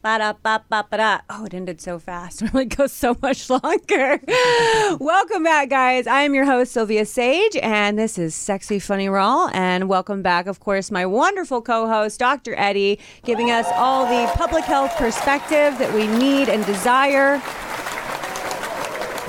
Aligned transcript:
Ba-da-ba-ba-ba-da. 0.00 1.18
Oh, 1.28 1.44
it 1.44 1.54
ended 1.54 1.80
so 1.80 1.98
fast. 1.98 2.42
It 2.48 2.54
really 2.54 2.66
goes 2.66 2.92
so 2.92 3.16
much 3.20 3.50
longer. 3.50 4.20
welcome 5.00 5.42
back, 5.42 5.68
guys. 5.70 6.06
I 6.06 6.22
am 6.22 6.34
your 6.34 6.44
host, 6.44 6.72
Sylvia 6.72 7.04
Sage, 7.04 7.56
and 7.56 7.98
this 7.98 8.16
is 8.16 8.34
Sexy 8.34 8.78
Funny 8.78 9.08
Raw. 9.08 9.50
And 9.52 9.88
welcome 9.88 10.22
back, 10.22 10.46
of 10.46 10.60
course, 10.60 10.90
my 10.90 11.04
wonderful 11.04 11.60
co 11.60 11.88
host, 11.88 12.20
Dr. 12.20 12.54
Eddie, 12.56 13.00
giving 13.24 13.50
us 13.50 13.66
all 13.74 14.06
the 14.06 14.30
public 14.34 14.64
health 14.64 14.94
perspective 14.96 15.76
that 15.78 15.92
we 15.92 16.06
need 16.06 16.48
and 16.48 16.64
desire. 16.64 17.40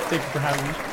Thank 0.10 0.22
you 0.22 0.30
for 0.30 0.40
having 0.40 0.68
me. 0.68 0.89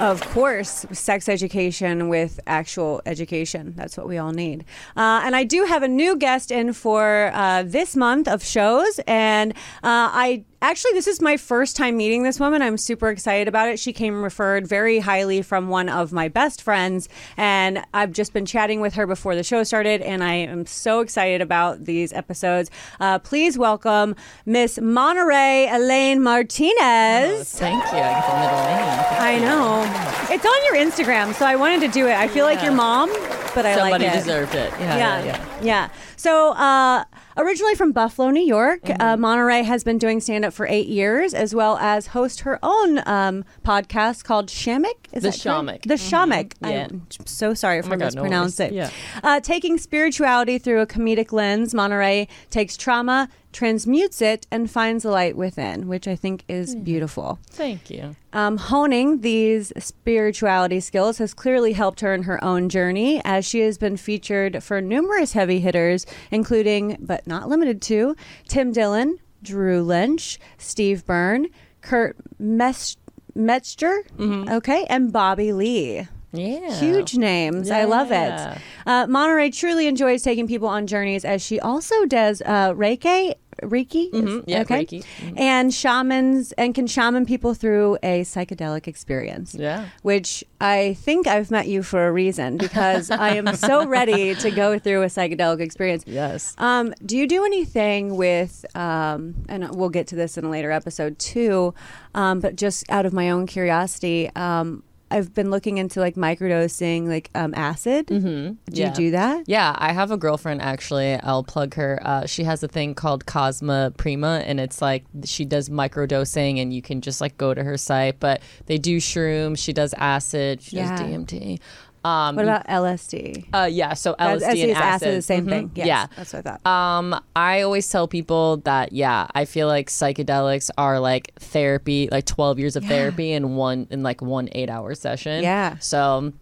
Of 0.00 0.20
course, 0.32 0.84
sex 0.92 1.26
education 1.26 2.10
with 2.10 2.38
actual 2.46 3.00
education. 3.06 3.72
That's 3.76 3.96
what 3.96 4.06
we 4.06 4.18
all 4.18 4.32
need. 4.32 4.66
Uh, 4.94 5.22
and 5.24 5.34
I 5.34 5.44
do 5.44 5.64
have 5.64 5.82
a 5.82 5.88
new 5.88 6.16
guest 6.16 6.50
in 6.50 6.74
for 6.74 7.30
uh, 7.32 7.62
this 7.62 7.96
month 7.96 8.28
of 8.28 8.44
shows. 8.44 9.00
And 9.06 9.52
uh, 9.82 10.12
I 10.12 10.44
actually, 10.62 10.92
this 10.92 11.06
is 11.06 11.20
my 11.20 11.36
first 11.36 11.76
time 11.76 11.96
meeting 11.96 12.22
this 12.22 12.40
woman. 12.40 12.62
I'm 12.62 12.76
super 12.76 13.08
excited 13.08 13.48
about 13.48 13.68
it. 13.68 13.78
She 13.78 13.92
came 13.92 14.22
referred 14.22 14.66
very 14.66 14.98
highly 14.98 15.42
from 15.42 15.68
one 15.68 15.88
of 15.88 16.12
my 16.12 16.28
best 16.28 16.62
friends. 16.62 17.08
And 17.36 17.84
I've 17.94 18.12
just 18.12 18.32
been 18.32 18.46
chatting 18.46 18.80
with 18.80 18.94
her 18.94 19.06
before 19.06 19.34
the 19.34 19.42
show 19.42 19.62
started. 19.64 20.02
And 20.02 20.24
I 20.24 20.34
am 20.34 20.66
so 20.66 21.00
excited 21.00 21.40
about 21.40 21.84
these 21.84 22.12
episodes. 22.12 22.70
Uh, 23.00 23.18
please 23.18 23.56
welcome 23.58 24.16
Miss 24.44 24.78
Monterey 24.80 25.68
Elaine 25.70 26.22
Martinez. 26.22 27.52
Thank 27.58 27.82
you. 27.92 27.98
I 27.98 28.12
get 28.12 28.26
the 28.26 28.36
middle 28.40 28.64
name. 28.64 29.20
I 29.20 29.38
know. 29.38 30.34
It's 30.34 30.44
on 30.44 30.64
your 30.64 30.74
Instagram, 30.76 31.34
so 31.34 31.46
I 31.46 31.56
wanted 31.56 31.80
to 31.82 31.88
do 31.88 32.06
it. 32.06 32.14
I 32.16 32.28
feel 32.28 32.44
like 32.44 32.62
your 32.62 32.72
mom, 32.72 33.08
but 33.54 33.64
I 33.66 33.74
Somebody 33.76 34.04
like 34.04 34.14
it. 34.14 34.18
deserved 34.18 34.54
it. 34.54 34.70
Yeah, 34.78 34.96
Yeah, 34.96 34.96
yeah, 34.96 35.24
yeah. 35.24 35.62
yeah. 35.62 35.88
So, 36.16 36.52
uh, 36.52 37.04
originally 37.36 37.74
from 37.74 37.92
Buffalo, 37.92 38.30
New 38.30 38.44
York, 38.44 38.82
Mm-hmm. 38.82 39.00
uh, 39.02 39.16
Monterey 39.16 39.62
has 39.62 39.82
been 39.84 39.98
doing 39.98 40.20
stand 40.20 40.44
up 40.44 40.52
for 40.52 40.66
eight 40.66 40.86
years, 40.88 41.34
as 41.34 41.54
well 41.54 41.76
as 41.78 42.08
host 42.08 42.40
her 42.40 42.58
own 42.62 43.00
um, 43.06 43.44
podcast 43.64 44.24
called 44.24 44.48
Shamik. 44.48 44.94
Is 45.12 45.22
The? 45.22 45.30
Shamek. 45.30 45.82
The 45.82 45.94
Shamik. 45.94 46.52
Yeah. 46.62 46.88
I'm 46.90 47.06
so 47.24 47.54
sorry 47.54 47.78
if 47.78 47.86
my 47.86 47.94
I 47.94 47.98
God, 47.98 48.14
no 48.14 48.22
mispronounced 48.22 48.60
it. 48.60 48.72
Yeah. 48.72 48.90
Uh, 49.22 49.40
taking 49.40 49.78
spirituality 49.78 50.58
through 50.58 50.80
a 50.80 50.86
comedic 50.86 51.32
lens, 51.32 51.74
Monterey 51.74 52.28
takes 52.50 52.76
trauma, 52.76 53.28
transmutes 53.52 54.20
it, 54.20 54.46
and 54.50 54.70
finds 54.70 55.02
the 55.02 55.10
light 55.10 55.36
within, 55.36 55.88
which 55.88 56.06
I 56.06 56.14
think 56.16 56.44
is 56.48 56.74
beautiful. 56.74 57.38
Thank 57.50 57.90
you. 57.90 58.14
Um, 58.32 58.58
honing 58.58 59.20
these 59.22 59.72
spirituality 59.78 60.80
skills 60.80 61.18
has 61.18 61.32
clearly 61.34 61.72
helped 61.72 62.00
her 62.00 62.12
in 62.12 62.24
her 62.24 62.42
own 62.44 62.68
journey, 62.68 63.22
as 63.24 63.44
she 63.46 63.60
has 63.60 63.78
been 63.78 63.96
featured 63.96 64.62
for 64.62 64.80
numerous 64.80 65.32
heavy 65.32 65.60
hitters, 65.60 66.04
including, 66.30 66.96
but 67.00 67.26
not 67.26 67.48
limited 67.48 67.80
to, 67.82 68.14
Tim 68.48 68.72
Dillon, 68.72 69.18
Drew 69.42 69.82
Lynch, 69.82 70.38
Steve 70.58 71.04
Byrne, 71.06 71.46
Kurt 71.80 72.16
Mes- 72.38 72.96
Metzger, 73.34 74.02
okay, 74.20 74.84
and 74.88 75.12
Bobby 75.12 75.52
Lee. 75.52 76.08
Yeah. 76.32 76.78
Huge 76.78 77.16
names. 77.16 77.70
I 77.70 77.84
love 77.84 78.10
it. 78.12 78.60
Uh, 78.86 79.06
Monterey 79.06 79.50
truly 79.50 79.86
enjoys 79.86 80.22
taking 80.22 80.46
people 80.46 80.68
on 80.68 80.86
journeys 80.86 81.24
as 81.24 81.40
she 81.42 81.58
also 81.60 82.04
does 82.04 82.42
uh, 82.44 82.72
Reiki. 82.74 83.34
Reiki, 83.62 84.10
Mhm. 84.10 84.44
Yeah, 84.46 84.64
Reiki. 84.64 85.04
and 85.36 85.72
shamans 85.72 86.52
and 86.52 86.74
can 86.74 86.86
shaman 86.86 87.24
people 87.26 87.54
through 87.54 87.96
a 88.02 88.22
psychedelic 88.22 88.86
experience. 88.86 89.54
Yeah. 89.54 89.86
which 90.02 90.44
I 90.60 90.94
think 91.00 91.26
I've 91.26 91.50
met 91.50 91.66
you 91.68 91.82
for 91.82 92.06
a 92.06 92.12
reason 92.12 92.56
because 92.56 93.10
I 93.10 93.30
am 93.36 93.54
so 93.56 93.86
ready 93.98 94.34
to 94.36 94.50
go 94.50 94.78
through 94.78 95.02
a 95.02 95.06
psychedelic 95.06 95.60
experience. 95.60 96.04
Yes. 96.06 96.54
Um, 96.58 96.94
do 97.04 97.16
you 97.16 97.26
do 97.26 97.44
anything 97.44 98.16
with, 98.16 98.64
um, 98.76 99.34
and 99.48 99.68
we'll 99.74 99.88
get 99.90 100.06
to 100.08 100.16
this 100.16 100.36
in 100.38 100.44
a 100.44 100.50
later 100.50 100.70
episode 100.70 101.18
too, 101.18 101.74
um, 102.14 102.40
but 102.40 102.56
just 102.56 102.84
out 102.90 103.04
of 103.06 103.12
my 103.12 103.30
own 103.30 103.46
curiosity, 103.46 104.30
um, 104.36 104.82
I've 105.10 105.32
been 105.34 105.50
looking 105.50 105.78
into 105.78 106.00
like 106.00 106.16
microdosing, 106.16 107.06
like 107.08 107.30
um, 107.34 107.54
acid. 107.54 108.08
Mm-hmm. 108.08 108.54
Do 108.72 108.80
Yeah. 108.80 108.88
you 108.88 108.94
do 108.94 109.10
that? 109.12 109.44
Yeah, 109.46 109.74
I 109.78 109.92
have 109.92 110.10
a 110.10 110.16
girlfriend 110.16 110.62
actually. 110.62 111.14
I'll 111.14 111.44
plug 111.44 111.74
her. 111.74 112.00
Uh, 112.02 112.26
she 112.26 112.42
has 112.44 112.62
a 112.62 112.68
thing 112.68 112.94
called 112.94 113.24
Cosma 113.26 113.96
Prima, 113.96 114.42
and 114.44 114.58
it's 114.58 114.82
like 114.82 115.04
she 115.24 115.44
does 115.44 115.68
microdosing, 115.68 116.60
and 116.60 116.72
you 116.72 116.82
can 116.82 117.00
just 117.00 117.20
like 117.20 117.36
go 117.38 117.54
to 117.54 117.62
her 117.62 117.76
site. 117.76 118.18
But 118.20 118.42
they 118.66 118.78
do 118.78 118.96
shrooms. 118.98 119.58
She 119.58 119.72
does 119.72 119.94
acid. 119.96 120.62
She 120.62 120.76
Yeah. 120.76 120.90
does 120.96 121.00
DMT. 121.00 121.60
Um, 122.06 122.36
What 122.36 122.44
about 122.44 122.66
LSD? 122.68 123.46
uh, 123.52 123.68
yeah, 123.70 123.94
so 123.94 124.14
LSD 124.18 124.62
and 124.62 124.70
is 124.70 124.76
acid, 124.76 125.16
the 125.16 125.22
same 125.22 125.46
Mhm. 125.46 125.48
thing. 125.50 125.70
Yes, 125.74 125.86
Yeah, 125.86 126.06
that's 126.16 126.32
what 126.32 126.46
I 126.46 126.50
thought. 126.58 126.66
Um, 126.70 127.20
I 127.34 127.62
always 127.62 127.88
tell 127.90 128.06
people 128.06 128.58
that 128.58 128.92
yeah, 128.92 129.26
I 129.34 129.44
feel 129.44 129.66
like 129.66 129.88
psychedelics 129.90 130.70
are 130.78 131.00
like 131.00 131.32
therapy, 131.40 132.08
like 132.12 132.24
twelve 132.26 132.58
years 132.58 132.76
of 132.76 132.84
Yeah. 132.84 132.90
therapy 132.90 133.32
in 133.32 133.56
one 133.56 133.86
in 133.90 134.02
like 134.02 134.22
one 134.22 134.48
eight 134.52 134.70
hour 134.70 134.94
session. 134.94 135.42
Yeah. 135.42 135.76
So 135.80 136.32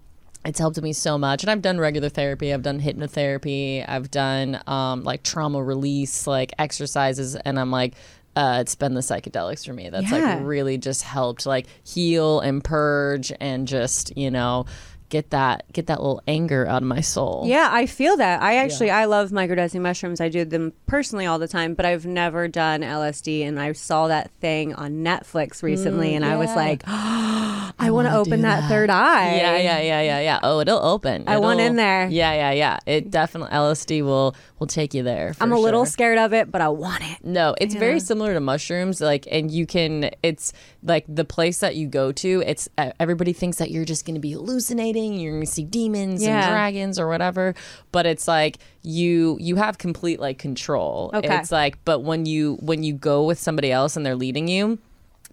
it's 0.45 0.59
helped 0.59 0.81
me 0.83 0.93
so 0.93 1.17
much. 1.17 1.43
And 1.43 1.51
I've 1.51 1.63
done 1.63 1.79
regular 1.79 2.11
therapy, 2.11 2.53
I've 2.53 2.61
done 2.63 2.79
hypnotherapy, 2.81 3.85
I've 3.89 4.11
done 4.11 4.61
um 4.67 5.03
like 5.05 5.23
trauma 5.23 5.63
release, 5.63 6.27
like 6.27 6.53
exercises, 6.59 7.37
and 7.37 7.59
I'm 7.59 7.71
like 7.71 7.95
uh, 8.37 8.59
it's 8.61 8.75
been 8.75 8.95
the 8.95 9.01
psychedelics 9.01 9.65
for 9.65 9.73
me. 9.73 9.89
That's 9.91 10.11
Yeah. 10.11 10.19
like 10.35 10.39
really 10.45 10.77
just 10.77 11.03
helped 11.05 11.47
like 11.47 11.67
heal 11.85 12.41
and 12.41 12.65
purge 12.65 13.33
and 13.41 13.65
just, 13.69 14.13
you 14.17 14.29
know, 14.29 14.67
get 15.15 15.31
that 15.31 15.65
get 15.73 15.87
that 15.87 16.01
little 16.01 16.21
anger 16.27 16.67
out 16.67 16.83
of 16.83 16.89
my 16.89 17.01
soul. 17.01 17.45
Yeah, 17.47 17.69
I 17.71 17.87
feel 17.87 18.17
that. 18.17 18.43
I 18.43 18.57
actually 18.57 18.91
I 18.91 19.05
love 19.05 19.31
microdosing 19.31 19.81
mushrooms. 19.81 20.21
I 20.21 20.29
do 20.29 20.45
them 20.45 20.73
personally 20.89 21.25
all 21.25 21.39
the 21.39 21.47
time, 21.47 21.75
but 21.75 21.87
I've 21.87 22.05
never 22.05 22.49
done 22.49 22.81
LSD 22.81 23.47
and 23.47 23.61
I 23.61 23.73
saw 23.73 24.09
that 24.09 24.33
thing 24.41 24.75
on 24.75 25.05
Netflix 25.05 25.63
recently 25.63 26.11
mm, 26.11 26.17
and 26.17 26.25
I 26.25 26.37
was 26.37 26.49
yeah. 26.49 26.57
like, 26.57 26.83
I, 26.87 27.91
want 27.91 28.09
to 28.09 28.17
open 28.17 28.41
that, 28.41 28.63
that. 28.63 28.69
third 28.69 28.91
eye. 28.91 29.37
Yeah, 29.37 29.57
yeah, 29.57 29.81
yeah, 29.81 30.01
yeah, 30.03 30.21
yeah. 30.21 30.41
Oh, 30.43 30.59
it'll 30.59 30.85
open. 30.85 31.25
I 31.29 31.39
want 31.39 31.61
It'll- 31.61 31.71
in 31.71 31.77
there. 31.77 32.09
Yeah, 32.09 32.33
yeah, 32.33 32.51
yeah. 32.51 32.79
It 32.87 33.11
definitely 33.11 33.55
LSD 33.55 34.03
will 34.03 34.35
will 34.59 34.67
take 34.67 34.95
you 34.95 35.03
there. 35.03 35.35
I'm 35.41 35.53
a 35.53 35.59
little 35.59 35.87
scared 35.87 36.19
of 36.19 36.33
it, 36.33 36.51
but 36.51 36.61
I 36.61 36.69
want 36.69 37.03
it. 37.05 37.25
No, 37.25 37.55
it's 37.61 37.75
Yeah. 37.75 37.81
very 37.87 38.01
similar 38.01 38.35
to 38.35 38.41
mushrooms. 38.41 39.01
Like, 39.01 39.29
and 39.31 39.51
you 39.51 39.67
can. 39.67 40.11
It's 40.23 40.53
like 40.83 41.05
the 41.09 41.25
place 41.25 41.59
that 41.61 41.77
you 41.77 41.87
go 41.87 42.11
to. 42.13 42.43
It's 42.47 42.69
everybody 42.99 43.33
thinks 43.33 43.59
that 43.59 43.71
you're 43.71 43.85
just 43.85 44.05
going 44.07 44.15
to 44.15 44.21
be 44.21 44.33
hallucinating. 44.33 45.04
You're 45.13 45.41
to 45.41 45.47
see 45.47 45.65
demons 45.65 46.23
Yeah. 46.25 46.45
and 46.47 46.51
dragons 46.51 46.99
or 46.99 47.07
whatever. 47.09 47.55
But 47.93 48.07
it's 48.07 48.27
like 48.27 48.57
you 48.83 49.37
you 49.39 49.57
have 49.57 49.77
complete 49.77 50.19
like 50.21 50.39
control. 50.39 51.11
Okay. 51.13 51.37
It's 51.37 51.53
like, 51.53 51.77
but 51.85 52.01
when 52.01 52.25
you 52.25 52.57
when 52.61 52.83
you 52.83 52.95
go 52.95 53.25
with 53.25 53.39
somebody 53.39 53.71
else 53.71 53.97
and 53.97 54.07
they're 54.07 54.17
leading 54.17 54.49
you, 54.49 54.79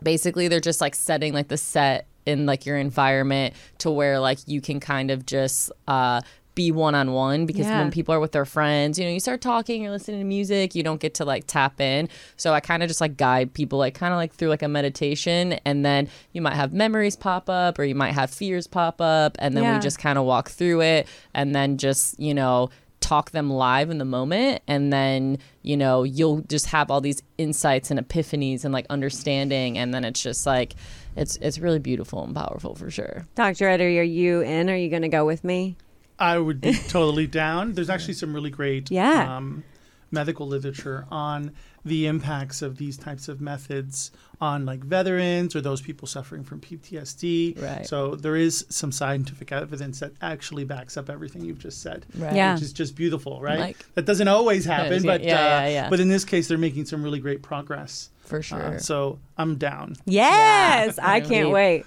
basically 0.04 0.48
they're 0.50 0.60
just 0.60 0.82
like 0.82 0.96
setting 0.96 1.34
like 1.34 1.48
the 1.48 1.58
set 1.58 2.06
in 2.26 2.46
like 2.46 2.66
your 2.68 2.78
environment 2.78 3.56
to 3.80 3.90
where 3.90 4.20
like 4.20 4.38
you 4.46 4.62
can 4.62 4.80
kind 4.80 5.10
of 5.10 5.26
just 5.26 5.72
uh 5.88 6.22
be 6.62 6.72
one 6.72 6.96
on 6.96 7.12
one 7.12 7.46
because 7.46 7.66
Yeah. 7.68 7.80
when 7.82 7.92
people 7.92 8.14
are 8.14 8.20
with 8.20 8.32
their 8.34 8.46
friends, 8.46 9.00
you 9.00 9.06
know, 9.06 9.12
you 9.12 9.20
start 9.20 9.42
talking, 9.42 9.82
you're 9.84 9.92
listening 9.92 10.20
to 10.20 10.26
music, 10.26 10.76
you 10.76 10.84
don't 10.84 11.00
get 11.00 11.14
to 11.16 11.26
like 11.26 11.44
tap 11.48 11.82
in. 11.82 12.08
So 12.38 12.54
I 12.54 12.60
kind 12.60 12.84
of 12.84 12.88
just 12.88 13.02
like 13.02 13.18
guide 13.18 13.54
people 13.54 13.80
like 13.80 13.94
kind 13.96 14.14
of 14.14 14.18
like 14.18 14.34
through 14.34 14.50
like 14.50 14.62
a 14.64 14.68
meditation 14.68 15.54
and 15.66 15.84
then 15.86 16.08
you 16.34 16.42
might 16.42 16.56
have 16.56 16.74
memories 16.74 17.16
pop 17.16 17.50
up 17.50 17.80
or 17.80 17.84
you 17.84 17.96
might 17.96 18.14
have 18.14 18.30
fears 18.30 18.68
pop 18.68 19.02
up 19.02 19.36
and 19.40 19.56
then 19.56 19.64
Yeah. 19.64 19.76
we 19.76 19.82
just 19.82 19.98
kind 20.00 20.18
of 20.20 20.26
walk 20.26 20.50
through 20.50 20.82
it 20.82 21.08
and 21.34 21.56
then 21.56 21.78
just, 21.78 22.20
you 22.20 22.34
know, 22.34 22.70
talk 23.00 23.32
them 23.32 23.50
live 23.50 23.90
in 23.90 23.98
the 23.98 24.06
moment 24.06 24.62
and 24.68 24.94
then 24.94 25.38
you 25.64 25.76
know 25.76 26.04
you'll 26.04 26.42
just 26.42 26.68
have 26.68 26.92
all 26.92 27.02
these 27.02 27.24
insights 27.40 27.90
and 27.90 28.00
epiphanies 28.00 28.64
and 28.64 28.72
like 28.72 28.86
understanding 28.92 29.76
and 29.76 29.92
then 29.92 30.06
it's 30.06 30.22
just 30.22 30.46
like 30.46 30.76
it's 31.16 31.36
it's 31.38 31.58
really 31.58 31.80
beautiful 31.80 32.24
and 32.24 32.36
powerful 32.36 32.76
for 32.76 32.92
sure 32.92 33.26
Dr. 33.34 33.68
Eddie, 33.68 33.98
are 33.98 34.04
you 34.04 34.42
in? 34.42 34.70
Are 34.70 34.76
you 34.78 34.88
going 34.90 35.02
to 35.02 35.08
go 35.10 35.26
with 35.26 35.44
me? 35.44 35.76
I 36.22 36.38
would 36.38 36.62
be 36.62 36.74
totally 36.88 37.28
down. 37.28 37.74
There's 37.74 37.90
actually 37.90 38.14
some 38.16 38.34
really 38.34 38.52
great 38.52 38.90
Yeah. 38.92 39.36
um, 39.38 39.64
medical 40.12 40.46
literature 40.48 41.06
on 41.10 41.52
the 41.84 42.06
impacts 42.06 42.62
of 42.62 42.78
these 42.78 42.96
types 42.98 43.28
of 43.28 43.42
methods 43.42 44.12
on 44.40 44.66
like 44.66 44.82
veterans 44.84 45.56
or 45.56 45.62
those 45.62 45.82
people 45.82 46.08
suffering 46.08 46.44
from 46.44 46.60
PTSD. 46.60 47.60
Right. 47.60 47.88
So 47.88 48.16
there 48.16 48.36
is 48.36 48.66
some 48.70 48.92
scientific 48.92 49.52
evidence 49.52 50.00
that 50.02 50.12
actually 50.22 50.64
backs 50.66 50.96
up 50.98 51.10
everything 51.10 51.44
you've 51.44 51.60
just 51.60 51.82
said. 51.82 52.06
Right. 52.16 52.36
Yeah. 52.36 52.54
Which 52.54 52.62
is 52.64 52.74
just 52.74 52.96
beautiful, 52.96 53.42
right? 53.42 53.60
Like- 53.60 53.86
that 53.96 54.06
doesn't 54.06 54.28
always 54.28 54.64
happen, 54.66 55.04
Yeah, 55.04 55.12
but 55.12 55.24
yeah, 55.24 55.34
uh, 55.34 55.38
yeah, 55.40 55.68
yeah. 55.70 55.90
but 55.90 56.00
in 56.00 56.10
this 56.10 56.24
case, 56.26 56.48
they're 56.48 56.58
making 56.58 56.86
some 56.86 57.02
really 57.04 57.20
great 57.20 57.42
progress. 57.42 58.10
for 58.26 58.42
sure 58.44 58.76
Uh, 58.76 58.78
so 58.78 59.18
I'm 59.38 59.56
down. 59.56 59.96
Yes, 60.06 60.96
Yeah. 60.98 61.10
I 61.10 61.20
can't 61.22 61.50
wait. 61.50 61.86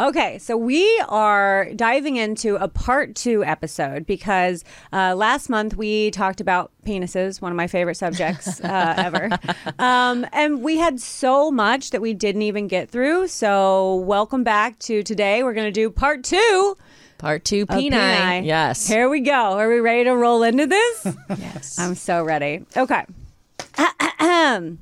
Okay, 0.00 0.38
so 0.38 0.56
we 0.56 0.98
are 1.10 1.68
diving 1.76 2.16
into 2.16 2.56
a 2.56 2.68
part 2.68 3.14
two 3.14 3.44
episode 3.44 4.06
because 4.06 4.64
uh, 4.94 5.14
last 5.14 5.50
month 5.50 5.76
we 5.76 6.10
talked 6.10 6.40
about 6.40 6.72
penises, 6.86 7.42
one 7.42 7.52
of 7.52 7.56
my 7.56 7.66
favorite 7.66 7.96
subjects 7.96 8.60
uh, 8.64 8.94
ever. 8.96 9.28
Um, 9.78 10.26
and 10.32 10.62
we 10.62 10.78
had 10.78 11.00
so 11.00 11.50
much 11.50 11.90
that 11.90 12.00
we 12.00 12.14
didn't 12.14 12.40
even 12.40 12.66
get 12.66 12.88
through. 12.88 13.28
So, 13.28 13.96
welcome 13.96 14.42
back 14.42 14.78
to 14.78 15.02
today. 15.02 15.42
We're 15.42 15.52
going 15.52 15.66
to 15.66 15.70
do 15.70 15.90
part 15.90 16.24
two. 16.24 16.78
Part 17.18 17.44
two, 17.44 17.66
peni. 17.66 17.90
peni. 17.90 18.46
Yes. 18.46 18.88
Here 18.88 19.10
we 19.10 19.20
go. 19.20 19.34
Are 19.34 19.68
we 19.68 19.80
ready 19.80 20.04
to 20.04 20.16
roll 20.16 20.42
into 20.42 20.66
this? 20.66 21.14
yes. 21.28 21.78
I'm 21.78 21.94
so 21.94 22.24
ready. 22.24 22.64
Okay. 22.74 23.04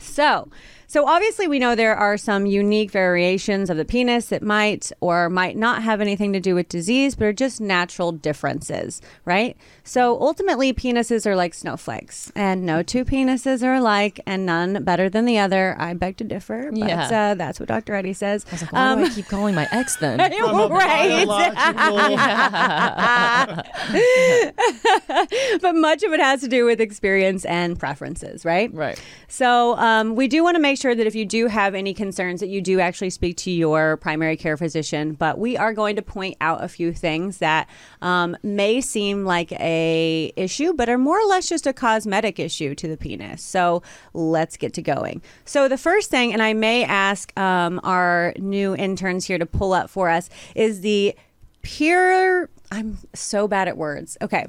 so, 0.00 0.48
so 0.90 1.06
obviously 1.06 1.46
we 1.46 1.60
know 1.60 1.76
there 1.76 1.94
are 1.94 2.16
some 2.16 2.46
unique 2.46 2.90
variations 2.90 3.70
of 3.70 3.76
the 3.76 3.84
penis 3.84 4.26
that 4.26 4.42
might 4.42 4.90
or 5.00 5.30
might 5.30 5.56
not 5.56 5.84
have 5.84 6.00
anything 6.00 6.32
to 6.32 6.40
do 6.40 6.56
with 6.56 6.68
disease, 6.68 7.14
but 7.14 7.26
are 7.26 7.32
just 7.32 7.60
natural 7.60 8.10
differences, 8.10 9.00
right? 9.24 9.56
So 9.84 10.20
ultimately 10.20 10.72
penises 10.72 11.26
are 11.26 11.36
like 11.36 11.54
snowflakes, 11.54 12.32
and 12.34 12.66
no 12.66 12.82
two 12.82 13.04
penises 13.04 13.62
are 13.62 13.74
alike, 13.74 14.18
and 14.26 14.44
none 14.44 14.82
better 14.82 15.08
than 15.08 15.26
the 15.26 15.38
other. 15.38 15.76
I 15.78 15.94
beg 15.94 16.16
to 16.16 16.24
differ, 16.24 16.70
but 16.72 16.78
Yeah. 16.80 17.30
uh, 17.30 17.34
that's 17.36 17.60
what 17.60 17.68
Dr. 17.68 17.94
Eddie 17.94 18.12
says. 18.12 18.44
I 18.48 18.50
was 18.50 18.62
like, 18.62 18.72
why 18.72 18.96
do 18.96 19.04
I 19.04 19.08
keep 19.10 19.28
calling 19.28 19.54
my 19.54 19.68
ex 19.70 19.94
then? 19.94 20.18
Right. 20.70 21.20
but 25.62 25.74
much 25.76 26.02
of 26.02 26.12
it 26.12 26.18
has 26.20 26.40
to 26.40 26.48
do 26.48 26.64
with 26.64 26.80
experience 26.80 27.44
and 27.44 27.78
preferences, 27.78 28.44
right? 28.44 28.74
right. 28.74 29.00
So 29.28 29.76
um, 29.76 30.16
we 30.16 30.26
do 30.26 30.42
want 30.42 30.56
to 30.56 30.60
make 30.60 30.79
sure 30.80 30.94
that 30.94 31.06
if 31.06 31.14
you 31.14 31.24
do 31.24 31.46
have 31.46 31.74
any 31.74 31.94
concerns, 31.94 32.40
that 32.40 32.48
you 32.48 32.60
do 32.60 32.80
actually 32.80 33.10
speak 33.10 33.36
to 33.38 33.50
your 33.50 33.96
primary 33.98 34.36
care 34.36 34.56
physician. 34.56 35.12
But 35.12 35.38
we 35.38 35.56
are 35.56 35.72
going 35.72 35.96
to 35.96 36.02
point 36.02 36.36
out 36.40 36.64
a 36.64 36.68
few 36.68 36.92
things 36.92 37.38
that 37.38 37.68
um, 38.02 38.36
may 38.42 38.80
seem 38.80 39.24
like 39.24 39.52
a 39.52 40.32
issue, 40.36 40.72
but 40.72 40.88
are 40.88 40.98
more 40.98 41.20
or 41.20 41.26
less 41.26 41.48
just 41.48 41.66
a 41.66 41.72
cosmetic 41.72 42.38
issue 42.38 42.74
to 42.74 42.88
the 42.88 42.96
penis. 42.96 43.42
So 43.42 43.82
let's 44.14 44.56
get 44.56 44.72
to 44.74 44.82
going. 44.82 45.22
So 45.44 45.68
the 45.68 45.78
first 45.78 46.10
thing, 46.10 46.32
and 46.32 46.42
I 46.42 46.54
may 46.54 46.84
ask 46.84 47.38
um, 47.38 47.80
our 47.84 48.32
new 48.38 48.74
interns 48.74 49.26
here 49.26 49.38
to 49.38 49.46
pull 49.46 49.72
up 49.72 49.90
for 49.90 50.08
us, 50.08 50.30
is 50.54 50.80
the 50.80 51.14
pure. 51.62 52.48
I'm 52.72 52.98
so 53.14 53.48
bad 53.48 53.68
at 53.68 53.76
words. 53.76 54.16
Okay. 54.22 54.46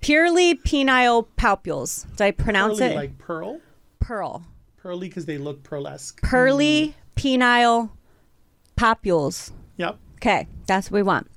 Purely 0.00 0.54
penile 0.54 1.26
papules. 1.36 2.06
Did 2.12 2.22
I 2.22 2.30
pronounce 2.30 2.78
Pearly, 2.78 2.92
it? 2.92 2.96
like 2.96 3.18
pearl, 3.18 3.60
pearl. 3.98 4.44
Pearly 4.86 5.08
because 5.08 5.26
they 5.26 5.36
look 5.36 5.64
pearlesque. 5.64 6.22
Pearly 6.22 6.94
penile 7.16 7.90
papules. 8.76 9.50
Yep. 9.78 9.98
Okay, 10.18 10.46
that's 10.68 10.92
what 10.92 10.98
we 10.98 11.02
want. 11.02 11.28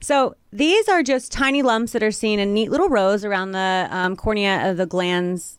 So 0.00 0.34
these 0.52 0.88
are 0.88 1.04
just 1.04 1.30
tiny 1.30 1.62
lumps 1.62 1.92
that 1.92 2.02
are 2.02 2.10
seen 2.10 2.40
in 2.40 2.52
neat 2.52 2.68
little 2.68 2.88
rows 2.88 3.24
around 3.24 3.52
the 3.52 3.86
um, 3.92 4.16
cornea 4.16 4.68
of 4.68 4.76
the 4.76 4.88
glans 4.88 5.58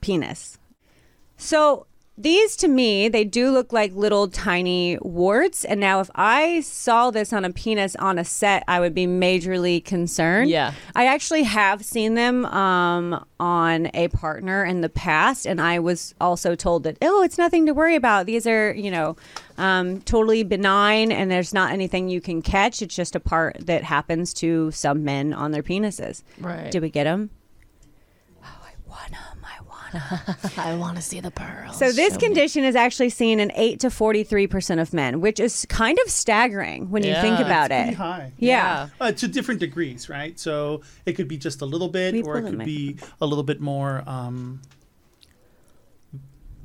penis. 0.00 0.58
So 1.36 1.86
these 2.16 2.54
to 2.56 2.68
me, 2.68 3.08
they 3.08 3.24
do 3.24 3.50
look 3.50 3.72
like 3.72 3.92
little 3.94 4.28
tiny 4.28 4.98
warts. 5.00 5.64
And 5.64 5.80
now, 5.80 5.98
if 5.98 6.10
I 6.14 6.60
saw 6.60 7.10
this 7.10 7.32
on 7.32 7.44
a 7.44 7.52
penis 7.52 7.96
on 7.96 8.18
a 8.18 8.24
set, 8.24 8.62
I 8.68 8.78
would 8.78 8.94
be 8.94 9.06
majorly 9.06 9.84
concerned. 9.84 10.48
Yeah. 10.48 10.74
I 10.94 11.06
actually 11.06 11.42
have 11.42 11.84
seen 11.84 12.14
them 12.14 12.44
um, 12.46 13.24
on 13.40 13.90
a 13.94 14.08
partner 14.08 14.64
in 14.64 14.80
the 14.80 14.88
past, 14.88 15.44
and 15.44 15.60
I 15.60 15.80
was 15.80 16.14
also 16.20 16.54
told 16.54 16.84
that, 16.84 16.98
oh, 17.02 17.22
it's 17.22 17.36
nothing 17.36 17.66
to 17.66 17.74
worry 17.74 17.96
about. 17.96 18.26
These 18.26 18.46
are, 18.46 18.72
you 18.72 18.92
know, 18.92 19.16
um, 19.58 20.00
totally 20.02 20.44
benign, 20.44 21.10
and 21.10 21.30
there's 21.30 21.52
not 21.52 21.72
anything 21.72 22.08
you 22.08 22.20
can 22.20 22.42
catch. 22.42 22.80
It's 22.80 22.94
just 22.94 23.16
a 23.16 23.20
part 23.20 23.66
that 23.66 23.82
happens 23.82 24.32
to 24.34 24.70
some 24.70 25.02
men 25.02 25.32
on 25.32 25.50
their 25.50 25.64
penises. 25.64 26.22
Right. 26.38 26.70
Did 26.70 26.82
we 26.82 26.90
get 26.90 27.04
them? 27.04 27.30
Oh, 28.44 28.46
I 28.46 28.72
want 28.88 29.10
them. 29.10 29.33
I 30.10 30.20
want 30.26 30.44
'em. 30.58 30.58
I 30.58 30.74
want 30.76 30.96
to 30.96 31.02
see 31.02 31.20
the 31.20 31.30
pearls. 31.30 31.78
So 31.78 31.92
this 31.92 32.14
Show 32.14 32.18
me. 32.20 32.26
condition 32.26 32.64
is 32.64 32.76
actually 32.76 33.10
seen 33.10 33.40
in 33.40 33.50
8 33.54 33.80
to 33.80 33.88
43% 33.88 34.80
of 34.80 34.92
men, 34.92 35.20
which 35.20 35.38
is 35.40 35.66
kind 35.68 35.98
of 36.04 36.10
staggering 36.10 36.90
when 36.90 37.02
you 37.02 37.14
think 37.14 37.38
about 37.38 37.70
Pretty 37.70 37.90
it. 37.90 37.94
high. 37.94 38.32
Yeah. 38.38 38.88
Uh, 39.00 39.12
to 39.12 39.28
different 39.28 39.60
degrees, 39.60 40.08
right? 40.08 40.38
So 40.38 40.82
it 41.06 41.12
could 41.14 41.28
be 41.28 41.36
just 41.38 41.60
a 41.62 41.66
little 41.66 41.88
bit, 41.88 42.14
We 42.14 42.22
or 42.22 42.38
it 42.38 42.42
could 42.42 42.64
be 42.64 42.96
a 43.20 43.26
little 43.26 43.44
bit 43.44 43.60
more 43.60 44.02
um, 44.06 44.60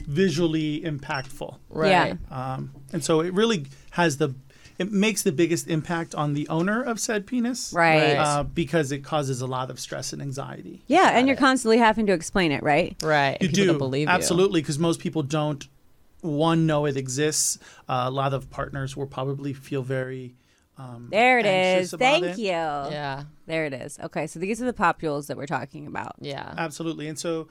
visually 0.06 0.82
impactful. 0.82 1.58
Right. 1.70 1.90
Yeah. 1.90 2.16
Um, 2.32 2.72
and 2.94 3.04
so 3.04 3.22
it 3.22 3.34
really 3.34 3.66
has 3.92 4.18
the, 4.18 4.34
it 4.80 4.92
makes 4.92 5.22
the 5.24 5.32
biggest 5.32 5.68
impact 5.68 6.16
on 6.16 6.34
the 6.34 6.48
owner 6.48 6.82
of 6.82 7.00
said 7.00 7.28
penis, 7.28 7.72
Right. 7.74 8.16
Right. 8.16 8.18
Uh, 8.18 8.44
because 8.44 8.92
it 8.92 9.04
causes 9.04 9.42
a 9.42 9.48
lot 9.48 9.70
of 9.70 9.80
stress 9.80 10.14
and 10.14 10.22
anxiety. 10.22 10.82
Yeah, 10.88 11.12
and 11.18 11.28
you're 11.28 11.38
constantly 11.38 11.78
having 11.78 12.06
to 12.08 12.14
explain 12.14 12.52
it, 12.52 12.64
right? 12.64 12.96
Right. 13.04 13.38
You 13.42 13.50
People 13.50 13.56
do 13.56 13.66
don't 13.68 13.78
believe 13.78 14.08
absolutely 14.08 14.62
because 14.62 14.80
most 14.80 15.00
people 15.00 15.22
don't. 15.22 15.68
One, 16.22 16.66
know 16.66 16.86
it 16.86 16.98
exists. 16.98 17.60
Uh, 17.88 18.04
a 18.08 18.12
lot 18.12 18.34
of 18.34 18.50
partners 18.50 18.98
will 18.98 19.08
probably 19.08 19.54
feel 19.54 19.84
very. 19.84 20.36
Um, 20.78 21.08
There 21.12 21.40
it 21.40 21.46
anxious 21.46 21.88
is. 21.88 21.94
about 21.94 22.06
Thank 22.22 22.26
it. 22.26 22.38
you. 22.40 22.48
Yeah. 22.48 23.24
There 23.48 23.66
it 23.66 23.74
is. 23.74 24.00
Okay, 24.00 24.28
so 24.28 24.40
these 24.40 24.62
are 24.62 24.66
the 24.66 24.74
papules 24.74 25.28
that 25.28 25.38
we're 25.38 25.46
talking 25.46 25.88
about. 25.88 26.16
Yeah. 26.20 26.54
Absolutely. 26.58 27.08
And 27.08 27.18
so 27.20 27.48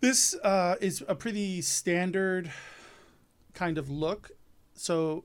this 0.00 0.34
uh, 0.44 0.74
is 0.80 1.04
a 1.08 1.14
pretty 1.14 1.62
standard 1.62 2.50
kind 3.54 3.78
of 3.78 3.90
look. 3.90 4.30
So 4.74 5.24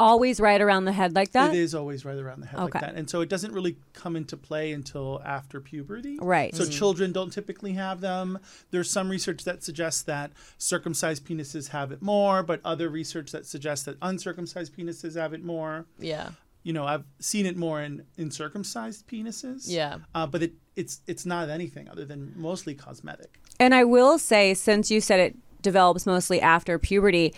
Always 0.00 0.38
right 0.38 0.60
around 0.60 0.84
the 0.84 0.92
head 0.92 1.14
like 1.16 1.32
that? 1.32 1.52
it 1.54 1.58
is 1.58 1.74
always 1.74 2.04
right 2.04 2.16
around 2.16 2.40
the 2.40 2.46
head 2.46 2.60
Okay. 2.60 2.78
like 2.78 2.80
that. 2.84 2.94
And 2.94 3.10
so 3.10 3.20
it 3.20 3.28
doesn't 3.28 3.52
really 3.52 3.76
come 3.94 4.14
into 4.14 4.36
play 4.36 4.72
until 4.72 5.20
after 5.24 5.60
puberty. 5.60 6.18
Right. 6.20 6.54
So 6.54 6.64
children 6.66 7.10
don't 7.10 7.32
typically 7.32 7.72
have 7.72 8.00
them. 8.00 8.38
There's 8.70 8.88
some 8.90 9.08
research 9.08 9.42
that 9.44 9.64
suggests 9.64 10.02
that 10.02 10.30
circumcised 10.56 11.24
penises 11.26 11.70
have 11.70 11.90
it 11.90 12.00
more, 12.00 12.42
but 12.44 12.60
other 12.64 12.88
research 12.88 13.32
that 13.32 13.44
suggests 13.44 13.84
that 13.86 13.96
uncircumcised 14.00 14.76
penises 14.76 15.16
have 15.16 15.32
it 15.32 15.42
more. 15.42 15.86
Yeah. 15.98 16.30
You 16.62 16.72
know, 16.74 16.84
I've 16.86 17.04
seen 17.18 17.46
it 17.46 17.56
more 17.56 17.80
in, 17.82 18.04
in 18.16 18.30
circumcised 18.30 19.06
penises. 19.08 19.64
Yeah. 19.66 19.98
Uh, 20.14 20.26
but 20.26 20.42
it, 20.42 20.52
it's 20.76 21.00
it's 21.06 21.24
not 21.26 21.48
anything 21.48 21.88
other 21.88 22.04
than 22.04 22.34
mostly 22.36 22.74
cosmetic. 22.74 23.40
And 23.58 23.74
I 23.74 23.84
will 23.84 24.18
say, 24.18 24.54
since 24.54 24.90
you 24.90 25.00
said 25.00 25.18
it 25.18 25.36
develops 25.62 26.06
mostly 26.06 26.40
after 26.40 26.78
puberty, 26.78 27.34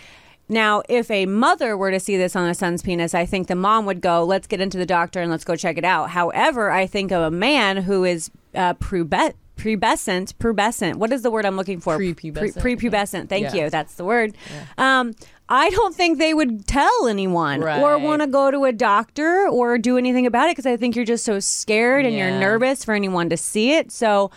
now 0.50 0.82
if 0.88 1.10
a 1.10 1.24
mother 1.26 1.76
were 1.76 1.90
to 1.90 2.00
see 2.00 2.16
this 2.16 2.36
on 2.36 2.48
a 2.48 2.54
son's 2.54 2.82
penis, 2.82 3.14
I 3.14 3.24
think 3.24 3.46
the 3.48 3.54
mom 3.54 3.86
would 3.86 4.00
go, 4.00 4.24
"Let's 4.24 4.46
get 4.46 4.60
into 4.60 4.76
the 4.76 4.86
doctor 4.86 5.20
and 5.22 5.30
let's 5.30 5.44
go 5.44 5.56
check 5.56 5.78
it 5.78 5.84
out." 5.84 6.10
However, 6.10 6.70
I 6.70 6.86
think 6.86 7.12
of 7.12 7.22
a 7.22 7.30
man 7.30 7.78
who 7.78 8.04
is 8.04 8.30
uh, 8.54 8.74
prube- 8.74 9.34
pubescent, 9.56 10.34
pubescent. 10.34 10.96
What 10.96 11.12
is 11.12 11.22
the 11.22 11.30
word 11.30 11.44
I'm 11.46 11.56
looking 11.56 11.80
for? 11.80 11.98
Prepubescent. 11.98 12.60
Pre- 12.60 12.76
prepubescent. 12.76 13.28
Thank 13.28 13.54
Yeah. 13.54 13.64
you. 13.64 13.70
That's 13.70 13.94
the 13.94 14.04
word. 14.04 14.34
Um, 14.78 15.14
I 15.48 15.68
don't 15.70 15.94
think 15.94 16.18
they 16.18 16.32
would 16.32 16.66
tell 16.66 17.08
anyone 17.08 17.60
or 17.62 17.98
want 17.98 18.22
to 18.22 18.28
go 18.28 18.50
to 18.52 18.64
a 18.64 18.72
doctor 18.72 19.48
or 19.48 19.78
do 19.78 19.98
anything 19.98 20.24
about 20.26 20.48
it 20.48 20.52
because 20.52 20.66
I 20.66 20.76
think 20.76 20.94
you're 20.94 21.04
just 21.04 21.24
so 21.24 21.40
scared 21.40 22.06
and 22.06 22.14
you're 22.16 22.30
nervous 22.30 22.84
for 22.84 22.94
anyone 22.94 23.28
to 23.30 23.36
see 23.36 23.72
it. 23.72 23.90
So, 23.90 24.30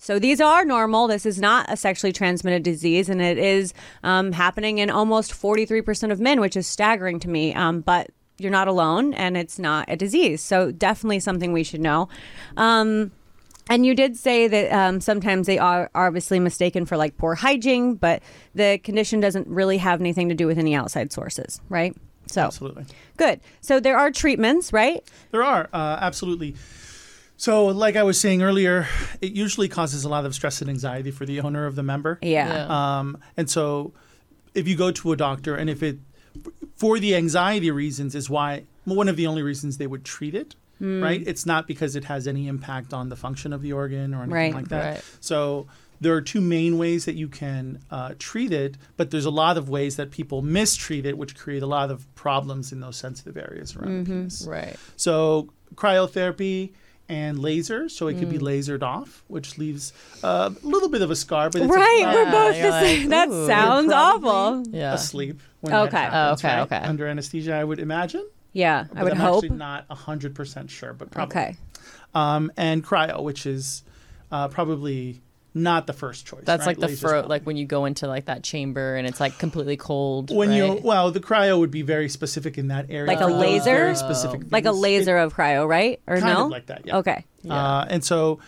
so 0.00 0.18
these 0.18 0.40
are 0.40 0.64
normal. 0.64 1.06
This 1.06 1.26
is 1.26 1.38
not 1.38 1.66
a 1.68 1.76
sexually 1.76 2.10
transmitted 2.12 2.62
disease, 2.62 3.10
and 3.10 3.20
it 3.20 3.36
is 3.36 3.74
um, 4.02 4.32
happening 4.32 4.78
in 4.78 4.88
almost 4.88 5.32
43% 5.32 6.10
of 6.10 6.18
men, 6.18 6.40
which 6.40 6.56
is 6.56 6.66
staggering 6.66 7.20
to 7.20 7.28
me. 7.28 7.54
Um, 7.54 7.82
but 7.82 8.10
you're 8.38 8.50
not 8.50 8.66
alone, 8.66 9.12
and 9.12 9.36
it's 9.36 9.58
not 9.58 9.84
a 9.88 9.96
disease. 9.96 10.40
So 10.40 10.72
definitely 10.72 11.20
something 11.20 11.52
we 11.52 11.62
should 11.62 11.82
know. 11.82 12.08
Um, 12.56 13.12
and 13.68 13.84
you 13.84 13.94
did 13.94 14.16
say 14.16 14.48
that 14.48 14.72
um, 14.72 15.02
sometimes 15.02 15.46
they 15.46 15.58
are 15.58 15.90
obviously 15.94 16.40
mistaken 16.40 16.86
for 16.86 16.96
like 16.96 17.18
poor 17.18 17.34
hygiene, 17.34 17.94
but 17.94 18.22
the 18.54 18.78
condition 18.78 19.20
doesn't 19.20 19.46
really 19.48 19.76
have 19.76 20.00
anything 20.00 20.30
to 20.30 20.34
do 20.34 20.46
with 20.46 20.58
any 20.58 20.74
outside 20.74 21.12
sources, 21.12 21.60
right? 21.68 21.94
So 22.26 22.42
Absolutely. 22.42 22.86
good. 23.16 23.40
So 23.60 23.80
there 23.80 23.98
are 23.98 24.10
treatments, 24.10 24.72
right? 24.72 25.04
There 25.30 25.44
are 25.44 25.68
uh, 25.72 25.98
absolutely. 26.00 26.54
So, 27.40 27.66
like 27.68 27.96
I 27.96 28.02
was 28.02 28.20
saying 28.20 28.42
earlier, 28.42 28.86
it 29.22 29.32
usually 29.32 29.66
causes 29.66 30.04
a 30.04 30.10
lot 30.10 30.26
of 30.26 30.34
stress 30.34 30.60
and 30.60 30.68
anxiety 30.68 31.10
for 31.10 31.24
the 31.24 31.40
owner 31.40 31.64
of 31.64 31.74
the 31.74 31.82
member. 31.82 32.18
Yeah. 32.20 32.46
Yeah. 32.68 32.98
Um, 32.98 33.16
and 33.34 33.48
so, 33.48 33.94
if 34.54 34.68
you 34.68 34.76
go 34.76 34.90
to 34.90 35.12
a 35.12 35.16
doctor, 35.16 35.54
and 35.56 35.70
if 35.70 35.82
it, 35.82 35.98
for 36.76 36.98
the 36.98 37.16
anxiety 37.16 37.70
reasons, 37.70 38.14
is 38.14 38.28
why 38.28 38.64
one 38.84 39.08
of 39.08 39.16
the 39.16 39.26
only 39.26 39.40
reasons 39.42 39.78
they 39.78 39.86
would 39.86 40.04
treat 40.04 40.34
it, 40.34 40.54
Hmm. 40.80 41.02
right? 41.02 41.22
It's 41.26 41.46
not 41.46 41.66
because 41.66 41.96
it 41.96 42.04
has 42.04 42.26
any 42.28 42.46
impact 42.46 42.92
on 42.92 43.08
the 43.08 43.16
function 43.16 43.54
of 43.54 43.62
the 43.62 43.72
organ 43.72 44.12
or 44.12 44.18
anything 44.24 44.32
Right. 44.34 44.54
like 44.54 44.68
that. 44.68 44.94
Right. 44.96 45.04
So, 45.20 45.66
there 45.98 46.12
are 46.14 46.20
two 46.20 46.42
main 46.42 46.76
ways 46.76 47.06
that 47.06 47.14
you 47.14 47.28
can 47.28 47.78
uh, 47.90 48.12
treat 48.18 48.52
it, 48.52 48.76
but 48.98 49.10
there's 49.10 49.24
a 49.24 49.30
lot 49.30 49.56
of 49.56 49.70
ways 49.70 49.96
that 49.96 50.10
people 50.10 50.42
mistreat 50.42 51.06
it, 51.06 51.16
which 51.16 51.34
create 51.36 51.62
a 51.62 51.66
lot 51.66 51.90
of 51.90 52.06
problems 52.14 52.70
in 52.70 52.80
those 52.80 52.96
sensitive 52.98 53.38
areas 53.38 53.76
around 53.76 53.88
Mm-hmm. 53.88 54.04
the 54.04 54.10
penis. 54.18 54.46
Right. 54.46 54.76
So 54.96 55.48
cryotherapy 55.74 56.72
and 57.10 57.38
laser, 57.40 57.88
so 57.88 58.06
it 58.06 58.14
could 58.18 58.28
Mm. 58.28 58.30
be 58.30 58.38
lasered 58.38 58.82
off, 58.82 59.24
which 59.26 59.58
leaves 59.58 59.92
a 60.22 60.52
little 60.62 60.88
bit 60.88 61.02
of 61.02 61.10
a 61.10 61.16
scar. 61.16 61.50
But 61.50 61.62
it's 61.62 61.70
Right, 61.74 62.04
a, 62.06 62.14
we're 62.14 62.24
Yeah, 62.24 62.30
both 62.30 62.56
you're 62.60 62.70
the 62.70 62.80
same. 62.80 63.00
like, 63.00 63.28
that 63.28 63.46
sounds 63.48 63.92
awful. 63.92 64.62
Yeah. 64.70 64.94
asleep 64.94 65.40
when 65.60 65.74
Okay. 65.74 65.90
that 65.90 66.12
happens, 66.12 66.44
Oh, 66.44 66.48
okay, 66.48 66.56
right? 66.56 66.62
okay. 66.62 66.88
Under 66.88 67.06
anesthesia, 67.08 67.54
I 67.54 67.64
would 67.64 67.80
imagine. 67.80 68.24
Yeah, 68.52 68.86
I 68.94 69.02
would 69.04 69.12
I'm 69.12 69.18
hope. 69.18 69.44
actually 69.44 69.56
not 69.58 69.86
hundred 69.90 70.34
percent 70.34 70.70
sure, 70.70 70.92
but 70.92 71.10
probably. 71.10 71.36
Okay. 71.36 71.56
Um, 72.14 72.50
and 72.56 72.84
cryo, 72.84 73.22
which 73.22 73.44
is 73.46 73.82
uh, 74.32 74.48
probably 74.48 75.20
not 75.52 75.86
the 75.86 75.92
first 75.92 76.26
choice. 76.26 76.44
That's 76.44 76.60
right? 76.60 76.68
like 76.68 76.76
the 76.78 76.86
Laser's 76.86 77.00
fro, 77.00 77.20
like 77.26 77.42
when 77.44 77.56
you 77.56 77.66
go 77.66 77.84
into 77.84 78.06
like 78.06 78.26
that 78.26 78.42
chamber 78.44 78.94
and 78.96 79.06
it's 79.06 79.18
like 79.20 79.38
completely 79.38 79.76
cold. 79.76 80.34
when 80.34 80.52
you 80.52 80.80
well, 80.84 81.10
the 81.10 81.20
cryo 81.20 81.58
would 81.58 81.70
be 81.72 81.82
very 81.82 82.08
specific 82.08 82.56
in 82.58 82.68
that 82.68 82.86
area. 82.88 83.06
Like 83.06 83.20
a 83.20 83.26
laser? 83.26 83.64
very 83.64 83.96
specific 83.96 84.42
Like 84.50 84.64
a 84.64 84.68
things. 84.70 84.78
laser 84.80 85.16
of 85.18 85.34
cryo, 85.34 85.68
right? 85.68 86.00
Or 86.06 86.18
kind 86.18 86.34
no? 86.34 86.44
of 86.44 86.50
like 86.50 86.66
that. 86.66 86.86
Yeah. 86.86 86.98
Okay. 86.98 87.24
Uh, 87.48 87.86
and 87.88 88.04
so 88.04 88.38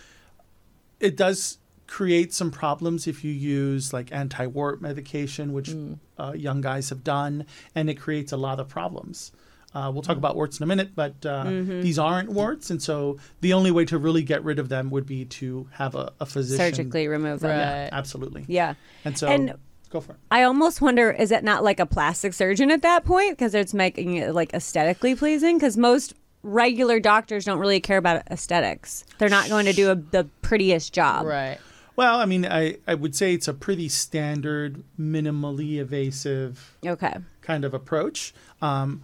it 0.99 1.17
does 1.17 1.57
create 1.87 2.33
some 2.33 2.49
problems 2.51 3.05
if 3.07 3.23
you 3.23 3.31
use 3.31 3.91
like 3.93 4.11
anti-wart 4.11 4.81
medication, 4.81 5.51
which 5.53 5.69
Mm. 5.69 5.99
uh, 6.17 6.31
young 6.35 6.61
guys 6.61 6.89
have 6.89 7.03
done, 7.03 7.45
and 7.75 7.89
it 7.89 7.95
creates 7.95 8.31
a 8.31 8.37
lot 8.37 8.59
of 8.59 8.67
problems. 8.69 9.31
Uh, 9.73 9.89
we'll 9.91 10.03
talk 10.03 10.17
about 10.17 10.35
warts 10.35 10.59
in 10.59 10.63
a 10.63 10.67
minute, 10.67 10.91
but 10.95 11.13
uh, 11.25 11.43
Mm-hmm. 11.45 11.81
these 11.81 11.97
aren't 11.97 12.29
warts, 12.29 12.69
and 12.69 12.81
so 12.81 13.17
the 13.41 13.53
only 13.53 13.71
way 13.71 13.85
to 13.85 13.97
really 13.97 14.21
get 14.23 14.43
rid 14.43 14.59
of 14.59 14.69
them 14.69 14.89
would 14.91 15.05
be 15.07 15.25
to 15.25 15.67
have 15.71 15.95
a, 15.95 16.13
a 16.19 16.25
physician 16.25 16.75
Surgically 16.75 17.07
remove 17.07 17.39
them. 17.39 17.49
Right. 17.51 17.89
Absolutely. 17.91 18.45
Yeah. 18.47 18.75
And 19.03 19.17
so 19.17 19.27
And- 19.27 19.55
go 19.89 19.99
for 19.99 20.13
it. 20.13 20.17
I 20.31 20.43
almost 20.43 20.81
wonder 20.81 21.11
is 21.11 21.31
it 21.31 21.43
not 21.43 21.63
like 21.63 21.79
a 21.79 21.85
plastic 21.85 22.33
surgeon 22.33 22.69
at 22.71 22.81
that 22.83 23.03
point 23.05 23.37
because 23.37 23.53
it's 23.55 23.73
making 23.73 24.15
it 24.17 24.33
like 24.33 24.53
aesthetically 24.53 25.15
pleasing? 25.15 25.57
Because 25.57 25.75
most 25.77 26.13
regular 26.43 26.99
doctors 26.99 27.45
don't 27.45 27.57
really 27.59 27.79
care 27.79 27.97
about 27.97 28.23
aesthetics. 28.29 29.05
They're 29.17 29.29
not 29.29 29.49
going 29.49 29.65
to 29.65 29.73
do 29.73 29.89
a, 29.91 29.95
the 29.95 30.25
prettiest 30.41 30.93
job. 30.93 31.25
right. 31.25 31.57
Well, 31.95 32.17
I 32.19 32.25
mean, 32.25 32.43
I, 32.43 32.77
I 32.87 32.95
would 32.95 33.15
say 33.15 33.35
it's 33.35 33.47
a 33.47 33.53
pretty 33.53 33.87
standard, 33.87 34.83
minimally 34.99 35.77
invasive 35.79 36.75
Okay. 36.83 37.13
kind 37.41 37.63
of 37.63 37.75
approach. 37.75 38.33
Um, 38.63 39.03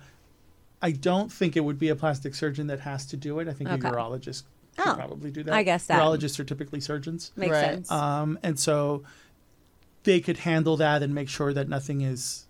I 0.82 0.92
don't 0.92 1.32
think 1.32 1.58
it 1.58 1.62
would 1.62 1.78
be 1.80 1.90
a 1.90 1.96
plastic 1.96 2.34
surgeon 2.36 2.68
that 2.68 2.80
has 2.82 3.06
to 3.08 3.18
do 3.18 3.40
it. 3.40 3.48
I 3.48 3.54
think 3.54 3.70
Okay. 3.70 3.88
a 3.88 3.92
urologist 3.92 4.44
could 4.78 4.88
Oh, 4.88 4.96
probably 4.96 5.30
do 5.32 5.44
that. 5.44 5.54
I 5.54 5.64
guess 5.64 5.86
that- 5.88 6.02
urologists 6.02 6.40
are 6.40 6.44
typically 6.46 6.80
surgeons, 6.80 7.32
Makes 7.36 7.52
Right. 7.52 7.62
sense. 7.66 7.92
um, 7.92 8.40
and 8.44 8.58
so 8.58 9.04
they 10.04 10.20
could 10.22 10.38
handle 10.38 10.78
that 10.78 11.04
and 11.04 11.14
make 11.14 11.28
sure 11.28 11.54
that 11.54 11.68
nothing 11.68 12.02
is 12.02 12.46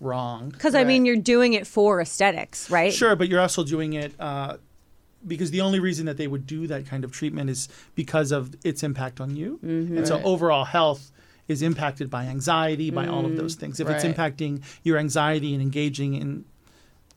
wrong. 0.00 0.50
Because 0.50 0.74
I 0.74 0.84
mean, 0.84 1.04
you're 1.04 1.16
doing 1.16 1.52
it 1.52 1.66
for 1.66 2.00
aesthetics, 2.00 2.68
right? 2.70 2.92
Sure, 2.92 3.14
but 3.16 3.28
you're 3.28 3.40
also 3.40 3.62
doing 3.64 3.92
it 3.92 4.12
uh, 4.18 4.56
because 5.26 5.50
the 5.52 5.60
only 5.60 5.78
reason 5.80 6.06
that 6.06 6.16
they 6.16 6.26
would 6.26 6.46
do 6.46 6.66
that 6.66 6.86
kind 6.86 7.04
of 7.04 7.12
treatment 7.12 7.48
is 7.50 7.68
because 7.94 8.32
of 8.32 8.54
its 8.64 8.82
impact 8.82 9.20
on 9.20 9.36
you. 9.36 9.58
Mm-hmm. 9.64 9.98
And 9.98 10.06
so 10.06 10.20
overall 10.22 10.64
health 10.64 11.10
is 11.46 11.62
impacted 11.62 12.10
by 12.10 12.24
anxiety, 12.26 12.90
by 12.90 13.06
all 13.06 13.24
of 13.24 13.36
those 13.36 13.54
things. 13.54 13.80
If 13.80 13.88
it's 13.88 14.04
impacting 14.04 14.62
your 14.82 14.98
anxiety 14.98 15.54
and 15.54 15.62
engaging 15.62 16.14
in 16.14 16.44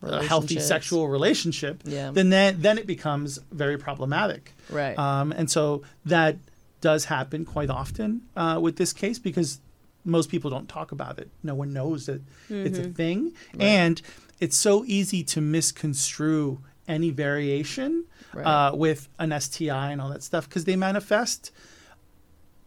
a 0.01 0.23
healthy 0.23 0.59
sexual 0.59 1.07
relationship, 1.09 1.83
Yeah. 1.85 2.11
then 2.11 2.29
that, 2.31 2.61
then 2.61 2.77
it 2.77 2.87
becomes 2.87 3.39
very 3.51 3.77
problematic. 3.77 4.53
Right. 4.69 4.97
Um, 4.97 5.31
and 5.31 5.49
so 5.49 5.83
that 6.05 6.37
does 6.81 7.05
happen 7.05 7.45
quite 7.45 7.69
often 7.69 8.21
uh, 8.35 8.59
with 8.61 8.77
this 8.77 8.93
case 8.93 9.19
because 9.19 9.59
most 10.03 10.29
people 10.29 10.49
don't 10.49 10.67
talk 10.67 10.91
about 10.91 11.19
it. 11.19 11.29
No 11.43 11.53
one 11.53 11.71
knows 11.73 12.07
that 12.07 12.21
it's 12.49 12.79
Mm-hmm. 12.79 12.89
a 12.89 12.93
thing. 12.93 13.33
And 13.59 14.01
it's 14.39 14.57
so 14.57 14.83
easy 14.87 15.23
to 15.25 15.41
misconstrue 15.41 16.59
any 16.87 17.11
variation 17.11 18.05
Right. 18.33 18.45
uh, 18.45 18.75
with 18.75 19.09
an 19.19 19.31
STI 19.39 19.91
and 19.91 19.99
all 20.01 20.09
that 20.09 20.23
stuff 20.23 20.47
because 20.47 20.63
they 20.65 20.77
manifest 20.77 21.51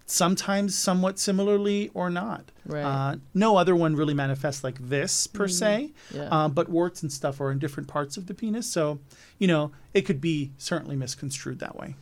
sometimes 0.06 0.76
somewhat 0.76 1.18
similarly 1.18 1.90
or 1.94 2.10
not. 2.10 2.50
Right. 2.66 2.82
Uh, 2.82 3.16
no 3.32 3.56
other 3.56 3.74
one 3.74 3.96
really 3.96 4.14
manifests 4.14 4.62
like 4.62 4.78
this 4.78 5.26
per 5.26 5.48
se, 5.48 5.92
Yeah. 6.14 6.28
uh, 6.30 6.48
but 6.48 6.68
warts 6.68 7.02
and 7.02 7.10
stuff 7.10 7.40
are 7.40 7.50
in 7.50 7.58
different 7.58 7.88
parts 7.88 8.16
of 8.16 8.26
the 8.26 8.34
penis. 8.34 8.66
So, 8.70 9.00
you 9.38 9.46
know, 9.46 9.72
it 9.94 10.02
could 10.02 10.20
be 10.20 10.52
certainly 10.58 10.96
misconstrued 10.96 11.58
that 11.60 11.76
way. 11.76 11.94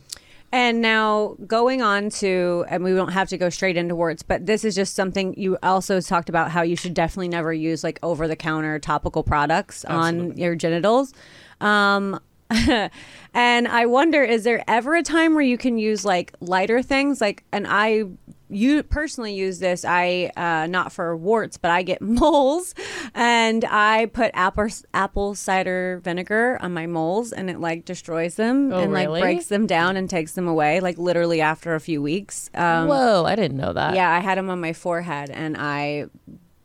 And 0.51 0.81
now 0.81 1.35
going 1.47 1.81
on 1.81 2.09
to, 2.11 2.63
and 2.69 2.83
we 2.83 2.93
don't 2.93 3.11
have 3.13 3.27
to 3.29 3.37
go 3.39 3.49
straight 3.49 3.75
into 3.75 3.95
warts, 3.95 4.21
but 4.21 4.45
this 4.45 4.63
is 4.63 4.75
just 4.75 4.93
something 4.95 5.33
you 5.35 5.57
also 5.63 5.99
talked 5.99 6.29
about 6.29 6.51
how 6.51 6.61
you 6.61 6.75
should 6.75 6.93
definitely 6.93 7.29
never 7.29 7.51
use 7.51 7.83
like 7.83 7.97
over 8.03 8.27
the 8.27 8.35
counter 8.35 8.77
topical 8.77 9.23
products 9.23 9.83
on 9.85 10.37
your 10.37 10.55
genitals. 10.55 11.11
Um, 11.59 12.19
and 13.33 13.67
I 13.67 13.85
wonder, 13.85 14.23
is 14.23 14.43
there 14.43 14.63
ever 14.67 14.95
a 14.95 15.03
time 15.03 15.33
where 15.33 15.43
you 15.43 15.57
can 15.57 15.77
use 15.77 16.05
like 16.05 16.33
lighter 16.39 16.81
things? 16.81 17.19
Like, 17.21 17.43
and 17.51 17.65
I, 17.67 18.03
you 18.49 18.83
personally 18.83 19.33
use 19.33 19.57
this. 19.59 19.83
I 19.83 20.31
uh, 20.37 20.67
not 20.67 20.91
for 20.91 21.17
warts, 21.17 21.57
but 21.57 21.71
I 21.71 21.81
get 21.81 22.01
moles, 22.21 22.75
and 23.15 23.65
I 23.65 24.05
put 24.07 24.29
apple 24.35 24.67
apple 24.93 25.33
cider 25.35 25.99
vinegar 26.03 26.59
on 26.61 26.73
my 26.73 26.85
moles, 26.85 27.31
and 27.33 27.49
it 27.49 27.59
like 27.59 27.85
destroys 27.85 28.35
them 28.35 28.71
Oh, 28.71 28.79
and 28.79 28.93
like 28.93 29.07
really? 29.07 29.21
breaks 29.21 29.47
them 29.47 29.65
down 29.65 29.97
and 29.97 30.07
takes 30.09 30.33
them 30.33 30.47
away. 30.47 30.79
Like 30.81 30.97
literally 30.99 31.41
after 31.41 31.73
a 31.73 31.79
few 31.79 32.01
weeks. 32.01 32.51
Um, 32.53 32.87
Whoa, 32.89 33.23
I 33.25 33.35
didn't 33.35 33.57
know 33.57 33.73
that. 33.73 33.95
yeah, 33.95 34.11
I 34.11 34.19
had 34.19 34.37
them 34.37 34.49
on 34.51 34.61
my 34.61 34.73
forehead, 34.73 35.31
and 35.31 35.57
I 35.57 36.05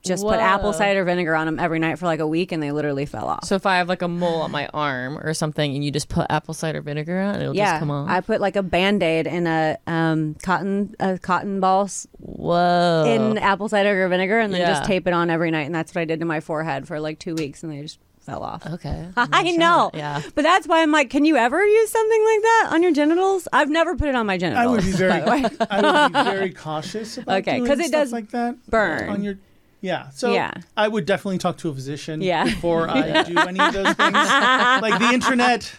just 0.08 0.24
put 0.24 0.40
apple 0.40 0.72
cider 0.72 1.04
vinegar 1.04 1.34
on 1.34 1.46
them 1.46 1.58
every 1.60 1.78
night 1.78 1.98
for 1.98 2.06
like 2.06 2.18
a 2.20 2.26
week, 2.26 2.50
and 2.50 2.60
they 2.62 2.72
literally 2.72 3.06
fell 3.06 3.28
off. 3.28 3.44
So 3.44 3.54
if 3.54 3.64
I 3.66 3.76
have 3.76 3.88
like 3.88 4.02
a 4.02 4.08
mole 4.08 4.42
on 4.42 4.50
my 4.50 4.66
arm 4.74 5.18
or 5.18 5.32
something, 5.34 5.74
and 5.74 5.84
you 5.84 5.90
just 5.90 6.08
put 6.08 6.26
apple 6.30 6.54
cider 6.54 6.80
vinegar 6.80 7.20
on, 7.20 7.40
it'll 7.40 7.54
yeah, 7.54 7.72
just 7.72 7.78
come 7.80 7.90
off. 7.90 8.08
I 8.10 8.20
put 8.20 8.40
like 8.40 8.56
a 8.56 8.62
band 8.62 9.02
aid 9.02 9.26
in 9.28 9.46
a 9.46 9.76
um, 9.86 10.34
cotton 10.42 10.94
a 10.98 11.18
cotton 11.18 11.60
ball 11.60 11.88
Whoa. 12.18 13.04
in 13.06 13.38
apple 13.38 13.68
cider 13.68 14.08
vinegar, 14.08 14.38
and 14.40 14.52
then 14.52 14.60
Yeah. 14.60 14.68
just 14.74 14.84
tape 14.84 15.06
it 15.06 15.12
on 15.12 15.30
every 15.30 15.50
night, 15.50 15.66
and 15.66 15.74
that's 15.74 15.94
what 15.94 16.00
I 16.02 16.04
did 16.04 16.20
to 16.20 16.26
my 16.26 16.40
forehead 16.40 16.86
for 16.88 17.00
like 17.00 17.18
two 17.18 17.34
weeks, 17.34 17.62
and 17.62 17.72
they 17.72 17.82
just 17.82 17.98
fell 18.20 18.42
off. 18.42 18.66
okay. 18.66 19.08
I 19.16 19.52
know, 19.52 19.90
Yeah. 19.94 20.20
but 20.34 20.42
that's 20.42 20.66
why 20.68 20.82
I'm 20.82 20.92
like, 20.92 21.08
can 21.08 21.24
you 21.24 21.36
ever 21.36 21.64
use 21.64 21.90
something 21.90 22.24
like 22.24 22.42
that 22.42 22.68
on 22.72 22.82
your 22.82 22.92
genitals? 22.92 23.48
I've 23.54 23.70
never 23.70 23.96
put 23.96 24.08
it 24.08 24.14
on 24.14 24.26
my 24.26 24.36
genitals. 24.36 24.64
I 24.66 24.70
would 24.70 24.84
be 24.84 24.92
very, 24.92 25.20
by. 25.22 25.50
I 25.70 26.02
would 26.04 26.12
be 26.12 26.22
very 26.30 26.50
cautious 26.52 27.16
about 27.16 27.38
Okay, 27.38 27.56
doing 27.56 27.66
'cause 27.70 27.78
it 27.78 27.86
stuff 27.86 28.00
does 28.02 28.12
like 28.12 28.30
that 28.32 28.56
burn. 28.68 29.08
on 29.08 29.22
your. 29.24 29.38
Yeah, 29.80 30.10
so 30.10 30.32
Yeah. 30.32 30.50
I 30.76 30.88
would 30.88 31.06
definitely 31.06 31.38
talk 31.38 31.56
to 31.58 31.68
a 31.68 31.74
physician 31.74 32.20
Yeah. 32.20 32.44
before 32.44 32.88
I 32.90 33.22
do 33.26 33.38
any 33.38 33.60
of 33.60 33.72
those 33.72 33.92
things. 33.94 34.14
like 34.82 34.98
the 34.98 35.10
internet 35.12 35.72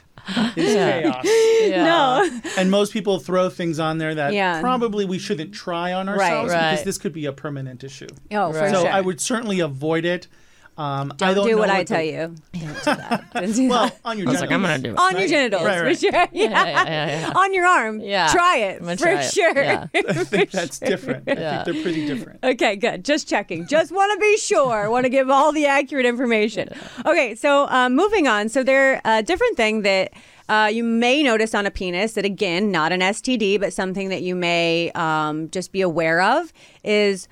is 0.56 0.74
Yeah. 0.74 1.02
chaos, 1.02 1.26
Yeah. 1.62 1.84
No, 1.84 2.24
uh, 2.26 2.50
and 2.58 2.72
most 2.72 2.94
people 2.94 3.20
throw 3.20 3.50
things 3.50 3.80
on 3.80 3.98
there 3.98 4.16
that 4.16 4.34
Yeah. 4.34 4.62
probably 4.62 5.04
we 5.06 5.18
shouldn't 5.20 5.54
try 5.54 5.92
on 5.94 6.08
Right. 6.08 6.20
ourselves 6.32 6.54
because 6.54 6.84
this 6.84 6.98
could 6.98 7.14
be 7.14 7.26
a 7.26 7.34
permanent 7.34 7.84
issue. 7.84 8.08
oh, 8.32 8.52
for 8.54 8.60
Right. 8.60 8.72
So 8.72 8.84
sure. 8.84 8.92
I 8.92 9.02
would 9.02 9.20
certainly 9.20 9.60
avoid 9.60 10.06
it. 10.06 10.28
Um, 10.80 11.10
don't, 11.18 11.30
I 11.30 11.34
don't 11.34 11.46
do 11.46 11.52
know 11.52 11.58
what 11.58 11.70
I 11.70 11.84
the- 11.84 11.94
tell 11.94 12.02
you. 12.04 12.36
Don't 12.54 12.74
do 12.74 12.84
that. 12.86 13.26
Don't 13.34 13.54
do 13.54 13.70
Well, 13.70 13.84
that. 13.88 14.00
on 14.06 14.18
your 14.18 14.28
I 14.30 14.32
was 14.32 14.42
like, 14.42 14.52
I'm 14.52 14.62
genitals. 14.64 14.64
gonna 14.64 14.82
do 14.82 14.92
it. 14.92 14.98
on 15.00 15.12
your 15.12 15.20
right. 15.22 15.30
genitals, 15.30 15.64
Right, 15.66 15.82
right. 15.82 15.96
for 15.96 16.00
sure. 16.00 16.12
Yeah. 16.12 16.28
Yeah, 16.32 16.50
yeah, 16.50 16.86
yeah, 16.86 17.20
yeah. 17.28 17.34
On 17.36 17.54
your 17.54 17.66
arm. 17.68 18.00
Yeah. 18.00 18.28
Try 18.32 18.58
it 18.58 18.78
I'm 18.80 18.86
gonna 18.86 18.98
for 18.98 19.04
try 19.04 19.22
it. 19.22 19.32
sure. 19.34 19.62
Yeah. 19.62 19.88
I 19.94 20.02
think 20.24 20.52
that's 20.52 20.80
different. 20.80 21.28
I 21.30 21.36
think 21.36 21.66
they're 21.76 21.84
pretty 21.84 22.06
different. 22.08 22.40
Okay, 22.44 22.76
good. 22.78 23.04
Just 23.04 23.28
checking. 23.28 23.68
Just 23.68 23.92
want 23.92 24.14
to 24.14 24.20
be 24.20 24.38
sure. 24.38 24.90
Want 24.90 25.04
to 25.04 25.10
give 25.10 25.30
all 25.30 25.52
the 25.52 25.66
accurate 25.66 26.06
information. 26.06 26.70
Okay, 27.06 27.36
so 27.36 27.68
um, 27.68 27.96
moving 27.96 28.28
on. 28.28 28.48
So 28.48 28.64
there 28.64 29.02
a 29.04 29.22
different 29.22 29.58
thing 29.58 29.82
that 29.82 30.14
uh, 30.48 30.70
you 30.72 30.84
may 30.86 31.22
notice 31.24 31.54
on 31.54 31.66
a 31.66 31.72
penis 31.72 32.14
that 32.14 32.24
again, 32.26 32.72
not 32.72 32.92
an 32.94 33.02
STD, 33.02 33.60
but 33.60 33.74
something 33.74 34.08
that 34.10 34.22
you 34.22 34.34
may 34.36 34.92
um, 34.92 35.50
just 35.50 35.72
be 35.74 35.82
aware 35.82 36.22
of 36.22 36.54
is 36.86 37.28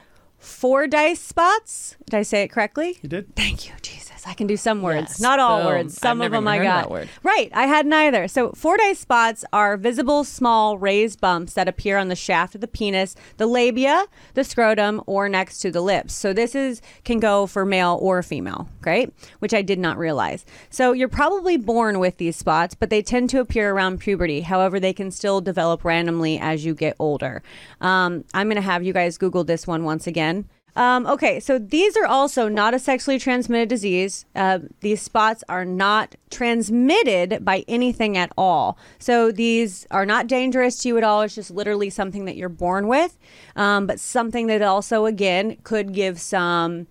Fordyce 0.48 1.20
spots. 1.20 1.96
Did 2.06 2.16
I 2.16 2.22
say 2.24 2.44
it 2.44 2.48
correctly? 2.48 2.98
You 3.02 3.10
did. 3.10 3.36
Thank 3.36 3.68
you, 3.68 3.74
Jesus. 3.82 4.07
I 4.26 4.34
can 4.34 4.48
do 4.48 4.58
some 4.58 4.82
words, 4.82 5.12
Yes. 5.12 5.20
not 5.20 5.40
all 5.40 5.58
Boom. 5.60 5.66
words. 5.68 5.98
Some 5.98 6.22
I've 6.22 6.28
of 6.28 6.32
them 6.32 6.48
I 6.48 6.56
even 6.56 6.66
heard 6.66 6.72
of 6.72 6.74
got. 6.76 6.82
that 6.90 6.92
word. 6.92 7.10
Right, 7.24 7.52
I 7.54 7.68
had 7.68 7.86
neither. 7.86 8.28
So, 8.28 8.52
Fordyce 8.54 9.00
spots 9.00 9.44
are 9.54 9.78
visible, 9.78 10.24
small, 10.24 10.78
raised 10.78 11.20
bumps 11.22 11.54
that 11.54 11.68
appear 11.68 11.98
on 11.98 12.08
the 12.08 12.16
shaft 12.16 12.56
of 12.56 12.62
the 12.62 12.68
penis, 12.68 13.16
the 13.38 13.46
labia, 13.46 14.06
the 14.34 14.44
scrotum, 14.44 15.02
or 15.06 15.28
next 15.30 15.60
to 15.60 15.72
the 15.72 15.82
lips. 15.82 16.14
So, 16.14 16.34
this 16.34 16.56
is 16.56 16.82
can 17.04 17.20
go 17.20 17.46
for 17.48 17.66
male 17.66 17.98
or 18.02 18.24
female, 18.24 18.70
right? 18.86 19.14
which 19.40 19.54
I 19.54 19.62
did 19.62 19.78
not 19.80 19.98
realize. 19.98 20.46
So, 20.70 20.94
you're 20.94 21.08
probably 21.10 21.58
born 21.58 22.00
with 22.00 22.18
these 22.18 22.36
spots, 22.38 22.74
but 22.76 22.90
they 22.90 23.02
tend 23.02 23.30
to 23.32 23.40
appear 23.40 23.72
around 23.74 24.00
puberty. 24.00 24.42
However, 24.42 24.80
they 24.80 24.94
can 24.94 25.12
still 25.12 25.42
develop 25.42 25.84
randomly 25.84 26.40
as 26.40 26.64
you 26.66 26.74
get 26.74 26.96
older. 27.00 27.44
Um, 27.82 28.24
I'm 28.34 28.48
going 28.48 28.56
to 28.56 28.62
have 28.62 28.84
you 28.84 28.94
guys 28.94 29.18
Google 29.18 29.44
this 29.44 29.68
one 29.68 29.84
once 29.84 30.08
again. 30.08 30.46
Um, 30.78 31.08
okay, 31.08 31.40
so 31.40 31.58
these 31.58 31.98
are 31.98 32.06
also 32.06 32.48
not 32.48 32.76
a 32.76 32.80
sexually 32.80 33.18
transmitted 33.18 33.68
disease. 33.68 34.26
Uh, 34.36 34.60
these 34.82 35.02
spots 35.02 35.44
are 35.50 35.66
not 35.66 36.16
transmitted 36.30 37.44
by 37.44 37.66
anything 37.68 38.16
at 38.16 38.32
all. 38.38 38.78
So 39.00 39.32
these 39.32 39.88
are 39.90 40.06
not 40.06 40.28
dangerous 40.28 40.78
to 40.84 40.90
you 40.90 40.98
at 41.00 41.04
all. 41.04 41.24
It's 41.24 41.34
just 41.34 41.50
literally 41.50 41.90
something 41.90 42.26
that 42.26 42.36
you're 42.36 42.48
born 42.48 42.88
with, 42.88 43.18
um, 43.56 43.88
but 43.88 44.00
something 44.00 44.46
that 44.48 44.62
also, 44.62 45.08
again, 45.08 45.58
could 45.64 45.94
give 45.94 46.20
some 46.20 46.86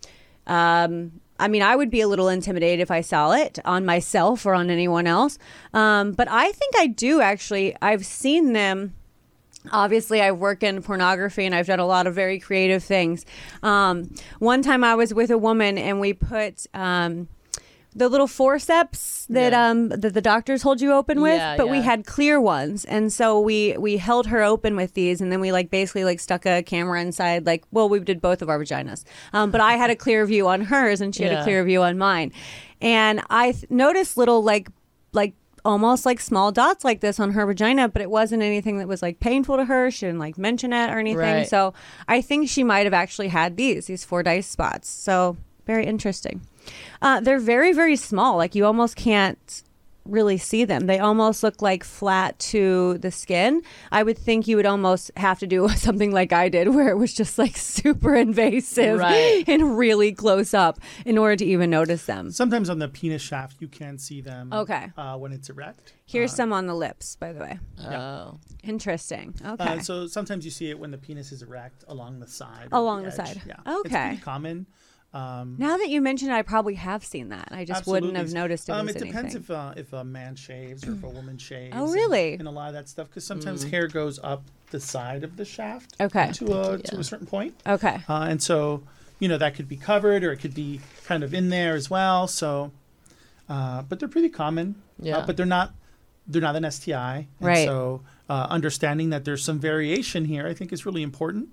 um, 0.48 1.20
I 1.38 1.48
mean, 1.48 1.62
I 1.62 1.76
would 1.76 1.90
be 1.90 2.00
a 2.00 2.08
little 2.08 2.28
intimidated 2.28 2.80
if 2.80 2.90
I 2.90 3.02
saw 3.02 3.32
it 3.32 3.60
on 3.64 3.84
myself 3.84 4.46
or 4.46 4.54
on 4.54 4.70
anyone 4.70 5.06
else. 5.06 5.38
Um, 5.74 6.12
but 6.12 6.28
I 6.28 6.50
think 6.50 6.74
I 6.76 6.88
do 6.88 7.20
actually. 7.20 7.76
I've 7.80 8.04
seen 8.04 8.52
them. 8.52 8.94
Obviously, 9.72 10.20
I 10.20 10.32
work 10.32 10.62
in 10.62 10.82
pornography 10.82 11.44
and 11.44 11.54
I've 11.54 11.66
done 11.66 11.80
a 11.80 11.86
lot 11.86 12.06
of 12.06 12.14
very 12.14 12.38
creative 12.38 12.82
things. 12.84 13.24
Um, 13.62 14.14
one 14.38 14.62
time 14.62 14.84
I 14.84 14.94
was 14.94 15.12
with 15.14 15.30
a 15.30 15.38
woman 15.38 15.78
and 15.78 16.00
we 16.00 16.12
put. 16.12 16.66
Um, 16.74 17.28
the 17.98 18.10
little 18.10 18.26
forceps 18.26 19.24
that 19.30 19.52
Yeah. 19.52 19.70
um 19.70 19.88
that 19.88 20.12
the 20.12 20.20
doctors 20.20 20.60
hold 20.60 20.82
you 20.82 20.92
open 20.92 21.22
with, 21.22 21.38
Yeah, 21.38 21.56
but 21.56 21.70
we 21.70 21.80
had 21.80 22.04
clear 22.04 22.38
ones, 22.38 22.84
and 22.84 23.10
so 23.10 23.40
we 23.40 23.74
we 23.78 23.96
held 23.96 24.26
her 24.26 24.42
open 24.42 24.76
with 24.76 24.92
these, 24.92 25.22
and 25.22 25.32
then 25.32 25.40
we 25.40 25.50
like 25.50 25.70
basically 25.70 26.04
like 26.04 26.20
stuck 26.20 26.44
a 26.44 26.62
camera 26.62 27.00
inside. 27.00 27.46
Like, 27.46 27.64
well, 27.72 27.88
we 27.88 27.98
did 28.00 28.20
both 28.20 28.42
of 28.42 28.50
our 28.50 28.58
vaginas, 28.58 29.04
um, 29.32 29.50
but 29.50 29.62
I 29.62 29.78
had 29.78 29.88
a 29.88 29.96
clear 29.96 30.26
view 30.26 30.46
on 30.46 30.60
hers, 30.60 31.00
and 31.00 31.14
she 31.14 31.22
had 31.22 31.32
a 31.40 31.42
clear 31.42 31.64
view 31.64 31.82
on 31.84 31.96
mine, 31.96 32.32
and 32.82 33.22
I 33.30 33.52
th- 33.52 33.70
noticed 33.70 34.18
little 34.18 34.42
like 34.42 34.68
like 35.14 35.32
almost 35.66 36.06
like 36.06 36.20
small 36.20 36.52
dots 36.52 36.84
like 36.84 37.00
this 37.00 37.18
on 37.18 37.32
her 37.32 37.44
vagina, 37.44 37.88
but 37.88 38.00
it 38.00 38.10
wasn't 38.10 38.42
anything 38.42 38.78
that 38.78 38.88
was 38.88 39.02
like 39.02 39.20
painful 39.20 39.56
to 39.56 39.64
her. 39.64 39.90
She 39.90 40.06
didn't 40.06 40.20
like 40.20 40.38
mention 40.38 40.72
it 40.72 40.90
or 40.90 40.98
anything. 40.98 41.18
Right. 41.18 41.48
So 41.48 41.74
I 42.08 42.22
think 42.22 42.48
she 42.48 42.64
might 42.64 42.86
have 42.86 42.94
actually 42.94 43.28
had 43.28 43.56
these 43.56 43.86
these 43.86 44.04
Fordyce 44.04 44.46
spots. 44.46 44.88
So 44.88 45.36
very 45.66 45.84
interesting. 45.84 46.40
Uh, 47.02 47.20
they're 47.20 47.40
very 47.40 47.72
very 47.72 47.96
small. 47.96 48.36
Like 48.36 48.54
you 48.54 48.64
almost 48.64 48.96
can't 48.96 49.62
really 50.10 50.38
see 50.38 50.64
them. 50.64 50.86
They 50.86 50.98
almost 50.98 51.42
look 51.42 51.60
like 51.62 51.84
flat 51.84 52.38
to 52.50 52.98
the 52.98 53.10
skin. 53.10 53.62
I 53.92 54.02
would 54.02 54.18
think 54.18 54.46
you 54.48 54.56
would 54.56 54.66
almost 54.66 55.10
have 55.16 55.38
to 55.40 55.46
do 55.46 55.68
something 55.76 56.12
like 56.12 56.32
I 56.32 56.48
did, 56.48 56.74
where 56.74 56.88
it 56.88 56.96
was 56.96 57.12
just 57.14 57.38
like 57.38 57.56
super 57.56 58.14
invasive 58.14 58.98
Right. 58.98 59.44
and 59.46 59.76
really 59.78 60.12
close 60.12 60.54
up 60.54 60.78
in 61.04 61.18
order 61.18 61.36
to 61.36 61.44
even 61.44 61.70
notice 61.70 62.06
them. 62.06 62.30
Sometimes 62.30 62.68
on 62.70 62.78
the 62.78 62.88
penis 62.88 63.22
shaft, 63.22 63.56
you 63.60 63.68
can 63.68 63.98
see 63.98 64.20
them. 64.20 64.52
Okay. 64.52 64.90
Uh, 64.96 65.16
when 65.16 65.32
it's 65.32 65.50
erect. 65.50 65.92
Here's 66.06 66.32
some 66.32 66.52
on 66.52 66.66
the 66.66 66.74
lips, 66.74 67.16
by 67.16 67.32
the 67.32 67.40
way. 67.40 67.58
Oh. 67.84 68.38
Interesting. 68.62 69.34
Okay. 69.44 69.64
Uh, 69.64 69.78
so 69.80 70.06
sometimes 70.06 70.44
you 70.44 70.50
see 70.50 70.70
it 70.70 70.78
when 70.78 70.90
the 70.90 70.98
penis 70.98 71.32
is 71.32 71.42
erect 71.42 71.84
along 71.88 72.20
the 72.20 72.26
side. 72.28 72.68
Along 72.72 73.02
the 73.02 73.08
edge. 73.08 73.14
side. 73.16 73.42
Yeah. 73.46 73.54
It's 73.66 73.86
Okay. 73.86 74.06
pretty 74.08 74.22
common. 74.22 74.66
Um, 75.16 75.54
now 75.56 75.78
that 75.78 75.88
you 75.88 76.02
mention 76.02 76.28
it, 76.28 76.34
I 76.34 76.42
probably 76.42 76.74
have 76.74 77.02
seen 77.02 77.30
that. 77.30 77.48
I 77.50 77.64
just 77.64 77.86
wouldn't 77.86 78.16
have 78.16 78.34
noticed 78.34 78.68
it 78.68 78.72
Um, 78.72 78.86
was 78.86 78.96
it 78.96 78.98
depends 78.98 79.34
anything. 79.34 79.42
if 79.42 79.50
uh, 79.50 79.72
if 79.74 79.92
a 79.94 80.04
man 80.04 80.36
shaves 80.36 80.86
or 80.86 80.92
if 80.92 81.02
a 81.02 81.08
woman 81.08 81.38
shaves. 81.38 81.74
Oh, 81.74 81.90
really? 81.90 82.34
And, 82.34 82.46
a 82.46 82.50
lot 82.50 82.68
of 82.68 82.74
that 82.74 82.86
stuff 82.86 83.08
because 83.08 83.24
sometimes 83.24 83.64
hair 83.64 83.88
goes 83.88 84.20
up 84.22 84.44
the 84.70 84.80
side 84.80 85.24
of 85.24 85.38
the 85.38 85.44
shaft. 85.46 85.94
Okay. 85.98 86.32
To 86.34 86.60
a 86.60 86.78
to 86.78 86.98
a 86.98 87.04
certain 87.04 87.26
point, 87.26 87.54
okay. 87.66 88.00
uh, 88.08 88.26
and 88.28 88.42
so 88.42 88.82
you 89.18 89.28
know 89.28 89.38
that 89.38 89.54
could 89.54 89.68
be 89.68 89.76
covered 89.76 90.22
or 90.22 90.32
it 90.32 90.36
could 90.36 90.54
be 90.54 90.80
kind 91.04 91.24
of 91.24 91.32
in 91.32 91.48
there 91.48 91.74
as 91.74 91.88
well. 91.88 92.28
So, 92.28 92.72
uh, 93.48 93.82
but 93.82 93.98
they're 93.98 94.08
pretty 94.10 94.28
common. 94.28 94.82
Yeah. 94.98 95.18
Uh, 95.18 95.26
but 95.26 95.38
they're 95.38 95.46
not 95.46 95.72
they're 96.26 96.42
not 96.42 96.56
an 96.56 96.70
STI. 96.70 97.26
And 97.40 97.48
Right. 97.48 97.66
So 97.66 98.02
uh, 98.28 98.48
understanding 98.50 99.08
that 99.10 99.24
there's 99.24 99.42
some 99.42 99.58
variation 99.58 100.26
here, 100.26 100.46
I 100.46 100.52
think, 100.52 100.74
is 100.74 100.84
really 100.84 101.02
important. 101.02 101.48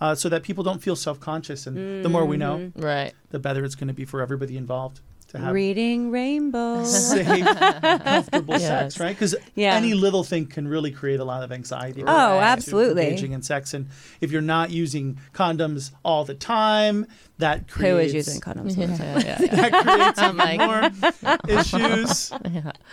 Uh, 0.00 0.14
so 0.14 0.28
that 0.28 0.42
people 0.42 0.62
don't 0.62 0.82
feel 0.82 0.94
self-conscious, 0.94 1.66
and 1.66 2.04
the 2.04 2.08
more 2.08 2.24
we 2.26 2.36
know, 2.36 2.58
Mm-hmm. 2.58 2.80
Right. 2.82 3.12
the 3.30 3.38
better 3.38 3.64
it's 3.64 3.74
going 3.74 3.88
to 3.88 3.94
be 3.94 4.04
for 4.04 4.20
everybody 4.20 4.56
involved 4.58 5.00
to 5.28 5.38
have 5.38 5.54
Reading 5.54 6.10
rainbow. 6.10 6.84
safe, 6.84 7.44
comfortable 7.44 8.58
sex, 8.58 9.00
right? 9.00 9.16
Because 9.16 9.34
Yeah. 9.54 9.74
any 9.74 9.94
little 9.94 10.22
thing 10.22 10.46
can 10.46 10.68
really 10.68 10.90
create 10.90 11.18
a 11.18 11.24
lot 11.24 11.42
of 11.42 11.50
anxiety. 11.50 12.02
Oh, 12.06 12.38
absolutely. 12.40 13.04
Engaging 13.06 13.32
in 13.32 13.40
sex, 13.42 13.72
and 13.74 13.88
if 14.20 14.30
you're 14.30 14.42
not 14.42 14.70
using 14.70 15.18
condoms 15.32 15.92
all 16.04 16.24
the 16.26 16.34
time, 16.34 17.06
that 17.38 17.66
creates 17.66 18.12
is 18.14 18.26
using 18.26 18.40
condoms? 18.42 18.76
all? 18.76 18.84
Yeah, 18.84 19.18
yeah, 19.18 19.38
yeah. 19.40 19.54
that 19.70 19.82
creates 19.82 20.18
I'm 20.18 20.36
like- 20.36 20.60
more 20.60 21.30
issues. 21.58 22.32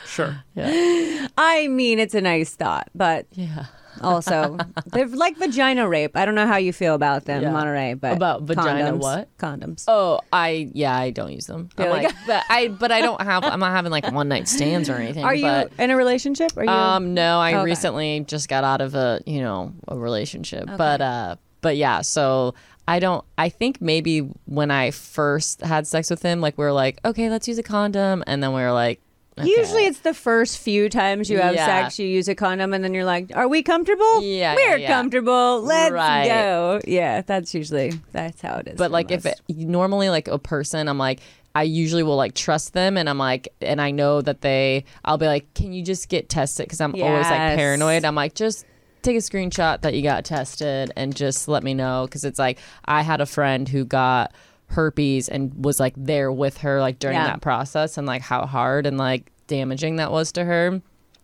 Sure. 0.07 0.43
yeah. 0.55 1.27
I 1.37 1.67
mean, 1.67 1.99
it's 1.99 2.15
a 2.15 2.21
nice 2.21 2.55
thought, 2.55 2.89
but 2.95 3.25
Yeah. 3.33 3.65
Also 4.03 4.57
they're 4.87 5.07
like 5.07 5.37
vagina 5.37 5.87
rape. 5.87 6.15
I 6.15 6.25
don't 6.25 6.35
know 6.35 6.47
how 6.47 6.57
you 6.57 6.73
feel 6.73 6.95
about 6.95 7.25
them, 7.25 7.41
Yeah. 7.41 7.51
Monterey, 7.51 7.93
but 7.95 8.13
About 8.13 8.43
vagina 8.43 8.91
condoms, 8.91 8.99
what? 8.99 9.37
Condoms. 9.37 9.85
Oh, 9.87 10.19
I 10.31 10.69
yeah, 10.73 10.95
I 10.95 11.09
don't 11.11 11.31
use 11.31 11.47
them. 11.47 11.69
I'm 11.77 11.89
like, 11.89 12.13
but 12.27 12.43
I 12.49 12.67
but 12.67 12.91
I 12.91 13.01
don't 13.01 13.21
have. 13.21 13.43
I'm 13.43 13.59
not 13.59 13.71
having 13.71 13.91
like 13.91 14.11
one 14.11 14.27
night 14.27 14.47
stands 14.47 14.89
or 14.89 14.95
anything. 14.95 15.23
Are 15.23 15.35
you 15.35 15.43
but, 15.45 15.71
in 15.79 15.91
a 15.91 15.97
relationship? 15.97 16.51
Are 16.57 16.63
you? 16.63 16.69
Um, 16.71 17.13
no, 17.13 17.39
I 17.39 17.53
Okay. 17.53 17.63
recently 17.63 18.19
just 18.21 18.49
got 18.49 18.63
out 18.63 18.81
of 18.81 18.95
a 18.95 19.21
you 19.25 19.41
know 19.41 19.73
a 19.87 19.97
relationship, 19.97 20.65
but 20.77 21.01
uh, 21.01 21.35
but 21.61 21.77
yeah, 21.77 22.01
so 22.01 22.53
I 22.87 22.99
don't. 22.99 23.23
I 23.37 23.49
think 23.49 23.81
maybe 23.81 24.19
when 24.45 24.69
I 24.71 24.91
first 24.91 25.61
had 25.61 25.87
sex 25.87 26.09
with 26.09 26.21
him, 26.21 26.41
like 26.41 26.57
we 26.57 26.65
were 26.65 26.73
like, 26.73 26.99
okay, 27.05 27.29
let's 27.29 27.47
use 27.47 27.57
a 27.57 27.63
condom, 27.63 28.23
and 28.27 28.43
then 28.43 28.53
we 28.53 28.61
were 28.61 28.71
like, 28.73 28.99
okay. 29.37 29.47
Usually 29.49 29.85
it's 29.85 29.99
the 29.99 30.13
first 30.13 30.57
few 30.59 30.89
times 30.89 31.29
you 31.29 31.39
have 31.39 31.55
Yeah. 31.55 31.65
sex, 31.65 31.99
you 31.99 32.07
use 32.07 32.27
a 32.27 32.35
condom, 32.35 32.73
and 32.73 32.83
then 32.83 32.93
you're 32.93 33.05
like, 33.05 33.31
"Are 33.35 33.47
we 33.47 33.63
comfortable? 33.63 34.21
Yeah, 34.21 34.55
we're 34.55 34.77
yeah, 34.77 34.87
comfortable. 34.87 35.61
Let's 35.61 35.91
Right. 35.91 36.27
go." 36.27 36.81
Yeah, 36.85 37.21
that's 37.21 37.53
usually 37.53 37.93
that's 38.11 38.41
how 38.41 38.55
it 38.57 38.67
is. 38.69 38.77
But 38.77 38.91
like 38.91 39.11
if 39.11 39.25
it, 39.25 39.39
normally 39.49 40.09
like 40.09 40.27
a 40.27 40.39
person, 40.39 40.87
I'm 40.87 40.97
like. 40.97 41.19
I 41.55 41.61
usually 41.61 42.01
will 42.01 42.15
like 42.15 42.33
trust 42.33 42.73
them, 42.73 42.97
and 42.97 43.07
I'm 43.07 43.19
like, 43.19 43.47
and 43.61 43.79
I 43.79 43.91
know 43.91 44.21
that 44.23 44.41
they. 44.41 44.85
I'll 45.05 45.19
be 45.19 45.27
like, 45.27 45.53
can 45.53 45.71
you 45.71 45.83
just 45.83 46.09
get 46.09 46.27
tested? 46.27 46.65
Because 46.65 46.81
I'm 46.81 46.95
always 46.95 47.29
like 47.29 47.55
paranoid. 47.55 48.05
I'm 48.05 48.15
like, 48.15 48.33
just 48.33 48.65
take 49.03 49.15
a 49.15 49.19
screenshot 49.19 49.81
that 49.81 49.93
you 49.93 50.01
got 50.01 50.25
tested, 50.25 50.91
and 50.95 51.15
just 51.15 51.47
let 51.47 51.61
me 51.61 51.75
know. 51.75 52.07
Because 52.07 52.23
it's 52.23 52.39
like 52.39 52.57
I 52.85 53.03
had 53.03 53.21
a 53.21 53.27
friend 53.27 53.69
who 53.69 53.85
got 53.85 54.33
herpes 54.73 55.29
and 55.29 55.63
was 55.65 55.79
like 55.79 55.93
there 55.97 56.31
with 56.31 56.57
her 56.59 56.79
like 56.81 56.99
during 56.99 57.15
Yeah. 57.15 57.25
that 57.27 57.41
process, 57.41 57.97
and 57.97 58.05
like 58.05 58.21
how 58.21 58.45
hard 58.45 58.85
and 58.85 58.97
like 58.97 59.31
damaging 59.47 59.95
that 59.97 60.11
was 60.11 60.31
to 60.33 60.43
her, 60.45 60.81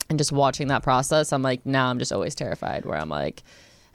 and 0.09 0.17
just 0.17 0.31
watching 0.31 0.67
that 0.69 0.83
process, 0.83 1.31
I'm 1.33 1.41
like, 1.43 1.65
now 1.65 1.89
I'm 1.89 1.99
just 1.99 2.11
always 2.11 2.33
terrified. 2.35 2.85
Where 2.85 2.97
I'm 2.97 3.09
like, 3.09 3.43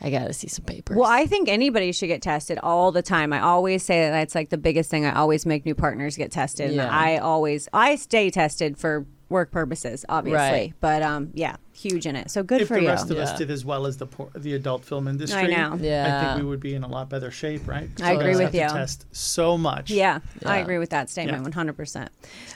I 0.01 0.11
gotta 0.11 0.33
see 0.33 0.49
some 0.49 0.65
papers. 0.65 0.97
Well, 0.97 1.09
I 1.11 1.27
think 1.27 1.49
anybody 1.49 1.93
should 1.93 2.09
get 2.09 2.21
tested 2.23 2.59
all 2.63 2.93
the 2.93 3.03
time. 3.03 3.33
I 3.33 3.41
always 3.41 3.83
say 3.83 4.03
that 4.03 4.11
that's 4.11 4.35
like 4.35 4.51
the 4.51 4.59
biggest 4.59 4.91
thing. 4.91 5.07
I 5.07 5.15
always 5.15 5.47
make 5.47 5.65
new 5.65 5.75
partners 5.75 6.17
get 6.17 6.31
tested. 6.33 6.71
And 6.73 6.81
I 6.81 7.17
always 7.19 7.69
I 7.73 7.97
stay 7.97 8.31
tested 8.31 8.77
for 8.77 9.07
work 9.29 9.51
purposes, 9.51 10.05
obviously. 10.09 10.39
Right. 10.39 10.75
But 10.81 11.03
um, 11.03 11.31
yeah, 11.35 11.57
huge 11.73 12.07
in 12.07 12.17
it. 12.17 12.31
So 12.31 12.43
good 12.43 12.63
if 12.63 12.69
for 12.69 12.75
the 12.75 12.83
you. 12.83 12.89
rest 12.89 13.11
of 13.11 13.19
us 13.19 13.37
did 13.37 13.51
as 13.51 13.65
well 13.65 13.87
as 13.87 13.97
the 13.97 14.07
por- 14.07 14.31
the 14.35 14.55
adult 14.55 14.85
film 14.85 15.09
industry, 15.09 15.41
I 15.41 15.47
know. 15.47 15.79
Yeah. 15.81 16.21
I 16.21 16.25
think 16.25 16.43
we 16.43 16.49
would 16.49 16.61
be 16.61 16.75
in 16.75 16.85
a 16.85 16.89
lot 16.89 17.09
better 17.09 17.31
shape, 17.31 17.67
right? 17.67 17.89
I 18.03 18.13
agree 18.13 18.37
with 18.37 18.41
have 18.41 18.55
you. 18.55 18.69
to 18.69 18.75
Test 18.75 19.07
so 19.13 19.57
much. 19.59 19.91
Yeah, 19.91 20.21
I 20.45 20.59
agree 20.59 20.79
with 20.79 20.91
that 20.91 21.11
statement 21.11 21.45
100%. 21.47 22.09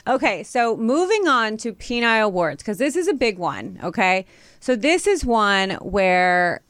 Okay, 0.07 0.43
so 0.43 0.77
moving 0.77 1.27
on 1.27 1.57
to 1.57 1.73
penile 1.73 2.31
warts, 2.31 2.63
because 2.63 2.77
this 2.77 2.95
is 2.95 3.07
a 3.07 3.13
big 3.13 3.37
one, 3.37 3.79
okay? 3.83 4.25
So 4.59 4.75
this 4.75 5.07
is 5.07 5.25
one 5.25 5.71
where 5.81 6.61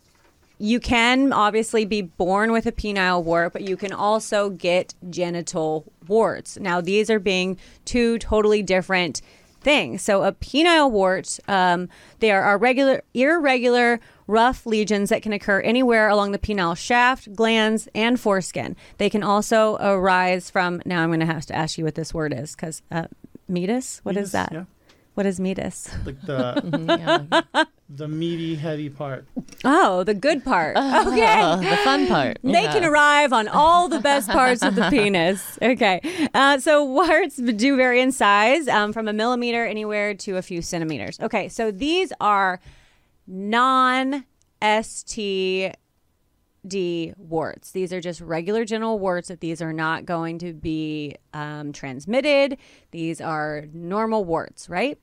you 0.60 0.80
can 0.80 1.32
obviously 1.32 1.86
be 1.86 2.02
born 2.02 2.52
with 2.52 2.66
a 2.66 2.72
penile 2.72 3.24
wart, 3.24 3.54
but 3.54 3.62
you 3.62 3.78
can 3.78 3.94
also 3.94 4.50
get 4.50 4.94
genital 5.10 5.86
warts. 6.08 6.60
Now, 6.60 6.82
these 6.82 7.10
are 7.10 7.20
being 7.20 7.58
two 7.86 8.20
totally 8.20 8.62
different 8.62 9.22
things. 9.70 10.02
So, 10.02 10.24
a 10.24 10.32
penile 10.32 10.90
wart, 10.90 11.40
um, 11.48 11.90
they 12.22 12.32
are 12.32 12.58
regular, 12.58 13.04
irregular, 13.14 14.00
rough 14.26 14.66
lesions 14.66 15.10
that 15.10 15.22
can 15.22 15.32
occur 15.32 15.60
anywhere 15.60 16.10
along 16.10 16.32
the 16.32 16.40
penile 16.40 16.76
shaft, 16.76 17.32
glans, 17.34 17.88
and 17.94 18.20
foreskin. 18.20 18.76
They 18.98 19.12
can 19.12 19.22
also 19.22 19.78
arise 19.80 20.50
from. 20.50 20.82
Now, 20.88 21.04
I'm 21.04 21.10
going 21.10 21.20
to 21.20 21.28
have 21.28 21.46
to 21.46 21.56
ask 21.56 21.78
you 21.78 21.86
what 21.86 21.94
this 21.94 22.16
word 22.16 22.34
is, 22.34 22.56
because 22.56 22.82
uh, 22.90 23.06
meatus. 23.48 24.00
What 24.02 24.18
is 24.18 24.18
Meatus, 24.18 24.32
that? 24.32 24.52
Yeah. 24.54 24.64
What 25.20 25.26
is 25.26 25.38
meatus? 25.38 25.90
Like 26.06 26.22
the 26.22 27.28
Yeah. 27.54 27.64
the 27.90 28.08
meaty, 28.08 28.56
heavy 28.56 28.90
part. 28.90 29.26
Oh, 29.66 30.06
the 30.06 30.14
good 30.14 30.46
part. 30.46 30.78
Okay. 30.78 31.42
Uh, 31.42 31.58
the 31.58 31.76
fun 31.84 32.08
part. 32.08 32.38
They 32.42 32.64
Yeah. 32.64 32.72
can 32.72 32.86
arrive 32.86 33.34
on 33.34 33.50
all 33.50 33.90
the 33.90 34.00
best 34.00 34.30
parts 34.30 34.64
of 34.64 34.76
the 34.76 34.84
penis. 34.90 35.60
Okay. 35.62 36.00
Uh, 36.34 36.58
so 36.60 36.86
warts 36.86 37.36
do 37.36 37.76
vary 37.76 38.00
in 38.00 38.14
size 38.14 38.70
um, 38.70 38.94
from 38.94 39.10
a 39.10 39.14
millimeter 39.14 39.66
anywhere 39.66 40.14
to 40.14 40.38
a 40.38 40.42
few 40.42 40.62
centimeters. 40.62 41.20
Okay. 41.20 41.50
So 41.50 41.70
these 41.70 42.14
are 42.22 42.62
non 43.28 44.24
STD 44.62 45.74
warts. 47.18 47.72
These 47.72 47.92
are 47.92 48.00
just 48.00 48.22
regular 48.22 48.64
genital 48.64 49.00
warts 49.00 49.28
that 49.28 49.42
these 49.42 49.62
are 49.62 49.74
not 49.74 50.06
going 50.06 50.40
to 50.40 50.54
be 50.54 51.16
um, 51.34 51.74
transmitted. 51.74 52.58
These 52.92 53.20
are 53.20 53.66
normal 53.74 54.24
warts, 54.24 54.70
right? 54.70 54.98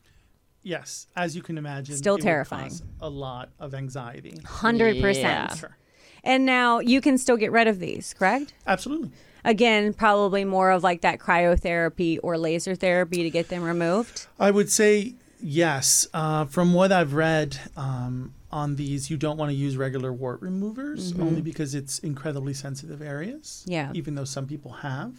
Yes, 0.66 1.06
as 1.14 1.36
you 1.36 1.42
can 1.42 1.58
imagine, 1.58 1.96
Still 1.96 2.14
it 2.14 2.18
would 2.18 2.22
terrifying. 2.24 2.70
cause 2.70 2.82
A 3.00 3.08
lot 3.08 3.50
of 3.60 3.72
anxiety. 3.72 4.32
100%. 4.42 5.14
Yeah. 5.22 5.54
Sure. 5.54 5.76
And 6.24 6.44
now 6.44 6.80
you 6.80 7.00
can 7.00 7.18
still 7.18 7.36
get 7.36 7.52
rid 7.52 7.68
of 7.68 7.78
these, 7.78 8.14
correct? 8.14 8.52
Absolutely. 8.66 9.10
Again, 9.44 9.92
probably 9.92 10.44
more 10.44 10.72
of 10.72 10.82
like 10.82 11.02
that 11.02 11.20
cryotherapy 11.20 12.18
or 12.20 12.36
laser 12.36 12.74
therapy 12.74 13.22
to 13.22 13.30
get 13.30 13.48
them 13.48 13.62
removed. 13.62 14.26
I 14.40 14.50
would 14.50 14.68
say 14.68 15.14
yes. 15.40 16.08
Uh, 16.12 16.46
from 16.46 16.74
what 16.74 16.90
I've 16.90 17.14
read 17.14 17.60
um, 17.76 18.34
on 18.50 18.74
these, 18.74 19.08
you 19.08 19.16
don't 19.16 19.36
want 19.36 19.50
to 19.50 19.54
use 19.54 19.76
regular 19.76 20.12
wart 20.12 20.42
removers 20.42 21.12
only 21.20 21.42
because 21.42 21.76
it's 21.76 22.00
incredibly 22.00 22.54
sensitive 22.54 23.00
areas. 23.00 23.62
Mm-hmm. 23.62 23.72
Yeah. 23.72 23.90
Even 23.94 24.16
though 24.16 24.24
some 24.24 24.48
people 24.48 24.72
have. 24.72 25.12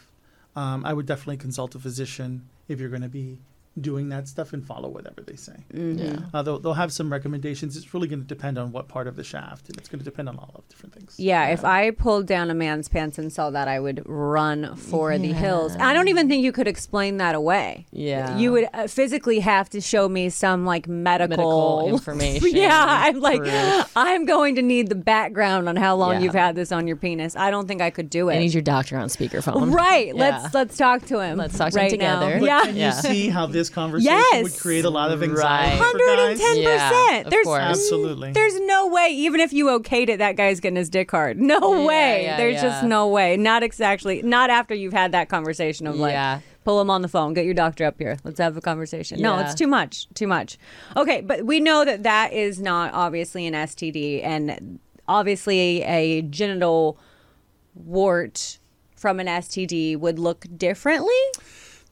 um, 0.58 0.84
I 0.86 0.92
would 0.94 1.06
definitely 1.06 1.38
consult 1.38 1.74
a 1.76 1.80
physician 1.80 2.50
if 2.68 2.82
you're 2.82 2.90
going 2.90 3.04
to 3.04 3.08
be 3.08 3.38
doing 3.80 4.10
that 4.10 4.28
stuff 4.28 4.54
and 4.54 4.66
follow 4.66 4.90
whatever 4.90 5.22
they 5.22 5.36
say. 5.36 5.56
Yeah. 5.74 6.18
Uh, 6.34 6.42
they'll, 6.42 6.60
they'll 6.60 6.74
have 6.74 6.92
some 6.92 7.12
recommendations. 7.12 7.78
It's 7.78 7.94
really 7.94 8.08
going 8.08 8.22
to 8.22 8.28
depend 8.28 8.58
on 8.58 8.72
what 8.72 8.88
part 8.88 9.08
of 9.08 9.16
the 9.16 9.24
shaft, 9.24 9.70
and 9.70 9.78
it's 9.78 9.88
going 9.88 10.00
to 10.00 10.06
depend 10.06 10.30
on 10.30 10.36
a 10.36 10.40
lot 10.40 10.52
of 10.56 10.68
different 10.70 10.96
things. 10.96 11.16
Yeah, 11.20 11.48
if 11.50 11.64
I 11.64 11.92
pulled 11.92 12.26
down 12.26 12.50
a 12.50 12.54
man's 12.56 12.88
pants 12.90 13.18
and 13.18 13.32
saw 13.32 13.50
that, 13.52 13.68
I 13.68 13.80
would 13.80 14.02
run 14.06 14.76
for 14.76 15.18
the 15.18 15.32
hills. 15.34 15.76
I 15.80 15.94
don't 15.94 16.08
even 16.08 16.28
think 16.28 16.44
you 16.44 16.52
could 16.52 16.68
explain 16.68 17.18
that 17.18 17.36
away. 17.36 17.86
Yeah. 17.92 18.38
You 18.38 18.52
would 18.54 18.68
uh, 18.74 18.88
physically 18.88 19.40
have 19.40 19.70
to 19.72 19.82
show 19.82 20.10
me 20.10 20.30
some 20.30 20.66
like 20.66 20.88
medical, 20.88 21.28
Medical 21.28 21.90
information, 21.94 22.56
yeah, 22.56 22.86
I'm 22.86 23.20
like, 23.20 23.42
proof. 23.42 23.92
I'm 23.96 24.26
going 24.26 24.56
to 24.56 24.62
need 24.62 24.88
the 24.90 24.96
background 24.96 25.70
on 25.70 25.76
how 25.76 25.96
long 25.96 26.14
Yeah. 26.14 26.20
you've 26.22 26.34
had 26.34 26.56
this 26.56 26.72
on 26.72 26.88
your 26.88 26.98
penis. 26.98 27.36
I 27.36 27.52
don't 27.52 27.68
think 27.68 27.82
I 27.82 27.90
could 27.90 28.10
do 28.10 28.30
it. 28.30 28.36
I 28.36 28.40
need 28.40 28.54
your 28.54 28.62
doctor 28.64 28.98
on 28.98 29.08
speakerphone. 29.10 29.74
Right. 29.74 30.08
Yeah. 30.18 30.40
Let's 30.42 30.54
let's 30.54 30.78
talk 30.78 31.06
to 31.08 31.20
him. 31.20 31.38
Let's 31.38 31.58
talk 31.58 31.72
to 31.74 31.82
him 31.82 31.90
together. 31.90 32.34
Now. 32.36 32.40
But 32.40 32.46
Yeah. 32.46 32.62
can 32.66 32.76
you 32.76 32.82
Yeah. 32.82 32.92
see 32.92 33.30
how 33.30 33.46
this 33.46 33.67
conversation 33.70 34.14
Yes. 34.32 34.44
would 34.44 34.58
create 34.58 34.86
a 34.86 34.90
lot 34.90 35.12
of 35.12 35.22
anxiety 35.24 35.80
Right. 35.80 35.92
for 35.92 35.98
guys? 35.98 36.40
110 36.40 36.58
Yeah, 36.58 36.90
percent. 36.90 37.26
of 37.28 37.32
There's 37.32 37.46
course. 37.46 37.62
Absolutely. 37.62 38.32
There's 38.32 38.60
no 38.62 38.88
way, 38.88 39.08
even 39.12 39.40
if 39.40 39.54
you 39.54 39.66
okayed 39.68 40.10
it, 40.10 40.18
that 40.18 40.36
guy's 40.36 40.60
getting 40.60 40.78
his 40.78 40.90
dick 40.90 41.10
hard. 41.12 41.40
No 41.40 41.74
Yeah, 41.82 41.86
way. 41.86 42.24
yeah, 42.24 42.38
There's 42.38 42.62
just 42.62 42.84
no 42.84 43.08
way. 43.08 43.38
Not 43.38 43.64
exactly. 43.64 44.22
Not 44.22 44.50
after 44.50 44.74
you've 44.76 44.94
had 44.94 45.12
that 45.14 45.30
conversation 45.30 45.88
of 45.88 45.96
like, 45.96 46.12
Yeah. 46.14 46.40
pull 46.64 46.82
him 46.82 46.90
on 46.90 47.02
the 47.02 47.08
phone, 47.08 47.34
get 47.34 47.46
your 47.46 47.54
doctor 47.54 47.86
up 47.86 47.96
here, 47.98 48.18
let's 48.24 48.40
have 48.40 48.58
a 48.58 48.62
conversation. 48.62 49.22
No, 49.22 49.38
it's 49.40 49.56
too 49.56 49.68
much. 49.68 50.08
Too 50.14 50.28
much. 50.28 50.58
Okay, 50.96 51.22
but 51.22 51.46
we 51.46 51.60
know 51.60 51.86
that 51.86 52.04
that 52.04 52.34
is 52.34 52.60
not 52.60 52.94
obviously 52.94 53.46
an 53.48 53.54
STD, 53.56 54.22
and 54.24 54.80
obviously 55.08 55.84
a 55.84 56.22
genital 56.24 56.98
wart 57.76 58.60
from 58.96 59.20
an 59.20 59.28
STD 59.28 59.96
would 59.96 60.20
look 60.20 60.46
differently. 60.58 61.14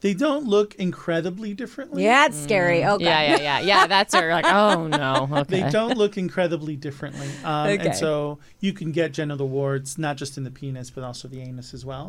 They 0.06 0.14
don't 0.14 0.44
look 0.46 0.76
incredibly 0.76 1.52
differently. 1.52 2.04
Yeah, 2.04 2.26
it's 2.26 2.36
scary. 2.40 2.84
Okay. 2.84 3.04
Yeah, 3.04 3.22
yeah, 3.22 3.40
yeah, 3.40 3.58
yeah. 3.58 3.86
That's 3.88 4.14
her. 4.14 4.30
Like, 4.30 4.44
oh 4.46 4.86
no. 4.86 5.28
Okay. 5.40 5.62
They 5.62 5.70
don't 5.70 5.98
look 5.98 6.16
incredibly 6.16 6.76
differently. 6.76 7.26
Um, 7.44 7.66
Okay. 7.70 7.86
And 7.86 7.96
so 7.96 8.38
you 8.60 8.72
can 8.72 8.92
get 8.92 9.10
genital 9.12 9.48
warts, 9.48 9.98
not 9.98 10.16
just 10.16 10.38
in 10.38 10.44
the 10.44 10.50
penis, 10.52 10.90
but 10.90 11.02
also 11.02 11.26
the 11.26 11.40
anus 11.40 11.74
as 11.74 11.84
well. 11.84 12.06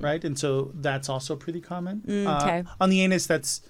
Right? 0.00 0.22
And 0.24 0.38
so 0.38 0.70
that's 0.74 1.08
also 1.08 1.34
pretty 1.34 1.60
common. 1.60 2.02
Uh, 2.06 2.10
Mm. 2.12 2.42
okay. 2.42 2.64
on 2.80 2.88
the 2.88 3.00
anus, 3.02 3.26
that's 3.26 3.62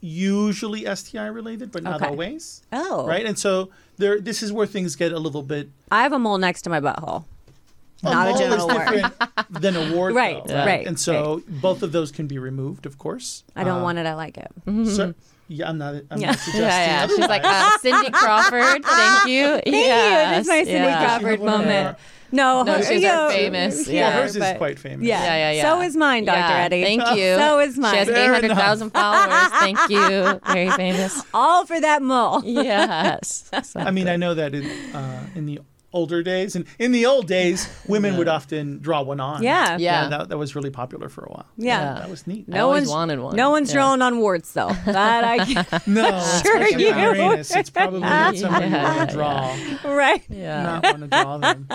usually 0.00 0.84
STI 0.84 1.26
related, 1.26 1.72
but 1.72 1.82
not 1.82 1.96
Okay. 2.02 2.10
always. 2.10 2.62
Oh. 2.70 3.06
Right? 3.06 3.24
And 3.24 3.38
so 3.38 3.70
there, 3.96 4.20
this 4.20 4.42
is 4.42 4.52
where 4.52 4.66
things 4.66 4.94
get 4.94 5.10
a 5.12 5.18
little 5.18 5.42
bit. 5.42 5.70
I 5.90 6.02
have 6.02 6.12
a 6.12 6.18
mole 6.18 6.36
next 6.38 6.62
to 6.62 6.70
my 6.70 6.80
butthole. 6.80 7.24
Not 8.02 8.28
a 8.34 8.38
general 8.38 8.68
is 8.70 8.76
genital 8.76 9.10
wart. 9.10 9.46
than 9.50 9.76
a 9.76 9.94
wart. 9.94 10.14
Right, 10.14 10.44
though, 10.44 10.64
right, 10.64 10.86
And 10.86 10.98
so 11.00 11.42
both 11.48 11.82
of 11.82 11.92
those 11.92 12.12
can 12.12 12.26
be 12.26 12.38
removed, 12.38 12.86
of 12.86 12.98
course. 12.98 13.42
I 13.56 13.64
don't 13.64 13.80
Uh, 13.80 13.82
want 13.84 13.98
it. 13.98 14.06
I 14.06 14.14
like 14.14 14.36
it. 14.38 14.50
So, 14.88 15.14
yeah, 15.48 15.68
I'm 15.68 15.78
not. 15.78 15.94
I'm 16.10 16.20
Yeah. 16.20 16.26
not 16.32 16.38
suggesting. 16.38 16.62
yeah, 16.62 17.00
yeah. 17.02 17.06
She's 17.06 17.18
like, 17.20 17.44
uh, 17.44 17.78
Cindy 17.78 18.10
Crawford. 18.10 18.84
Thank 18.84 19.28
you. 19.28 19.44
Thank 19.64 19.66
you. 19.66 19.72
This 19.72 20.40
is 20.42 20.48
my 20.48 20.64
Cindy 20.64 20.72
yeah. 20.72 21.04
Crawford 21.06 21.22
She 21.22 21.30
had 21.30 21.40
one 21.40 21.54
of 21.54 21.60
moment. 21.66 21.98
No, 22.32 22.64
No, 22.64 22.72
her- 22.74 22.82
she's 22.82 23.02
you 23.02 23.08
know, 23.08 23.28
famous, 23.30 23.86
Yeah, 23.86 23.94
yeah, 24.08 24.10
hers 24.20 24.34
is 24.34 24.40
but- 24.40 24.58
quite 24.58 24.78
famous. 24.80 25.06
Yeah. 25.06 25.22
Yeah, 25.22 25.36
yeah, 25.36 25.50
yeah. 25.52 25.62
So 25.62 25.80
is 25.80 25.96
mine, 25.96 26.24
Dr. 26.24 26.36
Yeah, 26.38 26.64
Eddie. 26.64 26.82
Thank 26.82 27.02
you. 27.16 27.36
So 27.36 27.60
is 27.60 27.78
mine. 27.78 27.92
She 27.92 27.98
has 27.98 28.08
800,000 28.08 28.90
followers. 28.90 29.48
Thank 29.60 29.78
you. 29.88 30.40
Very 30.52 30.70
famous. 30.72 31.22
All 31.32 31.64
for 31.64 31.80
that 31.80 32.02
mole. 32.02 32.42
Yes. 32.44 33.48
So 33.62 33.78
I 33.80 33.92
mean, 33.92 34.08
I 34.08 34.16
know 34.16 34.34
that 34.34 34.54
in 34.54 34.66
uh, 34.94 35.22
in 35.36 35.46
the 35.46 35.60
older 35.96 36.22
days, 36.22 36.54
and 36.54 36.66
in 36.78 36.92
the 36.92 37.06
old 37.06 37.26
days, 37.26 37.68
women 37.88 38.16
would 38.18 38.28
often 38.28 38.78
draw 38.80 39.02
one 39.02 39.18
on. 39.20 39.42
Yeah. 39.42 39.76
Yeah. 39.78 40.08
that, 40.08 40.28
that 40.28 40.38
was 40.38 40.54
really 40.54 40.70
popular 40.70 41.08
for 41.08 41.24
a 41.24 41.30
while. 41.30 41.46
Yeah. 41.56 41.94
that 41.94 42.10
was 42.10 42.26
neat. 42.26 42.46
I 42.52 42.58
always 42.60 42.88
wanted 42.88 43.18
one. 43.20 43.34
No 43.34 43.50
one's 43.50 43.70
Yeah. 43.70 43.76
drawing 43.80 44.02
on 44.02 44.18
warts 44.18 44.52
though. 44.52 44.68
That 44.84 45.24
I 45.24 45.38
can, 45.46 45.66
No, 45.86 46.08
Sure 46.42 46.66
you 46.68 46.92
on 46.92 47.00
Uranus, 47.16 47.54
it's 47.54 47.70
probably 47.70 48.00
not 48.00 48.36
something 48.36 48.70
Yeah, 48.70 48.78
you 48.92 48.98
want 48.98 49.10
to 49.10 49.16
yeah, 49.16 49.78
draw. 49.82 49.92
right. 49.94 50.22
Yeah. 50.28 50.62
Not 50.62 50.84
want 50.84 51.00
to 51.00 51.08
draw 51.08 51.38
them. 51.38 51.68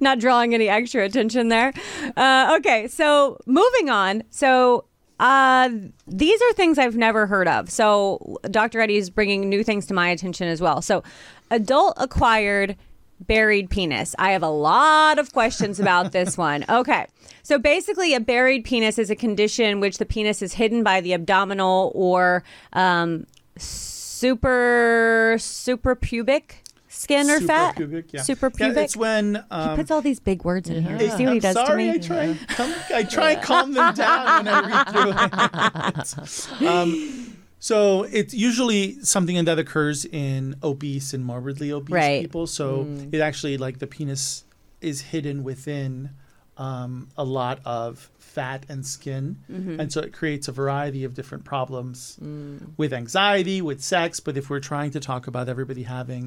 Not 0.00 0.18
drawing 0.18 0.54
any 0.54 0.68
extra 0.68 1.04
attention 1.04 1.48
there. 1.48 1.72
Uh, 2.16 2.56
okay, 2.58 2.88
so 2.88 3.38
moving 3.46 3.90
on. 3.90 4.22
So 4.30 4.86
uh, 5.18 5.70
these 6.06 6.40
are 6.42 6.52
things 6.52 6.78
I've 6.78 6.96
never 6.96 7.26
heard 7.26 7.48
of. 7.48 7.70
So 7.70 8.36
Dr. 8.50 8.80
Eddie 8.80 8.96
is 8.98 9.08
bringing 9.10 9.48
new 9.48 9.62
things 9.64 9.86
to 9.86 9.94
my 9.94 10.08
attention 10.10 10.48
as 10.48 10.60
well. 10.60 10.82
So 10.82 11.02
adult 11.50 11.94
acquired 11.98 12.76
buried 13.20 13.70
penis. 13.70 14.14
I 14.18 14.32
have 14.32 14.42
a 14.42 14.48
lot 14.50 15.18
of 15.18 15.32
questions 15.32 15.80
about 15.80 16.12
this 16.12 16.36
one. 16.38 16.64
Okay. 16.68 17.06
So 17.42 17.58
basically, 17.58 18.12
a 18.14 18.20
buried 18.20 18.64
penis 18.64 18.98
is 18.98 19.08
a 19.10 19.16
condition 19.16 19.78
which 19.80 19.98
the 19.98 20.06
penis 20.06 20.42
is 20.42 20.54
hidden 20.54 20.82
by 20.82 21.00
the 21.00 21.12
abdominal 21.14 21.92
or 21.94 22.42
um, 22.72 23.26
super 23.56 25.36
super 25.38 25.94
pubic 25.94 26.62
skin 26.88 27.30
or 27.30 27.40
fat. 27.40 27.76
Suprapubic, 27.76 28.04
yeah. 28.12 28.22
Super 28.22 28.46
Yeah, 28.58 28.66
pubic. 28.68 28.84
it's 28.84 28.96
when 28.96 29.34
he 29.34 29.40
um, 29.50 29.76
puts 29.76 29.90
all 29.90 30.00
these 30.02 30.18
big 30.18 30.44
words 30.44 30.68
in 30.68 30.82
here. 30.82 30.96
Hey, 30.96 31.08
See 31.10 31.24
what 31.24 31.32
he 31.34 31.36
I'm 31.36 31.38
does 31.40 31.54
sorry, 31.54 31.84
to 31.84 31.90
I 31.90 31.92
me? 31.92 31.98
try, 32.00 32.22
and 32.24 32.48
calm, 32.48 32.74
I 32.94 33.02
try 33.04 33.30
and 33.32 33.42
calm 33.42 33.72
them 33.74 33.94
down 33.94 34.44
when 34.44 34.48
I 34.54 34.60
read 34.66 34.88
through 36.56 36.62
it. 36.62 36.68
um, 36.68 37.35
so 37.66 38.04
it's 38.04 38.32
usually 38.48 38.82
something 39.02 39.44
that 39.44 39.58
occurs 39.58 40.04
in 40.04 40.54
obese 40.62 41.12
and 41.14 41.24
morbidly 41.24 41.72
obese 41.72 41.92
Right. 42.02 42.22
people. 42.22 42.46
So 42.46 42.86
it 43.10 43.20
actually, 43.28 43.56
like 43.66 43.76
the 43.84 43.88
penis, 43.96 44.44
is 44.80 44.96
hidden 45.12 45.42
within 45.50 46.10
um, 46.58 47.08
a 47.16 47.24
lot 47.24 47.58
of 47.64 48.08
fat 48.18 48.60
and 48.68 48.86
skin, 48.86 49.24
and 49.80 49.92
so 49.92 49.98
it 50.00 50.12
creates 50.12 50.46
a 50.48 50.52
variety 50.52 51.02
of 51.04 51.14
different 51.14 51.44
problems 51.44 51.96
with 52.76 52.92
anxiety, 52.92 53.58
with 53.70 53.80
sex. 53.82 54.20
But 54.20 54.36
if 54.36 54.48
we're 54.50 54.60
trying 54.72 54.92
to 54.92 55.00
talk 55.00 55.26
about 55.26 55.48
everybody 55.48 55.82
having 55.82 56.24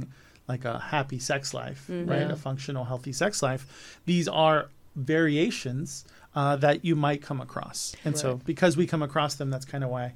like 0.51 0.65
a 0.65 0.77
happy 0.79 1.19
sex 1.19 1.53
life, 1.53 1.81
right, 1.89 2.29
a 2.31 2.35
functional, 2.35 2.83
healthy 2.91 3.13
sex 3.13 3.41
life, 3.41 3.63
these 4.05 4.27
are 4.27 4.67
variations 4.95 6.03
uh, 6.35 6.55
that 6.57 6.83
you 6.83 6.95
might 6.95 7.21
come 7.21 7.39
across. 7.41 7.95
And 8.03 8.17
so, 8.17 8.29
because 8.45 8.75
we 8.75 8.85
come 8.87 9.03
across 9.09 9.35
them, 9.35 9.49
that's 9.49 9.65
kind 9.65 9.83
of 9.85 9.89
why 9.89 10.13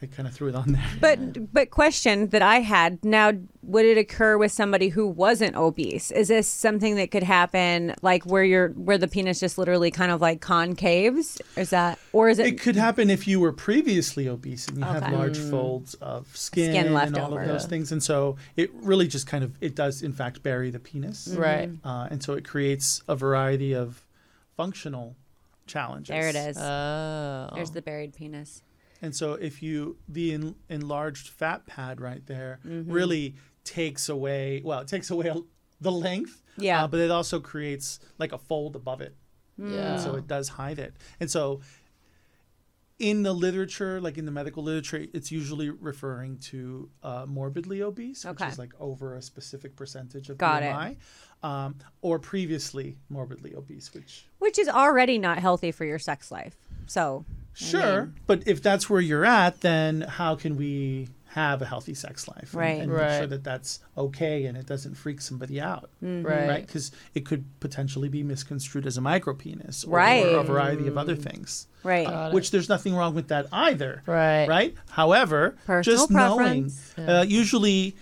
I 0.00 0.06
kind 0.06 0.28
of 0.28 0.34
threw 0.34 0.48
it 0.48 0.54
on 0.54 0.72
there. 0.72 0.84
But 1.00 1.52
but 1.52 1.70
question 1.70 2.28
that 2.28 2.40
I 2.42 2.60
had 2.60 3.04
now 3.04 3.32
would 3.62 3.84
it 3.84 3.98
occur 3.98 4.38
with 4.38 4.52
somebody 4.52 4.88
who 4.90 5.06
wasn't 5.08 5.56
obese? 5.56 6.10
Is 6.12 6.28
this 6.28 6.46
something 6.48 6.94
that 6.96 7.10
could 7.10 7.24
happen 7.24 7.94
like 8.00 8.24
where 8.24 8.44
you're 8.44 8.68
where 8.70 8.96
the 8.96 9.08
penis 9.08 9.40
just 9.40 9.58
literally 9.58 9.90
kind 9.90 10.12
of 10.12 10.20
like 10.20 10.40
concaves? 10.40 11.40
Is 11.56 11.70
that 11.70 11.98
or 12.12 12.28
is 12.28 12.38
it, 12.38 12.46
It 12.46 12.60
could 12.60 12.76
happen 12.76 13.10
if 13.10 13.26
you 13.26 13.40
were 13.40 13.52
previously 13.52 14.28
obese 14.28 14.68
and 14.68 14.78
you 14.78 14.84
Okay. 14.84 15.00
have 15.00 15.12
large 15.12 15.36
folds 15.38 15.94
of 15.94 16.28
skin, 16.36 16.72
Skin 16.72 16.94
left 16.94 17.08
and 17.08 17.18
all 17.18 17.32
over. 17.32 17.42
of 17.42 17.48
those 17.48 17.66
things. 17.66 17.90
And 17.90 18.02
so 18.02 18.36
it 18.56 18.70
really 18.74 19.08
just 19.08 19.26
kind 19.26 19.42
of 19.42 19.52
it 19.60 19.74
does 19.74 20.02
in 20.02 20.12
fact 20.12 20.42
bury 20.44 20.70
the 20.70 20.78
penis, 20.78 21.28
Right. 21.36 21.70
uh, 21.84 22.06
and 22.10 22.22
so 22.22 22.34
it 22.34 22.44
creates 22.44 23.02
a 23.08 23.16
variety 23.16 23.72
of 23.74 24.04
functional 24.56 25.16
challenges. 25.66 26.08
there 26.08 26.28
it 26.28 26.36
is. 26.36 26.56
Oh. 26.56 27.50
There's 27.54 27.70
the 27.72 27.82
buried 27.82 28.14
penis. 28.14 28.62
And 29.00 29.14
so 29.14 29.34
if 29.34 29.62
you 29.62 29.96
the 30.08 30.32
en- 30.34 30.54
enlarged 30.68 31.28
fat 31.28 31.66
pad 31.66 32.00
right 32.00 32.24
there 32.26 32.58
Mm-hmm. 32.66 32.90
really 32.92 33.34
takes 33.64 34.08
away 34.08 34.60
well, 34.64 34.80
it 34.80 34.88
takes 34.88 35.10
away 35.10 35.32
the 35.80 35.92
length. 35.92 36.42
Yeah. 36.56 36.84
uh, 36.84 36.88
but 36.88 36.98
it 37.00 37.10
also 37.10 37.38
creates 37.38 38.00
like 38.18 38.32
a 38.32 38.38
fold 38.38 38.74
above 38.74 39.00
it. 39.00 39.14
yeah. 39.56 39.92
And 39.94 40.00
so 40.00 40.16
it 40.16 40.26
does 40.26 40.48
hide 40.48 40.78
it. 40.80 40.94
And 41.20 41.30
so 41.30 41.60
in 42.98 43.22
the 43.22 43.32
literature, 43.32 44.00
like 44.00 44.18
in 44.18 44.24
the 44.24 44.32
medical 44.32 44.64
literature, 44.64 45.06
it's 45.14 45.30
usually 45.30 45.70
referring 45.70 46.38
to 46.38 46.90
uh, 47.04 47.26
morbidly 47.28 47.80
obese, 47.80 48.24
which 48.24 48.42
is 48.42 48.58
like 48.58 48.72
over 48.80 49.14
a 49.14 49.22
specific 49.22 49.76
percentage 49.76 50.30
of 50.30 50.38
Got 50.38 50.64
it. 50.64 50.72
BMI, 50.74 50.96
um, 51.44 51.76
or 52.02 52.18
previously 52.18 52.98
morbidly 53.08 53.54
obese, 53.54 53.94
which 53.94 54.26
Which 54.40 54.58
is 54.58 54.68
already 54.68 55.16
not 55.16 55.38
healthy 55.38 55.70
for 55.70 55.84
your 55.84 56.00
sex 56.00 56.32
life. 56.32 56.56
So 56.88 57.24
Sure, 57.54 58.10
but 58.26 58.42
if 58.46 58.62
that's 58.62 58.88
where 58.90 59.00
you're 59.00 59.24
at, 59.24 59.62
then 59.62 60.02
how 60.02 60.34
can 60.36 60.56
we 60.56 61.08
have 61.32 61.60
a 61.60 61.66
healthy 61.66 61.92
sex 61.92 62.26
life? 62.28 62.52
and- 62.54 62.60
Right. 62.62 62.80
And, 62.80 62.92
make 62.92 63.18
sure 63.18 63.26
that 63.26 63.42
that's 63.44 63.80
okay 63.96 64.46
and 64.46 64.56
it 64.56 64.64
doesn't 64.66 64.94
freak 64.94 65.20
somebody 65.20 65.60
out. 65.60 65.90
Mm-hmm. 66.02 66.24
Right. 66.26 66.48
Right. 66.48 66.66
Because 66.66 66.92
it 67.14 67.26
could 67.26 67.44
potentially 67.60 68.08
be 68.08 68.22
misconstrued 68.22 68.86
as 68.86 68.96
a 68.96 69.00
micropenis 69.00 69.84
or, 69.86 69.90
Right. 69.90 70.24
or 70.24 70.38
a 70.38 70.42
variety 70.44 70.86
of 70.86 70.96
other 70.96 71.16
things. 71.16 71.66
right. 71.82 72.06
Got 72.06 72.30
it. 72.30 72.34
Which 72.34 72.50
there's 72.52 72.68
nothing 72.68 72.94
wrong 72.94 73.14
with 73.14 73.28
that 73.28 73.46
either. 73.52 74.02
Right. 74.06 74.46
Right. 74.48 74.74
However, 74.90 75.56
Personal 75.66 75.96
just 75.98 76.10
knowing, 76.12 76.70
preference. 76.70 76.94
uh, 76.98 77.24
usually 77.28 77.96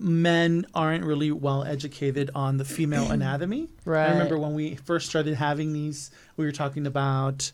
men 0.00 0.64
aren't 0.74 1.04
really 1.04 1.30
well 1.32 1.64
educated 1.64 2.30
on 2.34 2.56
the 2.56 2.64
female 2.64 3.10
anatomy. 3.12 3.68
Right. 3.84 4.08
I 4.08 4.12
remember 4.12 4.38
when 4.38 4.54
we 4.54 4.74
first 4.76 5.08
started 5.08 5.34
having 5.34 5.72
these, 5.72 6.10
we 6.36 6.44
were 6.44 6.52
talking 6.52 6.86
about 6.86 7.50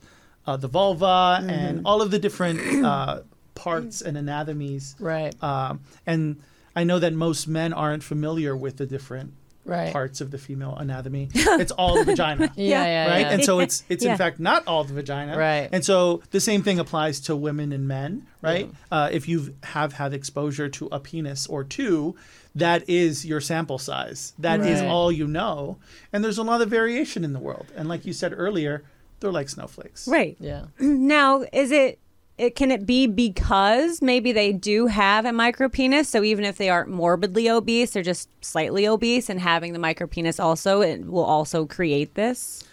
uh, 0.46 0.56
the 0.56 0.68
vulva 0.68 1.04
Mm-hmm. 1.40 1.50
and 1.50 1.82
all 1.84 2.02
of 2.02 2.10
the 2.10 2.18
different 2.18 2.84
uh, 2.84 3.20
parts 3.54 4.02
and 4.02 4.16
anatomies. 4.16 4.96
Right. 4.98 5.34
Um, 5.42 5.80
and 6.06 6.40
I 6.76 6.84
know 6.84 6.98
that 6.98 7.12
most 7.12 7.46
men 7.48 7.72
aren't 7.72 8.02
familiar 8.02 8.56
with 8.56 8.76
the 8.76 8.86
different 8.86 9.32
Right. 9.66 9.90
parts 9.94 10.20
of 10.20 10.30
the 10.30 10.36
female 10.36 10.76
anatomy. 10.76 11.30
it's 11.34 11.72
all 11.72 11.94
the 11.96 12.04
vagina. 12.04 12.52
Yeah, 12.56 12.84
yeah, 12.84 13.08
right? 13.10 13.20
yeah. 13.22 13.30
And 13.30 13.42
so 13.42 13.60
it's 13.64 13.82
it's 13.88 14.04
Yeah. 14.04 14.12
in 14.12 14.18
fact 14.18 14.38
not 14.38 14.66
all 14.66 14.84
the 14.84 14.92
vagina. 14.92 15.38
Right. 15.38 15.70
And 15.72 15.82
so 15.82 16.20
the 16.32 16.40
same 16.40 16.62
thing 16.62 16.78
applies 16.78 17.18
to 17.20 17.34
women 17.34 17.72
and 17.72 17.88
men, 17.88 18.26
right? 18.42 18.70
Uh, 18.92 19.08
if 19.10 19.26
you 19.26 19.54
have 19.62 19.94
had 19.94 20.12
exposure 20.12 20.68
to 20.68 20.88
a 20.92 21.00
penis 21.00 21.46
or 21.46 21.64
two, 21.64 22.14
that 22.54 22.86
is 22.90 23.24
your 23.24 23.40
sample 23.40 23.78
size. 23.78 24.34
That 24.38 24.60
is 24.60 24.80
Right. 24.82 24.88
all 24.90 25.10
you 25.10 25.26
know. 25.26 25.78
And 26.12 26.22
there's 26.22 26.36
a 26.38 26.42
lot 26.42 26.60
of 26.60 26.68
variation 26.68 27.24
in 27.24 27.32
the 27.32 27.40
world. 27.40 27.72
And 27.74 27.88
like 27.88 28.04
you 28.04 28.12
said 28.12 28.34
earlier, 28.36 28.82
they're 29.20 29.32
like 29.32 29.48
snowflakes. 29.48 30.06
Right. 30.08 30.36
yeah. 30.40 30.66
Now, 30.80 31.44
is 31.52 31.70
it, 31.70 31.98
it 32.36 32.56
can 32.56 32.70
it 32.70 32.84
be 32.84 33.06
because 33.06 34.02
maybe 34.02 34.32
they 34.32 34.52
do 34.52 34.86
have 34.86 35.24
a 35.24 35.30
micropenis? 35.30 36.06
So 36.06 36.22
even 36.24 36.44
if 36.44 36.56
they 36.56 36.68
aren't 36.68 36.90
morbidly 36.90 37.48
obese, 37.48 37.92
they're 37.92 38.02
just 38.02 38.28
slightly 38.44 38.86
obese, 38.86 39.30
and 39.30 39.40
having 39.40 39.72
the 39.72 39.78
micropenis 39.78 40.42
also 40.42 40.80
it 40.80 41.06
will 41.06 41.24
also 41.24 41.66
create 41.66 42.14
this. 42.14 42.64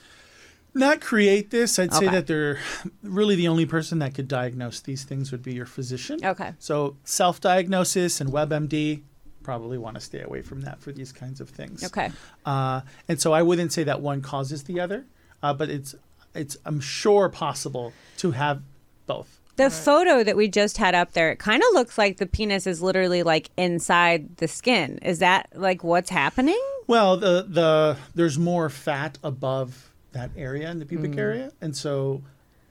Not 0.73 1.01
create 1.01 1.51
this. 1.51 1.77
I'd 1.77 1.93
say 1.93 2.07
that 2.07 2.27
they're 2.27 2.57
really 3.03 3.35
the 3.35 3.49
only 3.49 3.65
person 3.65 3.99
that 3.99 4.15
could 4.15 4.29
diagnose 4.29 4.79
these 4.79 5.03
things 5.03 5.31
would 5.31 5.43
be 5.43 5.53
your 5.53 5.65
physician. 5.65 6.19
Okay. 6.23 6.53
So 6.59 6.95
self-diagnosis 7.03 8.21
and 8.21 8.31
WebMD 8.31 9.01
probably 9.43 9.77
want 9.77 9.95
to 9.95 10.01
stay 10.01 10.21
away 10.21 10.41
from 10.41 10.61
that 10.61 10.79
for 10.79 10.93
these 10.93 11.11
kinds 11.11 11.41
of 11.41 11.49
things. 11.49 11.83
Okay. 11.83 12.11
Uh, 12.45 12.81
and 13.09 13.19
so 13.19 13.33
I 13.33 13.41
wouldn't 13.41 13.73
say 13.73 13.83
that 13.83 13.99
one 13.99 14.21
causes 14.21 14.63
the 14.63 14.79
other, 14.79 15.05
uh, 15.43 15.53
but 15.53 15.69
it's 15.69 15.93
it's 16.35 16.57
I'm 16.65 16.79
sure 16.79 17.29
possible 17.29 17.93
to 18.17 18.31
have 18.31 18.61
both. 19.07 19.39
The 19.57 19.69
photo 19.69 20.23
that 20.23 20.35
we 20.37 20.47
just 20.47 20.77
had 20.77 20.95
up 20.95 21.11
there, 21.11 21.29
it 21.31 21.37
kind 21.39 21.61
of 21.61 21.73
looks 21.73 21.97
like 21.97 22.17
the 22.17 22.25
penis 22.25 22.65
is 22.65 22.81
literally 22.81 23.21
like 23.21 23.49
inside 23.57 24.37
the 24.37 24.47
skin. 24.47 24.97
Is 25.03 25.19
that 25.19 25.49
like 25.53 25.83
what's 25.83 26.09
happening? 26.09 26.59
Well, 26.87 27.17
the 27.17 27.45
the 27.47 27.97
there's 28.15 28.39
more 28.39 28.69
fat 28.69 29.17
above 29.23 29.91
that 30.13 30.31
area 30.35 30.69
in 30.71 30.79
the 30.79 30.85
Mm. 30.85 30.89
pubic 30.89 31.17
area, 31.17 31.51
and 31.61 31.75
so 31.75 32.21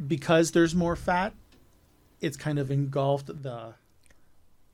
because 0.06 0.50
there's 0.52 0.74
more 0.74 0.96
fat, 0.96 1.32
it's 2.20 2.36
kind 2.36 2.58
of 2.58 2.70
engulfed 2.70 3.26
the 3.42 3.74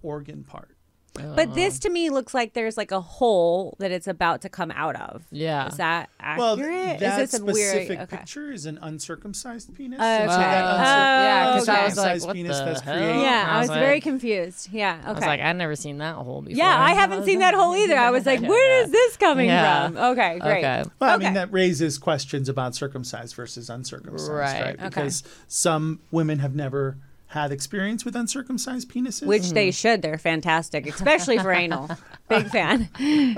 organ 0.02 0.44
part. 0.44 0.75
But 1.16 1.54
this 1.54 1.78
to 1.80 1.90
me 1.90 2.10
looks 2.10 2.34
like 2.34 2.52
there's 2.54 2.76
like 2.76 2.90
a 2.90 3.00
hole 3.00 3.76
that 3.78 3.90
it's 3.90 4.06
about 4.06 4.42
to 4.42 4.48
come 4.48 4.70
out 4.70 4.96
of. 4.96 5.24
Yeah. 5.30 5.68
Is 5.68 5.76
that 5.76 6.08
Well, 6.36 6.54
accurate? 6.58 7.00
that 7.00 7.20
is 7.20 7.30
this 7.32 7.40
a 7.40 7.44
specific 7.44 7.88
weird 7.88 8.00
okay. 8.02 8.16
picture 8.18 8.50
is 8.52 8.66
an 8.66 8.78
uncircumcised 8.82 9.74
penis. 9.74 9.98
Okay. 9.98 10.26
So 10.28 10.36
that 10.36 10.64
Oh, 10.64 10.82
yeah, 10.82 11.52
because 11.54 11.68
I 11.68 11.84
was 11.84 11.96
like, 11.96 12.14
uncircumcised 12.14 12.26
what 12.26 12.34
penis 12.34 12.58
the 12.58 12.64
that's 12.64 12.80
hell? 12.80 12.96
created. 12.96 13.20
Yeah, 13.22 13.46
I 13.48 13.60
was 13.60 13.68
like- 13.68 13.78
very 13.80 14.00
confused. 14.00 14.68
Yeah. 14.72 14.96
Okay. 15.00 15.06
I 15.08 15.12
was 15.12 15.20
like, 15.24 15.40
I've 15.40 15.56
never 15.56 15.76
seen 15.76 15.98
that 15.98 16.14
hole 16.16 16.42
before. 16.42 16.56
yeah, 16.56 16.76
I 16.78 16.94
haven't 16.94 17.24
seen 17.24 17.38
that 17.40 17.54
hole 17.54 17.74
either. 17.76 17.96
I 17.96 18.10
was 18.10 18.26
like, 18.26 18.40
where 18.42 18.82
is 18.84 18.90
this 18.90 19.16
coming 19.16 19.46
Yeah. 19.46 19.88
from? 19.88 19.96
Okay, 19.96 20.38
great. 20.40 20.58
Okay. 20.58 20.84
Well, 21.00 21.10
I 21.10 21.14
Okay. 21.16 21.24
mean, 21.24 21.34
that 21.34 21.52
raises 21.52 21.98
questions 21.98 22.48
about 22.48 22.74
circumcised 22.74 23.34
versus 23.34 23.70
uncircumcised, 23.70 24.30
Right. 24.30 24.60
right? 24.62 24.74
Okay. 24.76 24.88
Because 24.88 25.22
some 25.48 26.00
women 26.10 26.38
have 26.40 26.54
never 26.54 26.96
had 27.28 27.50
experience 27.50 28.04
with 28.04 28.14
uncircumcised 28.14 28.88
penises. 28.90 29.26
Which 29.26 29.50
they 29.50 29.70
should. 29.70 30.00
They're 30.02 30.18
fantastic, 30.18 30.86
especially 30.86 31.38
for 31.38 31.52
anal. 31.52 31.90
Big 32.28 32.48
fan. 32.48 32.88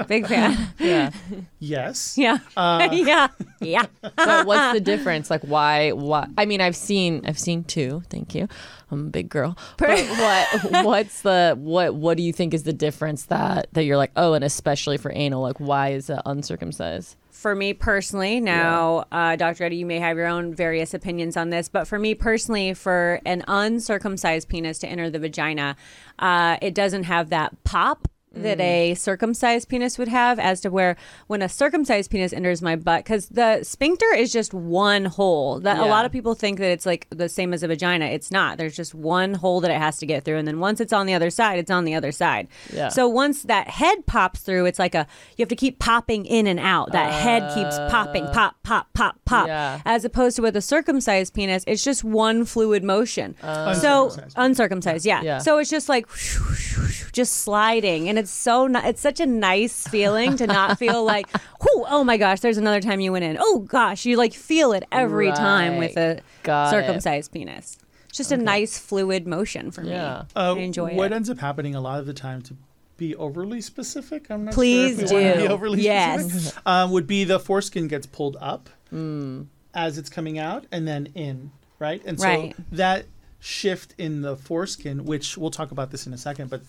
Big 0.07 0.27
fan. 0.27 0.68
Yeah. 0.79 1.11
yes. 1.59 2.16
Yeah. 2.29 2.38
Uh, 2.57 2.88
yeah. 2.92 3.29
Yeah. 3.61 3.87
So 4.18 4.44
what's 4.44 4.74
the 4.74 4.81
difference? 4.81 5.31
Like 5.31 5.42
why 5.42 5.92
why 5.92 6.27
I 6.37 6.46
mean 6.46 6.61
I've 6.61 6.77
seen 6.77 7.24
I've 7.27 7.38
seen 7.38 7.64
two, 7.64 8.03
thank 8.11 8.35
you. 8.35 8.48
I'm 8.90 9.07
a 9.07 9.11
big 9.11 9.29
girl. 9.29 9.57
But 9.77 10.01
what 10.07 10.85
what's 10.85 11.22
the 11.22 11.55
what 11.59 11.94
what 11.94 12.16
do 12.16 12.22
you 12.22 12.33
think 12.33 12.55
is 12.55 12.62
the 12.64 12.72
difference 12.72 13.27
that 13.27 13.68
that 13.72 13.85
you're 13.85 13.96
like, 13.96 14.12
oh, 14.16 14.35
and 14.35 14.44
especially 14.44 14.96
for 14.96 15.12
anal, 15.14 15.42
like 15.42 15.59
why 15.59 15.90
is 15.90 16.11
it 16.11 16.20
uncircumcised? 16.24 17.16
For 17.38 17.55
me 17.55 17.72
personally, 17.72 18.40
now, 18.40 19.05
uh, 19.12 19.37
Dr. 19.37 19.62
Eddie, 19.62 19.77
you 19.77 19.87
may 19.87 20.01
have 20.01 20.16
your 20.16 20.27
own 20.27 20.53
various 20.53 20.92
opinions 20.92 21.37
on 21.37 21.51
this, 21.51 21.68
but 21.68 21.87
for 21.87 21.96
me 21.96 22.12
personally, 22.16 22.74
for 22.74 23.20
an 23.24 23.44
uncircumcised 23.46 24.48
penis 24.48 24.81
to 24.81 24.88
enter 24.88 25.09
the 25.09 25.20
vagina, 25.20 25.77
uh, 26.18 26.57
it 26.61 26.74
doesn't 26.74 27.05
have 27.05 27.31
that 27.31 27.62
pop. 27.62 28.09
That 28.33 28.59
mm. 28.59 28.62
a 28.62 28.95
circumcised 28.95 29.69
penis 29.69 29.99
would 29.99 30.09
have, 30.09 30.38
as 30.38 30.61
to 30.61 30.71
where 30.71 30.97
when 31.29 31.41
a 31.41 31.49
circumcised 31.49 32.11
penis 32.11 32.33
enters 32.33 32.61
my 32.61 32.77
butt, 32.77 33.05
because 33.05 33.29
the 33.29 33.62
sphincter 33.64 34.12
is 34.14 34.33
just 34.33 34.53
one 34.53 35.07
hole. 35.07 35.61
That 35.61 35.79
a 35.79 35.87
lot 35.87 36.05
of 36.05 36.12
people 36.12 36.35
think 36.35 36.59
that 36.59 36.71
it's 36.71 36.87
like 36.87 37.07
the 37.11 37.29
same 37.29 37.55
as 37.55 37.62
a 37.62 37.69
vagina. 37.69 38.07
It's 38.07 38.31
not. 38.31 38.59
There's 38.59 38.77
just 38.77 38.95
one 38.95 39.35
hole 39.35 39.61
that 39.62 39.71
it 39.71 39.79
has 39.79 39.97
to 39.99 40.07
get 40.07 40.25
through, 40.25 40.37
and 40.37 40.47
then 40.47 40.61
once 40.61 40.81
it's 40.81 40.93
on 40.93 41.07
the 41.07 41.14
other 41.14 41.31
side, 41.31 41.59
it's 41.59 41.71
on 41.71 41.85
the 41.85 41.95
other 41.95 42.12
side. 42.12 42.49
Yeah. 42.73 42.88
So 42.88 43.09
once 43.09 43.45
that 43.45 43.69
head 43.69 44.07
pops 44.07 44.41
through, 44.41 44.67
it's 44.67 44.79
like 44.79 44.95
a 44.95 45.07
you 45.37 45.43
have 45.43 45.49
to 45.49 45.57
keep 45.57 45.79
popping 45.79 46.27
in 46.27 46.47
and 46.47 46.61
out. 46.61 46.93
That 46.93 47.12
head 47.12 47.55
keeps 47.55 47.79
popping, 47.91 48.25
uh, 48.25 48.33
pop, 48.33 48.57
pop, 48.62 48.93
pop, 48.93 49.19
pop. 49.25 49.47
Yeah. 49.47 49.81
As 49.85 50.05
opposed 50.05 50.37
to 50.37 50.43
with 50.43 50.57
a 50.57 50.62
circumcised 50.62 51.35
penis, 51.35 51.64
it's 51.67 51.83
just 51.83 52.05
one 52.05 52.45
fluid 52.45 52.85
motion. 52.85 53.37
Uh, 53.43 53.75
so 53.75 54.05
Uncircumcised. 54.05 54.35
uncircumcised, 54.37 55.07
yeah. 55.07 55.23
Yeah. 55.23 55.38
So 55.38 55.59
it's 55.59 55.71
just 55.71 55.88
like 55.88 56.07
just 57.12 57.33
sliding, 57.38 58.09
and 58.09 58.18
it's 58.18 58.31
so 58.31 58.66
ni- 58.66 58.81
it's 58.85 59.01
such 59.01 59.21
a 59.21 59.27
nice 59.27 59.87
feeling 59.88 60.37
to 60.37 60.47
not 60.47 60.79
feel 60.79 61.05
like, 61.05 61.29
whoo, 61.61 61.85
oh 61.88 62.05
my 62.05 62.16
gosh, 62.16 62.40
there's 62.40 62.59
another 62.59 62.81
time 62.81 63.01
you 63.01 63.12
went 63.12 63.25
in. 63.25 63.37
Oh 63.40 63.61
gosh, 63.61 64.05
you 64.07 64.16
like 64.16 64.35
feel 64.35 64.73
it 64.73 64.85
every 64.92 65.31
time 65.33 65.77
with 65.79 65.97
a 65.97 66.09
Right. 66.14 66.23
Got 66.42 66.68
it. 66.68 66.71
circumcised 66.71 67.33
penis. 67.33 67.79
It's 68.09 68.18
just 68.18 68.33
a 68.33 68.37
nice 68.37 68.79
fluid 68.79 69.27
motion 69.27 69.71
for 69.71 69.83
Yeah. 69.83 70.23
me. 70.23 70.27
Uh, 70.37 70.55
I 70.55 70.59
enjoy 70.59 70.94
what 70.94 71.12
it. 71.12 71.14
ends 71.14 71.29
up 71.31 71.38
happening 71.38 71.75
a 71.75 71.81
lot 71.81 72.01
of 72.01 72.07
the 72.07 72.14
time 72.14 72.42
to 72.42 72.55
be 72.97 73.14
overly 73.14 73.61
specific, 73.61 74.29
I'm 74.31 74.47
not 74.47 74.55
Please 74.55 74.97
sure 74.97 75.05
if 75.05 75.11
we 75.12 75.16
want 75.23 75.35
to 75.37 75.40
do. 75.42 75.47
be 75.49 75.53
overly 75.55 75.83
Yes. 75.83 76.25
specific, 76.31 76.59
um, 76.66 76.90
would 76.92 77.07
be 77.07 77.25
the 77.25 77.38
foreskin 77.38 77.87
gets 77.87 78.07
pulled 78.07 78.37
up 78.40 78.68
Hmm. 78.90 79.42
as 79.75 79.99
it's 79.99 80.09
coming 80.11 80.38
out 80.38 80.64
and 80.73 80.88
then 80.88 81.09
in, 81.14 81.53
right? 81.79 82.03
And 82.05 82.18
so 82.18 82.27
Right. 82.27 82.57
that 82.73 83.05
shift 83.38 83.94
in 83.99 84.23
the 84.23 84.37
foreskin, 84.37 85.05
which 85.05 85.38
we'll 85.38 85.51
talk 85.53 85.71
about 85.71 85.92
this 85.92 86.07
in 86.09 86.12
a 86.12 86.18
second, 86.18 86.51
but 86.51 86.62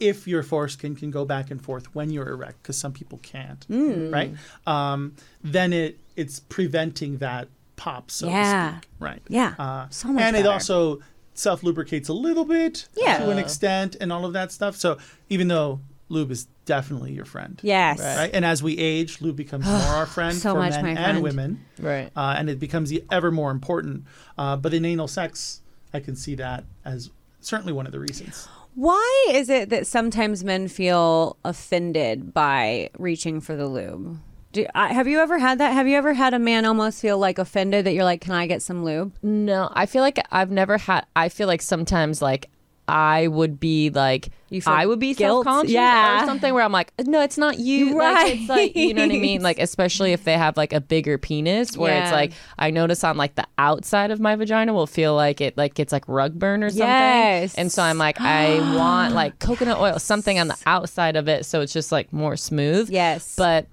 if 0.00 0.26
your 0.26 0.42
foreskin 0.42 0.96
can 0.96 1.10
go 1.10 1.24
back 1.24 1.50
and 1.50 1.60
forth 1.62 1.94
when 1.94 2.10
you're 2.10 2.28
erect, 2.28 2.62
because 2.62 2.76
some 2.76 2.92
people 2.92 3.18
can't, 3.22 3.64
Hmm. 3.64 4.10
right? 4.10 4.34
Um, 4.66 5.14
then 5.42 5.72
it 5.72 5.98
it's 6.16 6.38
preventing 6.40 7.18
that 7.18 7.48
pop, 7.76 8.08
so 8.10 8.28
Yeah. 8.28 8.70
to 8.70 8.76
speak, 8.78 8.88
right? 9.00 9.22
Yeah. 9.28 9.54
Uh, 9.58 9.86
So 9.90 10.08
much 10.12 10.22
and 10.22 10.36
it 10.36 10.46
also 10.46 11.00
self 11.34 11.64
lubricates 11.64 12.08
a 12.08 12.12
little 12.12 12.44
bit 12.44 12.86
Yeah. 12.96 13.18
to 13.18 13.30
an 13.30 13.38
extent 13.38 13.96
and 14.00 14.12
all 14.12 14.24
of 14.24 14.32
that 14.34 14.52
stuff. 14.52 14.76
So 14.76 14.96
even 15.28 15.48
though 15.48 15.80
lube 16.08 16.30
is 16.30 16.46
definitely 16.66 17.12
your 17.12 17.24
friend. 17.24 17.58
Yes. 17.64 17.98
Right. 17.98 18.30
And 18.32 18.44
as 18.44 18.62
we 18.62 18.78
age, 18.78 19.20
lube 19.20 19.34
becomes 19.36 19.64
more 19.66 19.74
our 19.74 20.06
friend 20.16 20.36
So 20.36 20.52
for 20.52 20.60
much 20.60 20.80
men 20.80 20.94
my 20.94 21.00
and 21.00 21.22
women. 21.22 21.64
Right. 21.80 22.10
Uh, 22.14 22.34
and 22.38 22.48
it 22.48 22.60
becomes 22.60 22.92
ever 23.10 23.32
more 23.32 23.50
important. 23.50 24.04
Uh, 24.38 24.56
but 24.56 24.72
in 24.72 24.84
anal 24.84 25.08
sex, 25.08 25.60
I 25.92 25.98
can 25.98 26.14
see 26.14 26.36
that 26.36 26.64
as 26.84 27.10
certainly 27.40 27.72
one 27.72 27.86
of 27.86 27.92
the 27.92 27.98
reasons. 28.00 28.46
Why 28.74 29.26
is 29.30 29.48
it 29.48 29.68
that 29.70 29.86
sometimes 29.86 30.42
men 30.42 30.68
feel 30.68 31.36
offended 31.44 32.34
by 32.34 32.90
reaching 32.98 33.40
for 33.40 33.54
the 33.54 33.66
lube? 33.66 34.18
Do, 34.52 34.66
I, 34.74 34.92
have 34.92 35.08
you 35.08 35.20
ever 35.20 35.38
had 35.38 35.58
that? 35.58 35.72
Have 35.72 35.88
you 35.88 35.96
ever 35.96 36.14
had 36.14 36.34
a 36.34 36.38
man 36.38 36.64
almost 36.64 37.00
feel 37.00 37.18
like 37.18 37.38
offended 37.38 37.86
that 37.86 37.92
you're 37.92 38.04
like, 38.04 38.20
"Can 38.20 38.34
I 38.34 38.46
get 38.46 38.62
some 38.62 38.84
lube?" 38.84 39.12
No, 39.22 39.68
I 39.74 39.86
feel 39.86 40.02
like 40.02 40.24
I've 40.30 40.50
never 40.50 40.78
had. 40.78 41.06
I 41.16 41.28
feel 41.28 41.48
like 41.48 41.62
sometimes 41.62 42.22
like 42.22 42.50
I 42.86 43.28
would 43.28 43.58
be 43.58 43.88
like 43.90 44.28
You 44.50 44.60
I 44.66 44.84
would 44.84 44.98
be 44.98 45.14
guilt? 45.14 45.44
self 45.44 45.56
conscious 45.56 45.72
Yeah. 45.72 46.22
or 46.22 46.26
something 46.26 46.52
where 46.52 46.62
I'm 46.62 46.70
like, 46.72 46.92
no, 47.06 47.22
it's 47.22 47.38
not 47.38 47.58
you. 47.58 47.96
Like, 47.96 48.34
it's 48.36 48.48
like 48.48 48.76
you 48.76 48.92
know 48.92 49.06
what 49.06 49.14
I 49.14 49.18
mean. 49.18 49.42
Like 49.42 49.58
especially 49.58 50.12
if 50.12 50.24
they 50.24 50.34
have 50.34 50.56
like 50.56 50.72
a 50.74 50.80
bigger 50.80 51.16
penis, 51.16 51.76
where 51.76 51.96
it's 52.02 52.10
Yeah. 52.10 52.14
like 52.16 52.32
I 52.58 52.70
notice 52.70 53.02
on 53.04 53.16
like 53.16 53.36
the 53.36 53.46
outside 53.58 54.10
of 54.10 54.20
my 54.20 54.36
vagina 54.36 54.72
will 54.74 54.86
feel 54.86 55.14
like 55.14 55.40
it 55.40 55.56
like 55.56 55.78
it's 55.80 55.92
like 55.92 56.04
rug 56.08 56.38
burn 56.38 56.62
or 56.62 56.68
something. 56.70 56.86
Yes. 56.86 57.54
And 57.54 57.72
so 57.72 57.82
I'm 57.82 57.96
like, 57.98 58.20
I 58.20 58.58
want 58.76 59.14
like 59.14 59.38
coconut 59.38 59.78
oil, 59.78 59.98
something 59.98 60.38
on 60.38 60.48
the 60.48 60.56
outside 60.66 61.16
of 61.16 61.26
it, 61.28 61.46
so 61.46 61.62
it's 61.62 61.72
just 61.72 61.90
like 61.90 62.12
more 62.12 62.36
smooth. 62.36 62.90
Yes. 62.90 63.34
But 63.36 63.66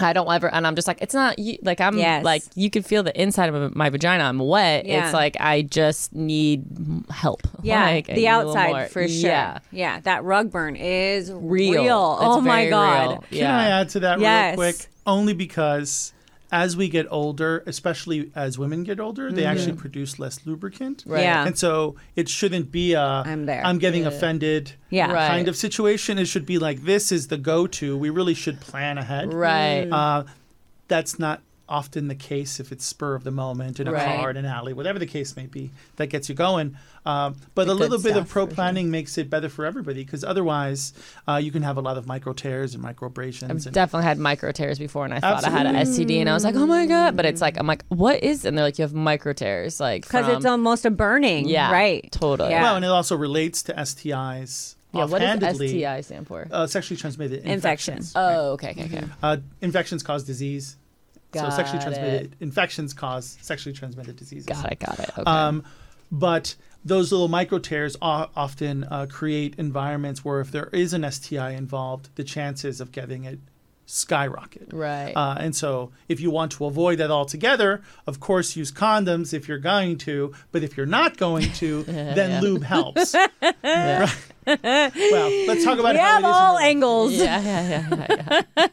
I 0.00 0.12
don't 0.12 0.28
ever, 0.32 0.52
and 0.52 0.66
I'm 0.66 0.74
just 0.74 0.88
like, 0.88 1.00
it's 1.00 1.14
not 1.14 1.38
you. 1.38 1.56
Like 1.62 1.80
I'm 1.80 1.96
Yes. 1.98 2.24
like, 2.24 2.42
you 2.56 2.68
can 2.70 2.82
feel 2.82 3.02
the 3.04 3.18
inside 3.20 3.54
of 3.54 3.76
my 3.76 3.90
vagina. 3.90 4.24
I'm 4.24 4.38
wet. 4.40 4.86
Yeah. 4.86 5.04
It's 5.04 5.14
like 5.14 5.36
I 5.38 5.62
just 5.62 6.12
need 6.14 6.64
help. 7.10 7.42
Yeah, 7.62 7.84
Like, 7.84 8.06
the 8.08 8.14
need 8.14 8.26
a 8.26 8.38
little 8.38 8.56
outside 8.56 8.90
for 8.90 9.06
sure. 9.08 9.30
Yeah, 9.30 9.58
yeah, 9.70 10.00
that 10.00 10.24
rug 10.24 10.50
burn 10.50 10.76
is 10.76 11.30
real. 11.32 11.82
real. 11.82 12.18
It's 12.20 12.28
oh 12.28 12.40
my 12.40 12.68
god. 12.68 13.08
real. 13.08 13.24
Can 13.30 13.38
Yeah. 13.38 13.56
I 13.58 13.64
add 13.80 13.88
to 13.90 14.00
that 14.00 14.20
Yes. 14.20 14.58
real 14.58 14.72
quick? 14.72 14.88
Only 15.06 15.32
because 15.34 16.12
as 16.54 16.76
we 16.76 16.88
get 16.88 17.04
older, 17.10 17.64
especially 17.66 18.30
as 18.36 18.56
women 18.56 18.84
get 18.84 19.00
older, 19.00 19.32
they 19.32 19.44
actually 19.44 19.72
produce 19.72 20.20
less 20.20 20.46
lubricant. 20.46 21.02
Right. 21.04 21.24
Yeah. 21.24 21.44
And 21.44 21.58
so 21.58 21.96
it 22.14 22.28
shouldn't 22.28 22.70
be 22.70 22.92
a 22.92 23.02
I'm 23.02 23.44
there. 23.46 23.66
I'm 23.66 23.78
getting 23.78 24.06
offended 24.06 24.74
Yeah. 24.88 25.10
Right. 25.10 25.26
kind 25.26 25.48
of 25.48 25.56
situation. 25.56 26.16
It 26.16 26.26
should 26.26 26.46
be 26.46 26.60
like 26.60 26.84
this 26.84 27.10
is 27.10 27.26
the 27.26 27.38
go 27.38 27.66
to. 27.66 27.98
We 27.98 28.08
really 28.08 28.34
should 28.34 28.60
plan 28.60 28.98
ahead. 28.98 29.34
Right. 29.34 29.88
Uh, 29.90 30.24
that's 30.86 31.18
not 31.18 31.42
often 31.68 32.08
the 32.08 32.14
case 32.14 32.60
if 32.60 32.70
it's 32.72 32.84
spur 32.84 33.14
of 33.14 33.24
the 33.24 33.30
moment 33.30 33.80
in 33.80 33.88
a 33.88 33.92
Right. 33.92 34.04
car 34.20 34.30
in 34.30 34.36
an 34.36 34.44
alley, 34.44 34.72
whatever 34.74 34.98
the 34.98 35.06
case 35.06 35.34
may 35.36 35.46
be, 35.46 35.70
that 35.96 36.08
gets 36.08 36.28
you 36.28 36.34
going. 36.34 36.76
Um, 37.06 37.36
but 37.54 37.66
The 37.66 37.72
a 37.72 37.74
little 37.74 37.98
bit 37.98 38.16
of 38.16 38.28
pro 38.28 38.44
for 38.46 38.50
sure. 38.50 38.54
planning 38.54 38.90
makes 38.90 39.16
it 39.18 39.28
better 39.30 39.48
for 39.48 39.64
everybody 39.64 40.04
because 40.04 40.24
otherwise 40.24 40.92
uh, 41.28 41.36
you 41.36 41.50
can 41.50 41.62
have 41.62 41.76
a 41.76 41.80
lot 41.80 41.96
of 41.98 42.06
micro 42.06 42.32
tears 42.32 42.74
and 42.74 42.82
micro 42.82 43.08
abrasions. 43.08 43.50
I've 43.50 43.64
and- 43.66 43.74
definitely 43.74 44.04
had 44.04 44.18
micro 44.18 44.52
tears 44.52 44.78
before, 44.78 45.04
and 45.04 45.14
I 45.14 45.20
thought 45.20 45.44
I 45.44 45.50
had 45.50 45.66
an 45.66 45.74
STD, 45.76 46.18
and 46.20 46.28
I 46.28 46.34
was 46.34 46.44
like, 46.44 46.54
"Oh 46.54 46.66
my 46.66 46.86
god!" 46.86 47.16
But 47.16 47.24
it's 47.26 47.40
like, 47.40 47.58
I'm 47.58 47.66
like, 47.66 47.84
"What 47.88 48.22
is?" 48.22 48.44
And 48.44 48.56
they're 48.56 48.64
like, 48.64 48.78
"You 48.78 48.82
have 48.82 48.94
micro 48.94 49.32
tears, 49.32 49.80
like 49.80 50.02
Because 50.02 50.28
it's 50.28 50.44
almost 50.46 50.84
a 50.86 50.90
burning. 50.90 51.48
yeah, 51.48 51.70
Right. 51.72 52.10
totally." 52.12 52.50
Yeah. 52.50 52.62
Well, 52.62 52.76
and 52.76 52.84
it 52.84 52.88
also 52.88 53.16
relates 53.16 53.62
to 53.64 53.78
STIs. 53.78 54.76
Yeah, 54.92 55.06
what 55.06 55.18
does. 55.20 55.56
STI 55.56 56.02
stand 56.02 56.26
for? 56.28 56.46
Uh, 56.50 56.66
sexually 56.68 56.96
transmitted 56.98 57.38
Infection. 57.44 57.94
infections. 57.94 58.12
oh, 58.14 58.52
okay, 58.52 58.70
okay, 58.70 58.84
okay. 58.84 59.04
Uh, 59.22 59.38
infections 59.60 60.02
cause 60.04 60.22
disease. 60.24 60.76
So 61.34 61.50
sexually 61.50 61.78
Got 61.78 61.82
transmitted 61.82 62.36
infections 62.40 62.92
cause 62.92 63.36
sexually 63.40 63.74
transmitted 63.74 64.16
diseases. 64.16 64.46
Got 64.46 64.72
it, 64.72 64.78
got 64.80 64.98
it. 64.98 65.10
Okay. 65.10 65.22
Um, 65.30 65.64
but 66.10 66.54
those 66.84 67.10
little 67.10 67.28
micro 67.28 67.58
tears 67.58 67.96
often 68.00 68.84
uh, 68.84 69.06
create 69.10 69.54
environments 69.56 70.24
where 70.24 70.40
if 70.40 70.50
there 70.50 70.68
is 70.72 70.92
an 70.92 71.10
STI 71.10 71.50
involved, 71.50 72.10
the 72.16 72.24
chances 72.24 72.80
of 72.80 72.92
getting 72.92 73.24
it 73.24 73.38
skyrocket. 73.86 74.68
right. 74.72 75.12
Uh, 75.14 75.36
and 75.38 75.54
so, 75.54 75.92
if 76.08 76.20
you 76.20 76.30
want 76.30 76.52
to 76.52 76.64
avoid 76.64 76.98
that 76.98 77.10
altogether, 77.10 77.82
of 78.06 78.20
course, 78.20 78.56
use 78.56 78.72
condoms 78.72 79.32
if 79.34 79.46
you're 79.48 79.58
going 79.58 79.98
to. 79.98 80.32
But 80.52 80.62
if 80.62 80.76
you're 80.76 80.86
not 80.86 81.16
going 81.16 81.50
to, 81.54 81.82
then 81.84 82.42
lube 82.42 82.62
helps. 82.62 83.14
yeah. 83.62 84.10
well, 84.46 85.46
let's 85.46 85.64
talk 85.64 85.78
about 85.78 85.94
We 85.94 86.00
how 86.00 86.20
have 86.20 86.24
it 86.24 86.26
is 86.26 86.36
in 86.36 86.42
all 86.42 86.56
the- 86.58 86.62
angles. 86.64 87.12
yeah, 87.12 87.40
yeah, 87.42 87.88
yeah, 87.90 88.42
yeah, 88.56 88.70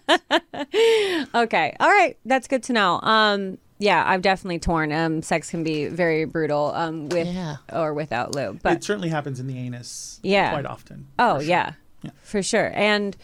yeah. 0.54 1.26
Okay. 1.36 1.76
All 1.80 1.89
right. 1.89 2.17
That's 2.26 2.47
good 2.47 2.63
to 2.63 2.74
know. 2.74 3.00
Um, 3.02 3.58
yeah, 3.80 4.04
I've 4.06 4.21
definitely 4.21 4.60
torn. 4.60 4.91
Um, 4.91 5.21
sex 5.21 5.50
can 5.50 5.63
be 5.63 5.88
very 5.88 6.26
brutal. 6.26 6.71
Um, 6.76 7.10
with 7.10 7.28
Yeah. 7.28 7.58
or 7.74 7.93
without 7.93 8.36
lube, 8.36 8.60
but 8.62 8.74
it 8.74 8.84
certainly 8.84 9.10
happens 9.10 9.39
in 9.39 9.47
the 9.47 9.58
anus. 9.58 10.19
Yeah. 10.24 10.52
quite 10.52 10.65
often. 10.65 11.08
Oh 11.17 11.36
for 11.36 11.41
sure. 11.41 11.50
yeah, 11.50 11.74
Yeah. 12.04 12.12
for 12.21 12.43
sure. 12.43 12.71
And 12.76 13.17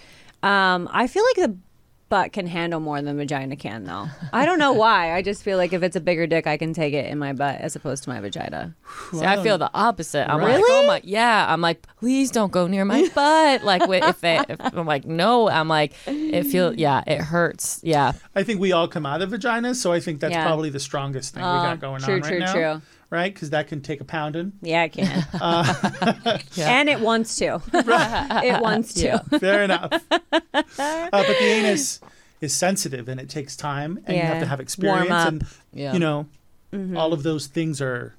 um, 0.43 0.89
I 0.91 1.08
feel 1.08 1.23
like 1.23 1.47
the 1.50 1.58
butt 2.10 2.32
can 2.34 2.48
handle 2.48 2.80
more 2.80 3.02
than 3.02 3.17
vagina 3.17 3.56
can, 3.56 3.84
though. 3.84 4.08
I 4.32 4.46
don't 4.46 4.60
know 4.60 4.74
why. 4.74 5.13
I 5.13 5.22
just 5.22 5.43
feel 5.43 5.58
like 5.58 5.74
if 5.74 5.84
it's 5.84 5.96
a 5.96 6.00
bigger 6.00 6.26
dick, 6.28 6.48
I 6.48 6.58
can 6.58 6.74
take 6.74 6.93
it 6.93 7.06
in 7.12 7.17
my 7.17 7.34
butt 7.34 7.60
as 7.62 7.76
opposed 7.76 8.04
to 8.04 8.10
my 8.10 8.20
vagina. 8.20 8.76
See, 9.12 9.26
I 9.26 9.41
feel 9.43 9.58
the 9.58 9.70
opposite. 9.74 10.30
I'm 10.32 10.41
like, 10.41 10.56
Really? 10.58 10.86
oh 10.86 10.88
my, 10.88 11.02
yeah. 11.04 11.46
I'm 11.52 11.62
like, 11.62 11.86
please 12.00 12.32
don't 12.32 12.52
go 12.52 12.67
near 12.67 12.86
my 12.86 13.10
butt. 13.15 13.63
Like, 13.63 13.82
wi- 13.82 14.08
if, 14.08 14.22
they, 14.22 14.39
if 14.48 14.60
I'm 14.62 14.86
like, 14.86 15.06
no, 15.06 15.50
I'm 15.50 15.67
like, 15.67 15.93
it 16.06 16.43
feels, 16.43 16.76
yeah, 16.78 17.04
it 17.08 17.20
hurts. 17.22 17.80
Yeah, 17.84 18.13
I 18.36 18.43
think 18.43 18.60
we 18.60 18.72
all 18.72 18.88
come 18.88 19.06
out 19.06 19.22
of 19.22 19.32
vaginas, 19.32 19.76
so 19.76 19.91
I 19.91 20.00
think 20.00 20.20
that's 20.20 20.32
Yeah. 20.34 20.46
probably 20.46 20.70
the 20.70 20.80
strongest 20.80 21.34
thing 21.34 21.43
we 21.43 21.48
got 21.50 21.80
going 21.80 22.02
true, 22.02 22.15
on 22.15 22.22
right 22.22 22.30
true, 22.30 22.39
now. 22.39 22.54
true. 22.54 22.82
Right? 23.10 23.34
Because 23.34 23.52
that 23.52 23.67
can 23.67 23.80
take 23.82 24.02
a 24.02 24.04
pounding. 24.04 24.54
Yeah, 24.62 24.82
I 24.84 24.88
can. 24.89 25.26
Yeah. 26.54 26.80
And 26.80 26.89
it 26.89 27.00
wants 27.00 27.36
to. 27.38 27.62
it 27.74 28.62
wants 28.62 28.93
to. 28.96 29.06
Yeah. 29.32 29.39
Fair 29.39 29.63
enough. 29.63 29.91
Uh, 30.80 31.10
but 31.12 31.28
the 31.28 31.41
anus 31.43 32.00
is 32.41 32.54
sensitive 32.56 33.08
and 33.08 33.20
it 33.20 33.30
takes 33.30 33.56
time, 33.56 34.00
and 34.06 34.15
you 34.17 34.22
have 34.24 34.39
to 34.41 34.46
have 34.46 34.60
experience, 34.60 35.10
up. 35.12 35.28
and 35.30 35.46
yeah. 35.74 35.93
you 35.93 36.00
know, 36.00 36.28
Mm-hmm. 36.74 36.98
all 36.98 37.13
of 37.13 37.24
those 37.24 37.48
things 37.48 37.80
are 37.80 38.13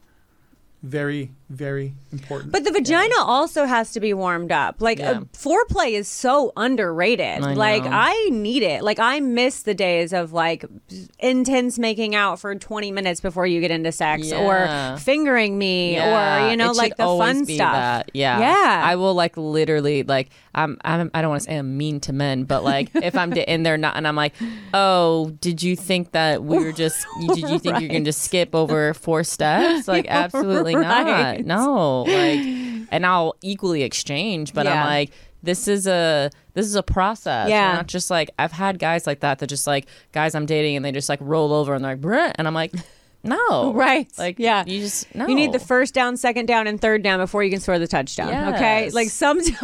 very, 0.82 1.32
very 1.50 1.92
important. 2.12 2.52
But 2.52 2.62
the 2.64 2.70
vagina 2.70 3.14
also 3.18 3.64
has 3.64 3.92
to 3.92 4.00
be 4.00 4.14
warmed 4.14 4.52
up. 4.52 4.76
Like 4.80 5.00
Yeah. 5.00 5.10
uh, 5.10 5.20
foreplay 5.32 5.92
is 5.92 6.06
so 6.06 6.52
underrated. 6.56 7.42
I 7.42 7.54
like 7.54 7.82
know. 7.84 7.90
I 7.92 8.28
need 8.30 8.62
it. 8.62 8.82
Like 8.84 8.98
I 9.00 9.18
miss 9.20 9.62
the 9.62 9.74
days 9.74 10.12
of 10.12 10.32
like 10.32 10.64
intense 11.18 11.78
making 11.78 12.14
out 12.14 12.38
for 12.40 12.54
20 12.54 12.92
minutes 12.92 13.20
before 13.20 13.46
you 13.46 13.60
get 13.60 13.70
into 13.70 13.90
sex 13.92 14.28
Yeah. 14.30 14.92
or 14.94 14.98
fingering 14.98 15.58
me 15.58 15.94
Yeah, 15.94 16.46
or 16.46 16.50
you 16.50 16.56
know 16.56 16.70
it 16.70 16.76
like 16.76 16.92
should 16.92 16.98
the 16.98 17.18
fun 17.18 17.44
be 17.44 17.56
stuff. 17.56 17.72
that. 17.72 18.10
Yeah, 18.14 18.38
Yeah. 18.40 18.82
I 18.84 18.96
will 18.96 19.14
like 19.14 19.36
literally 19.36 20.02
like 20.04 20.30
I'm, 20.64 20.76
I'm 20.84 21.10
I 21.14 21.22
don't 21.22 21.30
want 21.30 21.42
to 21.42 21.46
say 21.46 21.56
I'm 21.56 21.76
mean 21.76 22.00
to 22.00 22.12
men, 22.12 22.44
but 22.44 22.64
like 22.64 22.90
if 22.94 23.16
I'm 23.16 23.32
in 23.32 23.62
there 23.62 23.76
not 23.76 23.96
and 23.96 24.06
I'm 24.06 24.16
like, 24.16 24.34
oh, 24.74 25.30
did 25.40 25.62
you 25.62 25.76
think 25.76 26.12
that 26.12 26.42
we 26.44 26.58
were 26.58 26.72
just? 26.72 27.06
Did 27.20 27.38
you 27.50 27.58
think 27.58 27.80
you're 27.80 27.88
gonna 27.88 28.04
just 28.04 28.22
skip 28.22 28.54
over 28.54 28.92
four 28.94 29.24
steps? 29.24 29.88
Like 29.88 30.06
absolutely 30.10 30.74
Right. 30.76 31.44
not. 31.44 31.60
No, 31.60 32.02
like, 32.02 32.40
and 32.90 33.06
I'll 33.06 33.34
equally 33.42 33.82
exchange, 33.82 34.52
but 34.52 34.66
Yeah. 34.66 34.82
I'm 34.82 34.86
like. 34.86 35.10
This 35.40 35.68
is 35.68 35.86
a 35.86 36.30
this 36.54 36.66
is 36.66 36.74
a 36.74 36.82
process. 36.82 37.48
Yeah. 37.48 37.70
We're 37.70 37.76
not 37.76 37.86
just 37.86 38.10
like 38.10 38.28
I've 38.40 38.50
had 38.50 38.80
guys 38.80 39.06
like 39.06 39.20
that 39.20 39.38
that 39.38 39.46
just 39.46 39.68
like 39.68 39.86
guys 40.10 40.34
I'm 40.34 40.46
dating 40.46 40.74
and 40.74 40.84
they 40.84 40.90
just 40.90 41.08
like 41.08 41.20
roll 41.22 41.52
over 41.52 41.74
and 41.74 41.84
they're 41.84 41.92
like 41.92 42.00
Bruh, 42.00 42.32
and 42.34 42.48
I'm 42.48 42.54
like 42.54 42.72
no 43.28 43.72
Right. 43.72 44.08
like 44.18 44.38
Yeah. 44.38 44.64
you 44.66 44.80
just 44.80 45.14
no 45.14 45.26
You 45.28 45.34
need 45.34 45.52
the 45.52 45.58
first 45.58 45.94
down, 45.94 46.16
second 46.16 46.46
down, 46.46 46.66
and 46.66 46.80
third 46.80 47.02
down 47.02 47.18
before 47.20 47.44
you 47.44 47.50
can 47.50 47.60
score 47.60 47.78
the 47.78 47.86
touchdown. 47.86 48.54
Okay. 48.54 48.90
Like 48.90 49.08
sometimes 49.10 49.56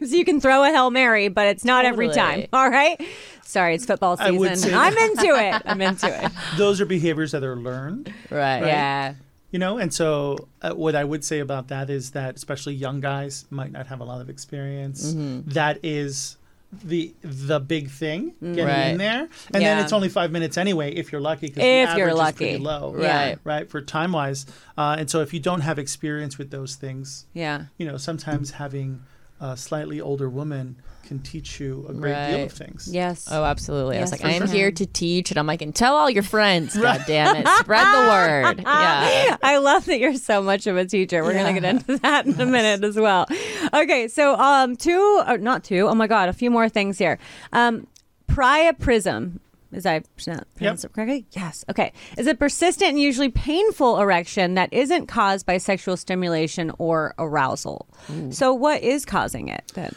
you 0.12 0.24
can 0.24 0.40
throw 0.40 0.62
a 0.64 0.68
Hail 0.70 0.90
Mary, 0.90 1.28
but 1.28 1.46
it's 1.48 1.64
not 1.64 1.84
every 1.84 2.08
time. 2.10 2.46
All 2.52 2.68
right. 2.70 3.00
Sorry, 3.44 3.74
it's 3.74 3.86
football 3.86 4.16
I 4.18 4.30
would 4.32 4.50
season. 4.56 4.70
say- 4.70 4.76
I'm 4.76 4.96
into 4.96 5.34
it. 5.36 5.62
I'm 5.64 5.80
into 5.80 6.24
it. 6.24 6.32
those 6.58 6.80
are 6.80 6.86
behaviors 6.86 7.32
that 7.32 7.42
are 7.44 7.56
learned. 7.56 8.12
right 8.30 8.60
Yeah. 8.66 9.14
You 9.52 9.60
know, 9.60 9.78
and 9.78 9.94
so 9.94 10.48
uh, 10.60 10.72
what 10.72 10.94
I 10.96 11.04
would 11.04 11.24
say 11.24 11.38
about 11.38 11.68
that 11.68 11.88
is 11.88 12.10
that 12.10 12.34
especially 12.36 12.74
young 12.74 13.00
guys 13.00 13.46
might 13.48 13.70
not 13.72 13.86
have 13.86 14.00
a 14.00 14.04
lot 14.04 14.20
of 14.20 14.28
experience. 14.28 15.12
Mm-hmm. 15.12 15.50
That 15.50 15.78
is 15.84 16.36
the 16.72 17.14
the 17.22 17.60
big 17.60 17.88
thing 17.90 18.34
getting 18.40 18.64
Right. 18.66 18.86
in 18.88 18.98
there, 18.98 19.28
and 19.54 19.62
then 19.64 19.78
it's 19.78 19.92
only 19.92 20.08
five 20.08 20.30
minutes 20.32 20.58
anyway 20.58 20.92
if 20.94 21.12
you're 21.12 21.20
lucky. 21.20 21.48
'cause 21.48 21.62
If 21.64 21.96
you're 21.96 22.12
lucky. 22.12 22.36
pretty 22.36 22.58
low, 22.58 22.94
Yeah. 22.98 23.18
Right. 23.28 23.38
right, 23.44 23.70
for 23.70 23.80
time 23.80 24.12
wise. 24.12 24.46
Uh, 24.76 24.96
and 24.98 25.08
so 25.08 25.20
if 25.20 25.32
you 25.32 25.40
don't 25.40 25.60
have 25.60 25.78
experience 25.78 26.38
with 26.38 26.50
those 26.50 26.74
things, 26.74 27.26
Yeah. 27.34 27.66
you 27.78 27.86
know, 27.86 27.96
sometimes 27.96 28.52
having 28.52 29.00
a 29.40 29.56
slightly 29.56 30.00
older 30.00 30.28
woman 30.28 30.76
can 31.06 31.20
teach 31.20 31.60
you 31.60 31.86
a 31.88 31.94
great 31.94 32.30
deal 32.30 32.44
of 32.46 32.52
things. 32.52 32.88
Yes. 32.90 33.28
Oh, 33.30 33.44
absolutely. 33.44 33.96
I 33.98 34.00
was 34.00 34.10
like, 34.10 34.24
I'm 34.24 34.46
sure. 34.46 34.54
here 34.54 34.70
to 34.72 34.86
teach, 34.86 35.30
and 35.30 35.38
I'm 35.38 35.46
like, 35.46 35.62
and 35.62 35.74
tell 35.74 35.94
all 35.94 36.10
your 36.10 36.22
friends. 36.22 36.76
God 36.80 37.04
damn 37.06 37.36
it, 37.36 37.48
spread 37.58 37.84
the 37.84 38.08
word. 38.08 38.64
Yeah. 38.76 39.36
I 39.42 39.58
love 39.58 39.84
that 39.86 39.98
you're 39.98 40.14
so 40.14 40.42
much 40.42 40.66
of 40.66 40.76
a 40.76 40.84
teacher. 40.84 41.22
We're 41.22 41.34
gonna 41.34 41.58
get 41.58 41.64
into 41.64 41.98
that 41.98 42.26
in 42.26 42.40
a 42.40 42.46
minute 42.46 42.84
as 42.84 42.96
well. 42.96 43.26
Okay, 43.72 44.08
so 44.08 44.34
um, 44.36 44.76
two, 44.76 45.22
or 45.26 45.38
not 45.38 45.64
two. 45.64 45.88
Oh 45.88 45.94
my 45.94 46.06
God, 46.06 46.28
a 46.28 46.32
few 46.32 46.50
more 46.50 46.68
things 46.68 46.98
here. 46.98 47.18
Um, 47.52 47.86
priapism. 48.28 49.40
Is 49.72 49.84
I 49.84 50.00
pronounce 50.16 50.44
pronounce 50.56 50.84
it 50.84 50.92
correctly? 50.92 51.26
Yes. 51.32 51.64
Okay. 51.68 51.92
Is 52.16 52.26
a 52.26 52.34
persistent 52.34 52.90
and 52.90 53.00
usually 53.00 53.28
painful 53.28 53.98
erection 54.00 54.54
that 54.54 54.72
isn't 54.72 55.06
caused 55.06 55.44
by 55.44 55.58
sexual 55.58 55.96
stimulation 55.96 56.72
or 56.78 57.14
arousal. 57.18 57.86
So, 58.30 58.54
what 58.54 58.82
is 58.82 59.04
causing 59.04 59.48
it 59.48 59.72
then? 59.74 59.92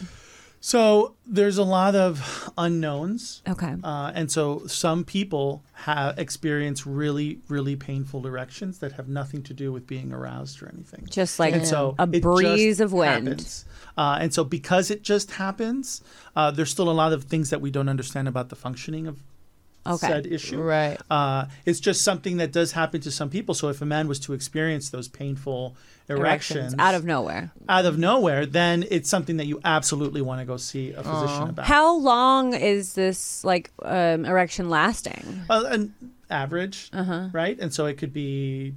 So 0.61 1.15
there's 1.25 1.57
a 1.57 1.63
lot 1.63 1.95
of 1.95 2.51
unknowns. 2.57 3.41
Okay. 3.47 3.75
Uh, 3.83 4.11
and 4.13 4.31
so 4.31 4.67
some 4.67 5.03
people 5.05 5.63
have 5.73 6.19
experience 6.19 6.85
really, 6.85 7.39
really 7.47 7.75
painful 7.75 8.27
erections 8.27 8.79
that 8.79 8.93
have 8.93 9.07
nothing 9.07 9.41
to 9.43 9.53
do 9.53 9.71
with 9.71 9.87
being 9.87 10.11
aroused 10.11 10.61
or 10.61 10.69
anything. 10.69 11.07
Just 11.09 11.39
like 11.39 11.53
and 11.53 11.65
so 11.65 11.95
a 11.97 12.07
breeze 12.07 12.79
of 12.79 12.91
wind. 12.91 13.63
Uh, 13.97 14.17
and 14.19 14.33
so 14.33 14.43
because 14.43 14.91
it 14.91 15.01
just 15.01 15.31
happens, 15.31 16.01
uh, 16.35 16.51
there's 16.51 16.71
still 16.71 16.89
a 16.89 16.93
lot 16.93 17.13
of 17.13 17.23
things 17.23 17.49
that 17.49 17.61
we 17.61 17.71
don't 17.71 17.89
understand 17.89 18.27
about 18.27 18.49
the 18.49 18.55
functioning 18.55 19.07
of 19.07 19.19
Okay. 19.87 20.07
said 20.07 20.27
issue. 20.27 20.61
Right. 20.61 20.97
Uh, 21.09 21.45
it's 21.65 21.79
just 21.79 22.01
something 22.03 22.37
that 22.37 22.51
does 22.51 22.73
happen 22.73 23.01
to 23.01 23.11
some 23.11 23.29
people. 23.29 23.55
So 23.55 23.69
if 23.69 23.81
a 23.81 23.85
man 23.85 24.07
was 24.07 24.19
to 24.21 24.33
experience 24.33 24.89
those 24.89 25.07
painful 25.07 25.75
erections, 26.09 26.75
out 26.79 26.95
of 26.95 27.05
nowhere. 27.05 27.51
out 27.69 27.85
of 27.85 27.97
nowhere, 27.97 28.45
then 28.45 28.85
it's 28.91 29.09
something 29.09 29.37
that 29.37 29.45
you 29.45 29.59
absolutely 29.63 30.21
want 30.21 30.41
to 30.41 30.45
go 30.45 30.57
see 30.57 30.91
a 30.91 31.03
physician 31.03 31.49
about. 31.49 31.65
How 31.65 31.95
long 31.95 32.53
is 32.53 32.93
this 32.93 33.43
like 33.43 33.71
um, 33.83 34.25
erection 34.25 34.69
lasting? 34.69 35.41
Well, 35.49 35.65
an 35.65 35.93
average, 36.29 36.89
Uh-huh. 36.93 37.29
right? 37.31 37.57
And 37.59 37.73
so 37.73 37.85
it 37.85 37.97
could 37.97 38.13
be 38.13 38.73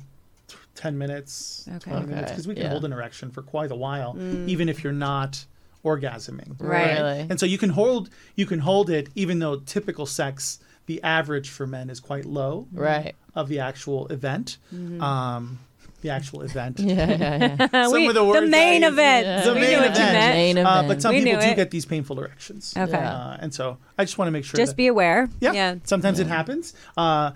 10 0.76 0.96
minutes, 0.98 1.66
Okay. 1.76 1.90
20 1.90 2.06
minutes, 2.06 2.30
because 2.32 2.46
we 2.48 2.54
can 2.54 2.64
yeah. 2.64 2.70
hold 2.70 2.84
an 2.84 2.92
erection 2.92 3.30
for 3.30 3.42
quite 3.42 3.70
a 3.70 3.76
while, 3.76 4.16
even 4.46 4.68
if 4.68 4.82
you're 4.84 4.92
not 4.92 5.44
orgasming. 5.84 6.54
Right. 6.60 6.92
Really? 6.98 7.26
And 7.28 7.40
so 7.40 7.46
you 7.46 7.58
can 7.58 7.70
hold 7.70 8.08
you 8.36 8.46
can 8.46 8.60
hold 8.60 8.88
it 8.88 9.08
even 9.14 9.38
though 9.40 9.56
typical 9.56 10.06
sex, 10.06 10.60
the 10.86 11.02
average 11.02 11.48
for 11.50 11.66
men 11.66 11.90
is 11.90 12.00
quite 12.00 12.24
low 12.24 12.66
Right. 12.72 13.14
of 13.34 13.48
the 13.48 13.60
actual 13.60 14.06
event. 14.08 14.58
Um, 15.00 15.58
the 16.00 16.10
actual 16.10 16.42
event. 16.42 16.80
Yeah, 16.82 17.10
yeah, 17.10 17.56
yeah. 17.70 17.82
Some 17.84 17.92
We- 17.92 18.08
of 18.08 18.14
the 18.14 18.24
words 18.24 18.50
main 18.50 18.82
I 18.82 18.86
use- 18.88 18.92
event. 18.94 19.44
The 19.44 19.54
we 19.54 19.60
main 19.60 19.70
knew 19.70 19.76
what 19.76 19.84
you 19.84 19.90
event. 20.02 20.12
meant. 20.12 20.34
Main 20.34 20.58
Uh, 20.58 20.60
event. 20.60 20.88
but 20.88 21.02
some 21.02 21.14
We 21.14 21.22
people 21.24 21.40
do 21.40 21.46
it. 21.48 21.56
get 21.56 21.70
these 21.70 21.86
painful 21.86 22.18
erections. 22.18 22.74
Okay. 22.76 22.96
Uh, 22.98 23.36
and 23.40 23.54
so 23.54 23.78
I 23.96 24.04
just 24.04 24.18
want 24.18 24.26
to 24.26 24.32
make 24.32 24.44
sure 24.44 24.56
Just 24.58 24.72
that 24.72 24.76
be 24.76 24.88
aware. 24.88 25.28
yeah. 25.40 25.52
Yeah. 25.52 25.74
Sometimes 25.84 26.18
it 26.18 26.26
happens. 26.26 26.74
Uh, 26.96 27.30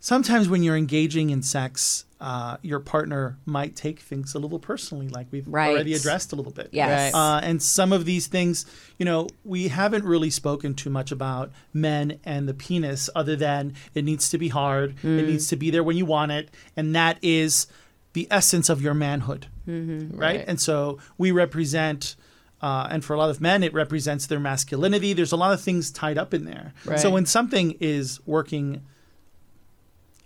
sometimes 0.00 0.48
when 0.48 0.62
you're 0.62 0.76
engaging 0.76 1.30
in 1.30 1.42
sex, 1.42 2.04
uh, 2.20 2.56
your 2.62 2.80
partner 2.80 3.38
might 3.46 3.74
take 3.76 4.00
things 4.00 4.34
a 4.34 4.38
little 4.38 4.58
personally, 4.58 5.08
like 5.08 5.26
we've 5.30 5.46
Right. 5.48 5.70
already 5.70 5.94
addressed 5.94 6.32
a 6.32 6.36
little 6.36 6.52
bit. 6.52 6.68
Yes. 6.72 7.14
Right. 7.14 7.18
Uh, 7.36 7.40
and 7.40 7.62
some 7.62 7.92
of 7.92 8.04
these 8.04 8.26
things, 8.26 8.66
you 8.98 9.04
know, 9.06 9.28
we 9.44 9.68
haven't 9.68 10.04
really 10.04 10.28
spoken 10.30 10.74
too 10.74 10.90
much 10.90 11.12
about 11.12 11.50
men 11.72 12.18
and 12.24 12.46
the 12.48 12.52
penis, 12.54 13.08
other 13.14 13.36
than 13.36 13.74
it 13.94 14.04
needs 14.04 14.28
to 14.30 14.38
be 14.38 14.48
hard, 14.48 14.96
it 15.02 15.26
needs 15.26 15.46
to 15.48 15.56
be 15.56 15.70
there 15.70 15.82
when 15.84 15.96
you 15.96 16.04
want 16.04 16.32
it, 16.32 16.50
and 16.76 16.94
that 16.94 17.18
is 17.22 17.66
the 18.12 18.26
essence 18.30 18.68
of 18.68 18.82
your 18.82 18.92
manhood, 18.94 19.46
right? 19.66 20.10
Right. 20.12 20.44
And 20.46 20.60
so 20.60 20.98
we 21.16 21.30
represent. 21.30 22.16
Uh, 22.62 22.86
and 22.90 23.02
for 23.02 23.14
a 23.14 23.18
lot 23.18 23.30
of 23.30 23.40
men, 23.40 23.62
it 23.62 23.72
represents 23.72 24.26
their 24.26 24.38
masculinity. 24.38 25.14
There's 25.14 25.32
a 25.32 25.36
lot 25.36 25.54
of 25.54 25.62
things 25.62 25.90
tied 25.90 26.18
up 26.18 26.34
in 26.34 26.44
there. 26.44 26.74
So 26.98 27.08
when 27.08 27.24
something 27.24 27.74
is 27.80 28.20
working 28.26 28.82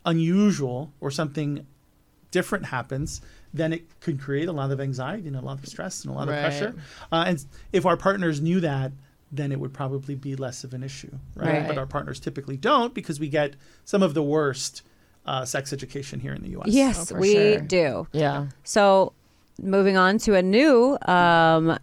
unusual 0.05 0.93
or 1.01 1.11
something 1.11 1.67
different 2.31 2.67
happens, 2.67 3.21
then 3.53 3.73
it 3.73 4.01
could 4.01 4.21
create 4.21 4.49
a 4.49 4.53
lot 4.53 4.71
of 4.71 4.81
anxiety 4.81 5.29
and 5.29 5.37
a 5.37 5.41
lot 5.41 5.59
of 5.59 5.67
stress 5.67 6.05
and 6.05 6.13
a 6.13 6.17
lot 6.17 6.29
of 6.29 6.35
pressure. 6.35 6.75
Uh, 7.13 7.25
and 7.27 7.45
if 7.73 7.87
our 7.87 7.97
partners 7.97 8.41
knew 8.41 8.61
that, 8.61 8.93
then 9.31 9.53
it 9.53 9.59
would 9.59 9.73
probably 9.73 10.15
be 10.15 10.37
less 10.37 10.65
of 10.65 10.75
an 10.75 10.83
issue, 10.83 11.11
right? 11.35 11.59
Right. 11.59 11.67
But 11.67 11.79
our 11.79 11.87
partners 11.87 12.21
typically 12.21 12.57
don't 12.57 12.95
because 12.95 13.19
we 13.19 13.29
get 13.29 13.55
some 13.85 14.03
of 14.03 14.15
the 14.15 14.23
worst 14.23 14.83
uh, 15.27 15.45
sex 15.45 15.73
education 15.73 16.21
here 16.21 16.33
in 16.33 16.43
the 16.43 16.51
U.S. 16.51 16.69
Yes, 16.69 17.11
for 17.11 17.19
we 17.19 17.33
sure. 17.33 17.61
do. 17.61 18.07
Yeah. 18.13 18.49
So, 18.63 19.13
moving 19.61 19.97
on 19.97 20.19
to 20.19 20.35
a 20.35 20.43
new 20.43 20.99
um, 21.07 21.79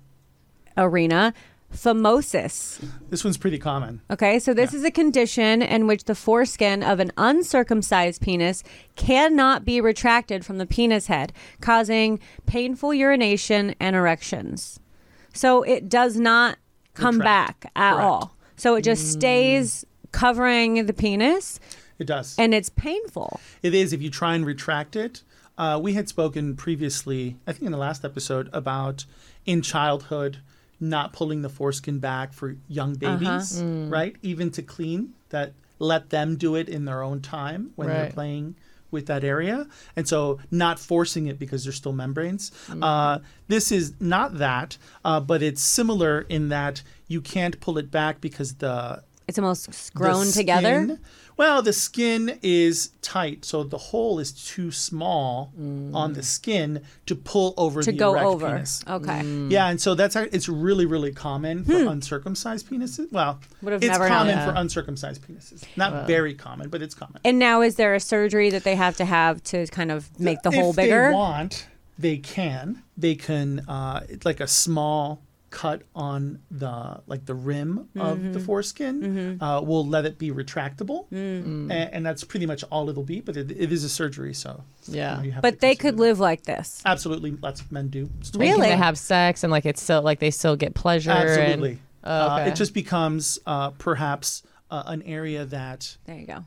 arena, 0.77 1.33
phimosis. 1.73 2.79
This 3.09 3.23
one's 3.23 3.37
pretty 3.37 3.57
common. 3.57 4.01
Okay, 4.09 4.39
so 4.39 4.53
this 4.53 4.73
is 4.73 4.83
a 4.83 4.91
condition 4.91 5.61
in 5.61 5.87
which 5.87 6.03
the 6.05 6.15
foreskin 6.15 6.83
of 6.83 6.99
an 6.99 7.11
uncircumcised 7.17 8.21
penis 8.21 8.63
cannot 8.95 9.65
be 9.65 9.81
retracted 9.81 10.45
from 10.45 10.57
the 10.57 10.65
penis 10.65 11.07
head, 11.07 11.33
causing 11.61 12.19
painful 12.45 12.93
urination 12.93 13.75
and 13.79 13.95
erections. 13.95 14.79
So 15.33 15.63
it 15.63 15.89
does 15.89 16.17
not 16.19 16.57
come 16.93 17.19
Retract. 17.19 17.61
back 17.61 17.71
at 17.75 17.93
Correct. 17.93 18.05
all. 18.05 18.35
So 18.57 18.75
it 18.75 18.83
just 18.83 19.11
stays 19.11 19.85
covering 20.11 20.85
the 20.85 20.93
penis 20.93 21.59
It 21.99 22.05
does. 22.05 22.35
and 22.37 22.53
it's 22.53 22.69
painful. 22.69 23.39
It 23.63 23.73
is 23.73 23.93
if 23.93 24.01
you 24.01 24.09
try 24.09 24.35
and 24.35 24.45
retract 24.45 24.95
it. 24.95 25.23
Uh, 25.57 25.79
we 25.81 25.93
had 25.93 26.07
spoken 26.09 26.55
previously, 26.55 27.37
I 27.45 27.51
think 27.53 27.63
in 27.63 27.71
the 27.71 27.77
last 27.77 28.03
episode, 28.03 28.49
about 28.51 29.05
in 29.45 29.61
childhood 29.61 30.39
not 30.81 31.13
pulling 31.13 31.41
the 31.43 31.49
foreskin 31.49 31.99
back 31.99 32.33
for 32.33 32.55
young 32.67 32.95
babies, 32.95 33.61
right? 33.89 34.15
Even 34.21 34.49
to 34.51 34.61
clean, 34.61 35.13
that 35.29 35.53
let 35.79 36.09
them 36.09 36.35
do 36.35 36.55
it 36.55 36.67
in 36.67 36.85
their 36.85 37.01
own 37.03 37.21
time 37.21 37.71
when 37.75 37.87
they're 37.87 38.11
playing 38.11 38.55
with 38.91 39.05
that 39.05 39.23
area. 39.23 39.67
And 39.95 40.05
so 40.07 40.39
not 40.51 40.77
forcing 40.77 41.27
it 41.27 41.39
because 41.39 41.63
there's 41.63 41.77
still 41.77 41.93
membranes. 41.93 42.51
Uh, 42.81 43.19
this 43.47 43.71
is 43.71 43.93
not 44.01 44.37
that, 44.39 44.77
uh, 45.05 45.19
but 45.21 45.41
it's 45.41 45.61
similar 45.61 46.25
in 46.27 46.49
that 46.49 46.83
you 47.07 47.21
can't 47.21 47.59
pull 47.61 47.77
it 47.77 47.89
back 47.89 48.19
because 48.19 48.55
the 48.55 49.01
It's 49.31 49.39
almost 49.39 49.65
the 49.71 49.91
grown 49.97 50.27
together. 50.27 50.99
Well, 51.37 51.61
the 51.63 51.71
skin 51.73 52.37
is 52.43 52.91
tight, 53.01 53.45
so 53.45 53.63
the 53.63 53.77
hole 53.77 54.19
is 54.19 54.31
too 54.33 54.69
small 54.69 55.53
on 55.93 56.13
the 56.13 56.21
skin 56.21 56.81
to 57.05 57.15
pull 57.15 57.53
over 57.57 57.79
Mm. 57.81 57.85
To 57.85 57.91
the 57.93 57.97
go 57.97 58.11
erect 58.11 58.25
over. 58.25 58.47
penis. 58.51 58.83
Okay. 58.87 59.21
Yeah, 59.49 59.69
and 59.69 59.79
so 59.81 59.95
that's 59.95 60.15
it's 60.17 60.49
really 60.49 60.85
really 60.85 61.11
common 61.13 61.63
for 61.63 61.77
uncircumcised 61.87 62.67
penises. 62.69 63.11
Well, 63.11 63.33
Hmm. 63.59 63.65
Would 63.65 63.73
have 63.73 63.83
it's 63.83 63.91
never 63.93 64.07
common 64.07 64.37
for 64.45 64.53
uncircumcised 64.55 65.21
penises. 65.25 65.63
Not 65.77 66.05
very 66.05 66.33
common, 66.35 66.69
but 66.69 66.81
it's 66.81 66.93
common. 66.93 67.21
And 67.23 67.39
now, 67.39 67.61
is 67.61 67.75
there 67.75 67.95
a 67.95 67.99
surgery 68.01 68.49
that 68.51 68.63
they 68.63 68.75
have 68.75 68.97
to 68.97 69.05
have 69.05 69.41
to 69.45 69.65
kind 69.67 69.89
of 69.91 70.09
make 70.19 70.41
the 70.43 70.51
hole 70.51 70.71
if 70.71 70.75
bigger? 70.75 71.07
they 71.09 71.13
want, 71.15 71.67
they 71.97 72.17
can. 72.17 72.83
They 72.97 73.15
can 73.15 73.61
uh, 73.67 74.01
it's 74.09 74.25
like 74.25 74.41
a 74.41 74.47
small 74.47 75.23
cut 75.51 75.83
on 75.93 76.39
the 76.49 77.01
like 77.05 77.25
the 77.25 77.35
rim 77.35 77.89
of 77.95 78.17
Mm-hmm. 78.17 78.31
the 78.31 78.39
foreskin. 78.39 79.37
Uh, 79.39 79.61
we'll 79.63 79.85
let 79.85 80.05
it 80.05 80.17
be 80.17 80.31
retractable, 80.31 81.07
Mm. 81.11 81.69
a- 81.69 81.93
and, 81.93 82.03
that's 82.05 82.23
pretty 82.23 82.45
much 82.47 82.63
all 82.71 82.89
it'll 82.89 83.03
be. 83.03 83.19
But 83.21 83.37
it, 83.37 83.51
it 83.51 83.71
is 83.71 83.83
a 83.83 83.89
surgery, 83.89 84.33
so 84.33 84.63
you 84.87 84.95
Yeah. 84.97 85.17
know, 85.17 85.21
you 85.23 85.31
have 85.33 85.41
but 85.43 85.59
they 85.59 85.75
could 85.75 85.99
live 85.99 86.19
like 86.19 86.43
this. 86.43 86.81
Absolutely, 86.85 87.31
lots 87.41 87.61
of 87.61 87.71
men 87.71 87.89
do. 87.89 88.09
Totally 88.23 88.47
Really? 88.47 88.67
They 88.69 88.75
have 88.77 88.97
sex 88.97 89.43
and 89.43 89.51
like 89.51 89.65
it's 89.65 89.81
still 89.83 90.01
like 90.01 90.19
they 90.19 90.31
still 90.31 90.55
get 90.55 90.73
pleasure? 90.73 91.11
and- 91.11 91.29
Absolutely. 91.29 91.79
Oh, 92.03 92.09
uh, 92.29 92.45
it 92.47 92.55
just 92.55 92.73
becomes 92.73 93.37
uh, 93.45 93.69
perhaps 93.71 94.41
uh, 94.71 94.83
an 94.87 95.03
area 95.03 95.45
that 95.45 95.97
There 96.05 96.15
you 96.17 96.25
go. 96.25 96.45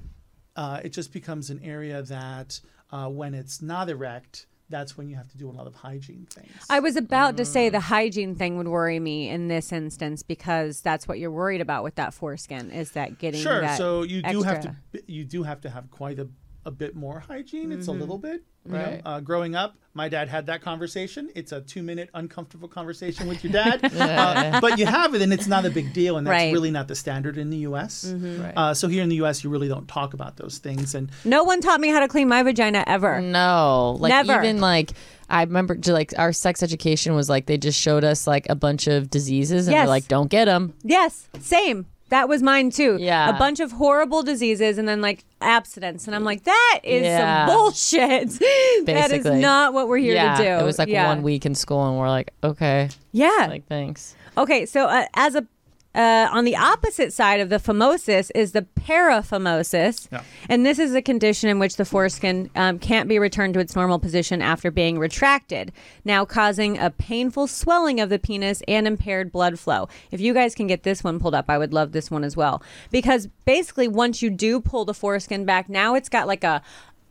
uh, 0.57 0.81
it 0.83 0.89
just 0.89 1.13
becomes 1.13 1.51
an 1.51 1.61
area 1.63 2.03
that 2.03 2.61
uh, 2.91 3.09
when 3.09 3.35
it's 3.35 3.61
not 3.63 3.89
erect, 3.89 4.47
that's 4.71 4.97
when 4.97 5.09
you 5.09 5.17
have 5.17 5.29
to 5.29 5.37
do 5.39 5.49
a 5.49 5.53
lot 5.53 5.67
of 5.67 5.75
hygiene 5.75 6.27
things. 6.31 6.51
I 6.71 6.81
was 6.81 6.97
about 6.97 7.37
to 7.37 7.43
Mm. 7.43 7.47
say 7.47 7.69
the 7.69 7.81
hygiene 7.81 8.35
thing 8.35 8.57
would 8.57 8.69
worry 8.69 8.99
me 8.99 9.29
in 9.29 9.49
this 9.49 9.73
instance 9.73 10.23
because 10.23 10.81
that's 10.81 11.07
what 11.07 11.19
you're 11.19 11.31
worried 11.31 11.61
about 11.61 11.85
with 11.85 11.97
that 11.97 12.15
foreskin 12.15 12.71
is 12.71 12.93
that 12.93 13.19
getting 13.19 13.41
sure. 13.41 13.61
that 13.61 13.77
So 13.77 14.03
you 14.03 14.23
do 14.23 14.43
have 14.43 14.61
to 14.63 14.75
you 15.07 15.25
do 15.25 15.43
have 15.43 15.61
to 15.63 15.71
have 15.71 15.91
quite 15.91 16.19
a, 16.19 16.29
a 16.67 16.71
bit 16.71 16.95
more 16.97 17.21
hygiene. 17.21 17.71
It's 17.73 17.89
a 17.89 17.91
Mm-hmm. 17.91 18.01
little 18.01 18.19
bit. 18.19 18.43
You 18.67 18.73
know? 18.73 18.79
Right. 18.79 19.03
uh, 19.05 19.21
growing 19.21 19.55
up, 19.55 19.77
my 19.93 20.09
dad 20.09 20.29
had 20.31 20.47
that 20.47 20.63
conversation. 20.63 21.29
It's 21.35 21.53
a 21.53 21.61
two 21.61 21.83
minute 21.83 22.09
uncomfortable 22.15 22.67
conversation 22.67 23.29
with 23.29 23.45
your 23.45 23.53
dad, 23.53 23.85
uh, 23.95 24.59
but 24.61 24.79
you 24.79 24.87
have 24.87 25.15
it, 25.15 25.21
and 25.21 25.33
it's 25.35 25.47
not 25.47 25.67
a 25.67 25.71
big 25.71 25.93
deal, 25.93 26.17
and 26.17 26.27
that's 26.27 26.33
Right. 26.33 26.45
Mm-hmm. 26.47 26.55
really 26.55 26.71
not 26.71 26.89
the 26.89 26.95
standard 26.95 27.37
in 27.37 27.51
the 27.51 27.59
U.S. 27.59 28.07
Right. 28.07 28.55
Uh, 28.57 28.73
so 28.73 28.89
here 28.89 29.03
in 29.03 29.11
the 29.11 29.17
U.S., 29.17 29.45
you 29.45 29.51
really 29.51 29.69
don't 29.69 29.87
talk 29.87 30.15
about 30.15 30.39
those 30.39 30.57
things, 30.59 30.95
and 30.95 31.11
No 31.27 31.45
one 31.45 31.61
taught 31.61 31.79
me 31.81 31.89
how 31.91 32.01
to 32.01 32.09
clean 32.09 32.27
my 32.29 32.43
vagina 32.43 32.83
ever. 32.87 33.21
No, 33.21 33.97
like 34.01 34.09
Never. 34.11 34.43
even 34.43 34.61
like 34.63 34.93
I 35.29 35.43
remember 35.43 35.79
like 35.87 36.15
our 36.17 36.33
sex 36.33 36.63
education 36.63 37.15
was 37.15 37.29
like 37.29 37.45
they 37.47 37.59
just 37.59 37.79
showed 37.79 38.03
us 38.05 38.27
like 38.27 38.47
a 38.49 38.55
bunch 38.55 38.87
of 38.87 39.11
diseases 39.11 39.67
and 39.67 39.73
Yes. 39.75 39.83
they're 39.83 39.89
like 39.89 40.09
don't 40.09 40.31
get 40.31 40.47
them. 40.47 40.73
Yes, 40.83 41.29
same. 41.41 41.87
That 42.11 42.29
was 42.29 42.43
mine 42.43 42.71
too. 42.71 42.97
Yeah. 43.01 43.35
A 43.35 43.39
bunch 43.39 43.61
of 43.61 43.73
horrible 43.73 44.23
diseases 44.23 44.79
and 44.79 44.87
then 44.87 45.01
like 45.01 45.25
abstinence. 45.41 46.07
And 46.07 46.15
I'm 46.15 46.23
like, 46.25 46.45
that 46.45 46.81
is 46.85 47.03
Yeah. 47.05 47.47
some 47.47 47.57
bullshit. 47.57 48.29
that 48.87 49.11
is 49.11 49.25
not 49.25 49.73
what 49.73 49.89
we're 49.89 49.99
here 49.99 50.15
yeah, 50.15 50.37
to 50.37 50.43
do. 50.43 50.49
it 50.51 50.65
was 50.65 50.79
like 50.79 50.89
Yeah. 50.89 51.09
one 51.09 51.23
week 51.23 51.47
in 51.47 51.55
school 51.55 51.87
and 51.89 51.99
we're 51.99 52.09
like 52.09 52.33
okay, 52.43 52.91
Yeah. 53.13 53.47
like 53.49 53.67
thanks. 53.67 54.15
Okay, 54.37 54.67
so 54.67 54.87
uh, 54.87 55.07
as 55.15 55.35
a 55.35 55.47
uh, 55.95 56.29
on 56.33 56.45
the 56.45 56.57
opposite 56.57 57.13
side 57.13 57.41
of 57.41 57.49
the 57.49 57.57
phimosis 57.57 58.31
is 58.35 58.53
the 58.53 58.63
paraphimosis, 58.63 60.09
Yeah. 60.11 60.23
and 60.49 60.65
this 60.67 60.79
is 60.79 60.95
a 60.95 61.03
condition 61.03 61.49
in 61.49 61.59
which 61.59 61.77
the 61.77 61.85
foreskin 61.85 62.51
um, 62.57 62.79
can't 62.79 63.09
be 63.09 63.19
returned 63.19 63.55
to 63.55 63.61
its 63.61 63.77
normal 63.77 63.99
position 63.99 64.43
after 64.43 64.71
being 64.71 64.99
retracted, 64.99 65.73
now 66.05 66.25
causing 66.25 66.79
a 66.79 66.91
painful 66.91 67.47
swelling 67.47 68.01
of 68.01 68.09
the 68.09 68.19
penis 68.19 68.63
and 68.67 68.87
impaired 68.87 69.31
blood 69.33 69.59
flow. 69.59 69.89
If 70.11 70.21
you 70.21 70.35
guys 70.35 70.55
can 70.55 70.67
get 70.67 70.83
this 70.83 71.05
one 71.05 71.19
pulled 71.19 71.35
up, 71.35 71.47
I 71.49 71.59
would 71.59 71.73
love 71.73 71.93
this 71.93 72.11
one 72.11 72.25
as 72.25 72.37
well, 72.37 72.63
because 72.91 73.29
basically 73.45 73.89
once 73.89 74.23
you 74.23 74.31
do 74.31 74.61
pull 74.61 74.85
the 74.85 74.95
foreskin 74.95 75.45
back, 75.45 75.69
now 75.69 75.95
it's 75.95 76.09
got 76.09 76.27
like 76.27 76.45
a 76.45 76.63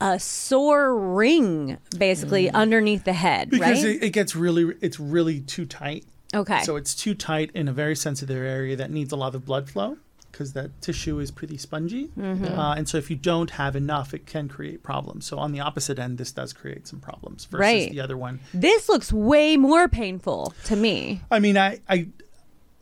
a 0.01 0.19
sore 0.19 0.97
ring 0.97 1.77
basically 1.97 2.49
underneath 2.49 3.05
the 3.05 3.13
head, 3.13 3.49
because 3.49 3.85
right? 3.85 3.95
it, 3.95 4.03
it 4.03 4.09
gets 4.09 4.35
really 4.35 4.75
it's 4.81 4.99
really 4.99 5.39
too 5.39 5.65
tight. 5.65 6.03
Okay. 6.33 6.61
So 6.63 6.75
it's 6.75 6.95
too 6.95 7.13
tight 7.15 7.51
in 7.53 7.67
a 7.67 7.73
very 7.73 7.95
sensitive 7.95 8.37
area 8.37 8.75
that 8.75 8.91
needs 8.91 9.11
a 9.11 9.15
lot 9.15 9.35
of 9.35 9.45
blood 9.45 9.69
flow 9.69 9.97
because 10.31 10.53
that 10.53 10.81
tissue 10.81 11.19
is 11.19 11.29
pretty 11.29 11.57
spongy. 11.57 12.07
Mm-hmm. 12.17 12.57
Uh, 12.57 12.73
and 12.75 12.89
so 12.89 12.97
if 12.97 13.09
you 13.11 13.15
don't 13.15 13.51
have 13.51 13.75
enough, 13.75 14.13
it 14.15 14.25
can 14.25 14.49
create 14.49 14.81
problems. 14.81 15.25
So 15.27 15.37
on 15.37 15.51
the 15.51 15.59
opposite 15.59 15.99
end, 15.99 16.17
this 16.17 16.31
does 16.31 16.53
create 16.53 16.87
some 16.87 16.99
problems 16.99 17.45
versus 17.45 17.59
Right. 17.59 17.91
the 17.91 18.01
other 18.01 18.17
one. 18.17 18.39
This 18.53 18.89
looks 18.89 19.13
way 19.13 19.57
more 19.57 19.87
painful 19.87 20.53
to 20.65 20.75
me. 20.75 21.21
I 21.29 21.37
mean, 21.39 21.55
I, 21.57 21.81
I 21.87 22.07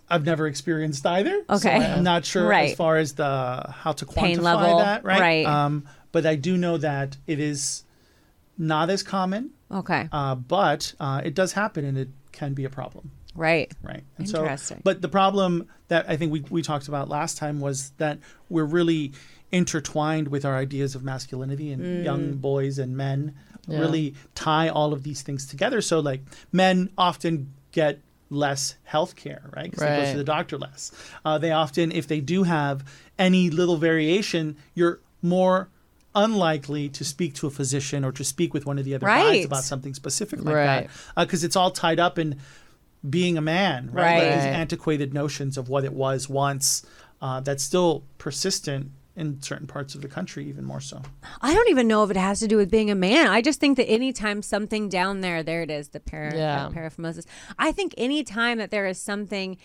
I've 0.10 0.26
never 0.26 0.48
experienced 0.48 1.06
either. 1.06 1.44
Okay. 1.50 1.76
I- 1.76 1.94
I'm 1.96 2.04
not 2.04 2.26
sure 2.26 2.48
Right. 2.48 2.72
as 2.72 2.76
far 2.78 2.98
as 2.98 3.14
the 3.14 3.66
how 3.70 3.92
to 3.94 4.06
quantify 4.06 4.16
Pain 4.16 4.42
level, 4.44 4.78
that, 4.80 5.04
right? 5.04 5.20
right. 5.20 5.46
Um, 5.46 5.86
but 6.14 6.26
I 6.26 6.36
do 6.36 6.58
know 6.58 6.78
that 6.78 7.18
it 7.28 7.40
is 7.40 7.84
not 8.58 8.90
as 8.90 9.04
common, 9.04 9.52
Okay. 9.72 10.08
uh, 10.12 10.36
but 10.36 10.94
uh, 11.00 11.22
it 11.24 11.34
does 11.34 11.54
happen 11.54 11.84
and 11.86 11.98
it 11.98 12.10
can 12.32 12.54
be 12.54 12.64
a 12.66 12.70
problem. 12.70 13.12
Right. 13.36 13.72
Right. 13.82 14.04
Interesting. 14.20 14.78
So, 14.78 14.82
but 14.84 15.02
the 15.02 15.10
problem 15.10 15.68
that 15.88 16.10
I 16.10 16.18
think 16.18 16.32
we, 16.32 16.42
we 16.50 16.62
talked 16.62 16.88
about 16.88 17.10
last 17.10 17.38
time 17.38 17.60
was 17.60 17.92
that 17.98 18.20
we're 18.50 18.66
really 18.66 19.14
intertwined 19.52 20.28
with 20.30 20.46
our 20.46 20.56
ideas 20.56 20.96
of 20.96 21.04
masculinity 21.04 21.72
and 21.72 21.84
Mm. 21.84 22.04
young 22.04 22.34
boys 22.36 22.80
and 22.80 22.96
men 22.96 23.34
Yeah. 23.68 23.80
really 23.80 24.16
tie 24.36 24.70
all 24.70 24.94
of 24.94 25.04
these 25.04 25.22
things 25.22 25.46
together. 25.46 25.82
So, 25.82 26.00
like, 26.00 26.22
men 26.52 26.90
often 26.98 27.54
get 27.72 28.00
less 28.30 28.76
health 28.84 29.16
care, 29.18 29.42
right? 29.56 29.70
Because 29.70 29.84
they 29.84 29.96
go 30.06 30.12
to 30.12 30.18
the 30.18 30.24
doctor 30.24 30.58
less. 30.58 30.92
Uh, 31.26 31.38
they 31.38 31.52
often, 31.52 31.92
if 31.92 32.08
they 32.08 32.22
do 32.22 32.44
have 32.44 32.84
any 33.20 33.50
little 33.50 33.76
variation, 33.78 34.56
you're 34.74 35.00
more 35.22 35.68
unlikely 36.16 36.90
to 36.90 37.04
speak 37.06 37.34
to 37.36 37.48
a 37.48 37.50
physician 37.50 38.04
or 38.04 38.12
to 38.12 38.24
speak 38.24 38.54
with 38.54 38.66
one 38.66 38.78
of 38.80 38.86
the 38.86 38.94
other 38.96 39.06
Right. 39.06 39.36
guys 39.38 39.46
about 39.46 39.64
something 39.64 39.94
specific 39.94 40.40
like 40.44 40.56
Right. 40.56 40.90
that 41.16 41.26
because 41.28 41.44
it's 41.44 41.56
all 41.56 41.72
tied 41.72 42.00
up 42.00 42.18
in 42.20 42.38
being 43.10 43.38
a 43.38 43.42
man, 43.42 43.90
right? 43.92 44.18
Like 44.18 44.24
Right. 44.30 44.36
these 44.36 44.46
antiquated 44.46 45.14
notions 45.14 45.58
of 45.58 45.70
what 45.70 45.84
it 45.84 45.94
was 45.94 46.30
once 46.30 46.84
uh, 47.22 47.40
that's 47.40 47.64
still 47.64 48.04
persistent 48.18 48.92
in 49.16 49.42
certain 49.42 49.68
parts 49.68 49.94
of 49.94 50.02
the 50.02 50.08
country, 50.08 50.48
even 50.48 50.64
more 50.64 50.80
so. 50.80 51.02
I 51.42 51.54
don't 51.54 51.70
even 51.70 51.88
know 51.88 52.04
if 52.04 52.10
it 52.12 52.18
has 52.18 52.40
to 52.40 52.48
do 52.48 52.58
with 52.58 52.72
being 52.72 52.90
a 52.90 52.96
man. 52.96 53.28
I 53.28 53.42
just 53.42 53.60
think 53.60 53.76
that 53.78 53.86
anytime 53.90 54.42
something 54.42 54.88
down 54.88 55.22
there, 55.22 55.44
there 55.44 55.62
it 55.64 55.70
is, 55.70 55.90
the 55.90 56.00
para, 56.00 56.36
Yeah. 56.36 56.68
uh, 56.68 56.70
paraphimosis. 56.70 57.26
I 57.60 57.72
think 57.74 57.94
anytime 57.98 58.58
that 58.60 58.72
there 58.72 58.86
is 58.88 58.98
something 59.00 59.58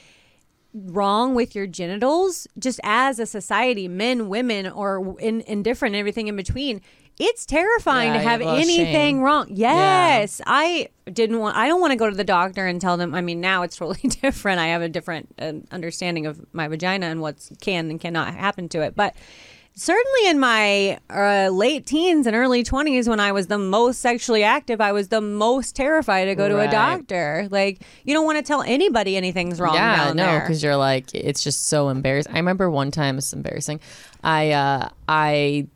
wrong 0.85 1.35
with 1.35 1.55
your 1.55 1.67
genitals, 1.67 2.47
just 2.59 2.81
as 2.85 3.19
a 3.19 3.27
society, 3.27 3.89
men, 3.89 4.29
women, 4.29 4.67
or 4.67 5.19
in 5.21 5.41
indifferent, 5.43 5.95
everything 5.95 6.29
in 6.29 6.37
between, 6.37 6.81
it's 7.19 7.47
terrifying 7.47 8.09
Yeah, 8.09 8.19
to 8.19 8.19
have 8.21 8.31
have 8.33 8.41
a 8.43 8.45
lot 8.45 8.55
of 8.57 8.61
anything 8.61 9.17
shame. 9.17 9.21
wrong. 9.21 9.47
Yes, 9.51 10.43
I 10.47 10.91
didn't 11.11 11.39
want. 11.39 11.57
I 11.57 11.67
don't 11.67 11.81
want 11.81 11.93
to 11.93 11.97
go 11.97 12.11
to 12.11 12.17
the 12.17 12.25
doctor 12.25 12.67
and 12.67 12.79
tell 12.81 12.97
them. 12.99 13.15
I 13.15 13.23
mean, 13.23 13.41
now 13.41 13.63
it's 13.63 13.77
totally 13.79 14.09
different. 14.11 14.59
I 14.61 14.67
have 14.67 14.83
a 14.83 14.89
different 14.89 15.35
uh, 15.39 15.53
understanding 15.71 16.27
of 16.27 16.45
my 16.53 16.69
vagina 16.69 17.07
and 17.07 17.23
what 17.23 17.37
can 17.61 17.91
and 17.91 17.99
cannot 18.01 18.35
happen 18.35 18.69
to 18.71 18.83
it, 18.83 18.95
but 18.95 19.15
certainly 19.79 20.29
in 20.29 20.41
my 20.41 20.99
uh, 21.11 21.49
late 21.53 21.87
teens 21.87 22.27
and 22.27 22.35
early 22.35 22.65
20s 22.65 23.07
when 23.09 23.21
i 23.21 23.31
was 23.31 23.47
the 23.47 23.59
most 23.59 24.01
sexually 24.01 24.43
active 24.43 24.81
i 24.81 24.91
was 24.91 25.09
the 25.09 25.21
most 25.21 25.77
terrified 25.77 26.25
to 26.25 26.35
go 26.35 26.49
to 26.49 26.59
a 26.59 26.69
doctor 26.71 27.47
like 27.51 27.81
you 28.05 28.15
don't 28.15 28.25
want 28.25 28.39
to 28.39 28.43
tell 28.43 28.63
anybody 28.63 29.17
anything's 29.17 29.61
wrong 29.61 29.75
yeah, 29.75 30.13
no, 30.15 30.41
because 30.41 30.63
you're 30.63 30.77
like, 30.77 31.15
it's 31.15 31.43
just 31.43 31.67
so 31.69 31.89
embarrassing. 31.89 32.33
I 32.33 32.39
remember 32.39 32.71
one 32.71 32.91
time, 32.91 33.19
it's 33.19 33.33
embarrassing. 33.33 33.81
I, 34.25 34.53
uh, 34.53 34.89
I, 35.09 35.67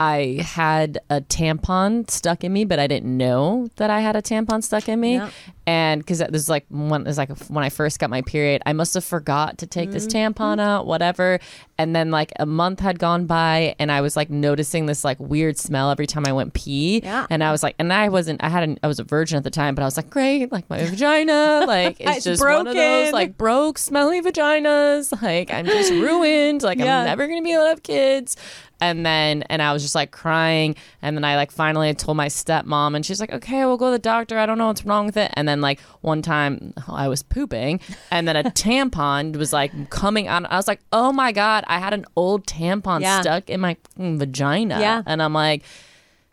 I 0.00 0.38
had 0.44 0.98
a 1.10 1.20
tampon 1.20 2.08
stuck 2.08 2.44
in 2.44 2.52
me, 2.52 2.64
but 2.64 2.78
I 2.78 2.86
didn't 2.86 3.16
know 3.16 3.68
that 3.76 3.90
I 3.90 4.00
had 4.00 4.14
a 4.14 4.22
tampon 4.22 4.62
stuck 4.62 4.88
in 4.88 5.00
me. 5.00 5.20
And 5.66 6.00
because 6.00 6.18
this 6.20 6.42
is 6.42 6.48
like 6.48 6.64
is 6.70 7.18
like 7.18 7.36
when 7.48 7.62
I 7.64 7.68
first 7.68 7.98
got 7.98 8.08
my 8.08 8.22
period, 8.22 8.62
I 8.64 8.72
must 8.72 8.94
have 8.94 9.04
forgot 9.04 9.58
to 9.58 9.66
take 9.66 9.90
this 9.90 10.06
Mm-hmm. 10.06 10.32
tampon 10.40 10.60
out, 10.60 10.86
whatever. 10.86 11.40
And 11.76 11.94
then 11.94 12.10
like 12.10 12.32
a 12.38 12.46
month 12.46 12.80
had 12.80 12.98
gone 12.98 13.26
by, 13.26 13.74
and 13.78 13.92
I 13.92 14.00
was 14.00 14.16
like 14.16 14.30
noticing 14.30 14.86
this 14.86 15.04
like 15.04 15.18
weird 15.20 15.58
smell 15.58 15.90
every 15.90 16.06
time 16.06 16.24
I 16.26 16.32
went 16.32 16.54
pee. 16.54 17.00
Yeah. 17.04 17.26
And 17.28 17.44
I 17.44 17.50
was 17.52 17.62
like, 17.62 17.74
and 17.78 17.92
I 17.92 18.08
wasn't, 18.08 18.42
I 18.42 18.48
had, 18.48 18.62
an, 18.62 18.78
I 18.82 18.86
was 18.86 18.98
a 18.98 19.04
virgin 19.04 19.36
at 19.36 19.44
the 19.44 19.50
time, 19.50 19.74
but 19.74 19.82
I 19.82 19.84
was 19.84 19.96
like, 19.96 20.08
great, 20.10 20.50
like 20.50 20.68
my 20.70 20.84
vagina, 20.84 21.64
like 21.66 21.96
it's, 22.00 22.16
It's 22.18 22.24
just 22.24 22.42
one 22.42 22.66
of 22.66 22.74
those 22.74 23.12
like 23.12 23.36
broke, 23.36 23.78
smelly 23.78 24.22
vaginas. 24.22 25.12
Like 25.20 25.52
I'm 25.52 25.66
just 25.66 25.90
ruined. 25.92 26.62
Like 26.62 26.78
Yeah. 26.78 27.00
I'm 27.00 27.04
never 27.06 27.26
gonna 27.26 27.42
be 27.42 27.52
able 27.52 27.64
to 27.64 27.68
have 27.70 27.82
kids. 27.82 28.36
And 28.80 29.04
then 29.04 29.42
and 29.50 29.60
I 29.60 29.72
was 29.72 29.82
just 29.82 29.94
like 29.94 30.10
crying. 30.12 30.76
And 31.02 31.16
then 31.16 31.24
I 31.24 31.34
like 31.36 31.50
finally 31.50 31.92
told 31.94 32.16
my 32.16 32.28
stepmom 32.28 32.94
and 32.94 33.04
she's 33.04 33.20
like, 33.20 33.32
Okay, 33.32 33.64
we'll 33.64 33.76
go 33.76 33.86
to 33.86 33.92
the 33.92 33.98
doctor. 33.98 34.38
I 34.38 34.46
don't 34.46 34.58
know 34.58 34.68
what's 34.68 34.84
wrong 34.84 35.06
with 35.06 35.16
it. 35.16 35.30
And 35.34 35.48
then 35.48 35.60
like 35.60 35.80
one 36.00 36.22
time 36.22 36.74
I 36.86 37.08
was 37.08 37.22
pooping 37.22 37.80
and 38.10 38.28
then 38.28 38.36
a 38.36 38.44
tampon 38.44 39.36
was 39.36 39.52
like 39.52 39.90
coming 39.90 40.28
out. 40.28 40.50
I 40.50 40.56
was 40.56 40.68
like, 40.68 40.80
Oh 40.92 41.12
my 41.12 41.32
God, 41.32 41.64
I 41.66 41.78
had 41.80 41.92
an 41.92 42.04
old 42.14 42.46
tampon 42.46 43.00
Yeah. 43.00 43.20
stuck 43.20 43.50
in 43.50 43.60
my 43.60 43.76
vagina. 43.96 44.78
Yeah. 44.80 45.02
And 45.06 45.22
I'm 45.22 45.32
like 45.32 45.62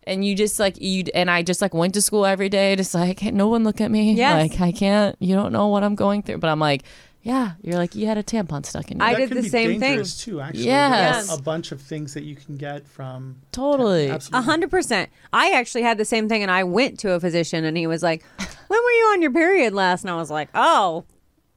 and 0.07 0.23
you 0.23 0.35
just 0.35 0.59
like 0.59 0.79
you 0.79 1.03
and 1.15 1.31
I 1.31 1.41
just 1.41 1.63
like 1.63 1.73
went 1.73 1.95
to 1.95 2.01
school 2.01 2.27
every 2.27 2.47
day, 2.49 2.75
just 2.75 2.93
like 2.93 3.23
no 3.23 3.47
one 3.47 3.63
look 3.63 3.81
at 3.81 3.89
me. 3.89 4.13
Yes. 4.13 4.51
Like 4.51 4.61
I 4.61 4.71
can't. 4.71 5.15
You 5.19 5.33
don't 5.35 5.51
know 5.51 5.67
what 5.69 5.83
I'm 5.83 5.95
going 5.95 6.21
through. 6.21 6.37
But 6.37 6.49
I'm 6.51 6.59
like, 6.59 6.83
yeah. 7.25 7.53
You're 7.63 7.75
like 7.75 7.95
you 7.95 8.05
had 8.05 8.17
a 8.19 8.23
tampon 8.23 8.63
stuck 8.65 8.91
in 8.91 8.99
you. 8.99 9.03
I 9.03 9.13
that 9.13 9.19
did 9.19 9.27
can 9.29 9.37
the 9.37 9.43
be 9.43 9.49
same 9.49 9.69
thing. 9.71 9.79
dangerous 9.79 10.23
too. 10.23 10.39
Actually, 10.39 10.65
Yes. 10.65 11.35
A 11.35 11.41
bunch 11.41 11.71
of 11.71 11.81
things 11.81 12.13
that 12.13 12.23
you 12.23 12.35
can 12.35 12.55
get 12.55 12.87
from 12.87 13.37
totally. 13.51 14.07
A 14.09 14.13
Absolutely. 14.13 14.45
hundred 14.45 14.69
percent. 14.71 15.09
I 15.33 15.51
actually 15.51 15.81
had 15.81 15.97
the 15.97 16.05
same 16.05 16.29
thing, 16.29 16.43
and 16.43 16.51
I 16.51 16.63
went 16.63 16.99
to 16.99 17.11
a 17.13 17.19
physician, 17.19 17.65
and 17.65 17.75
he 17.75 17.87
was 17.87 18.03
like, 18.03 18.23
"When 18.37 18.79
were 18.83 18.91
you 18.91 19.05
on 19.13 19.21
your 19.23 19.31
period 19.31 19.73
last?" 19.73 20.03
And 20.03 20.11
I 20.11 20.15
was 20.17 20.29
like, 20.29 20.49
"Oh, 20.53 21.03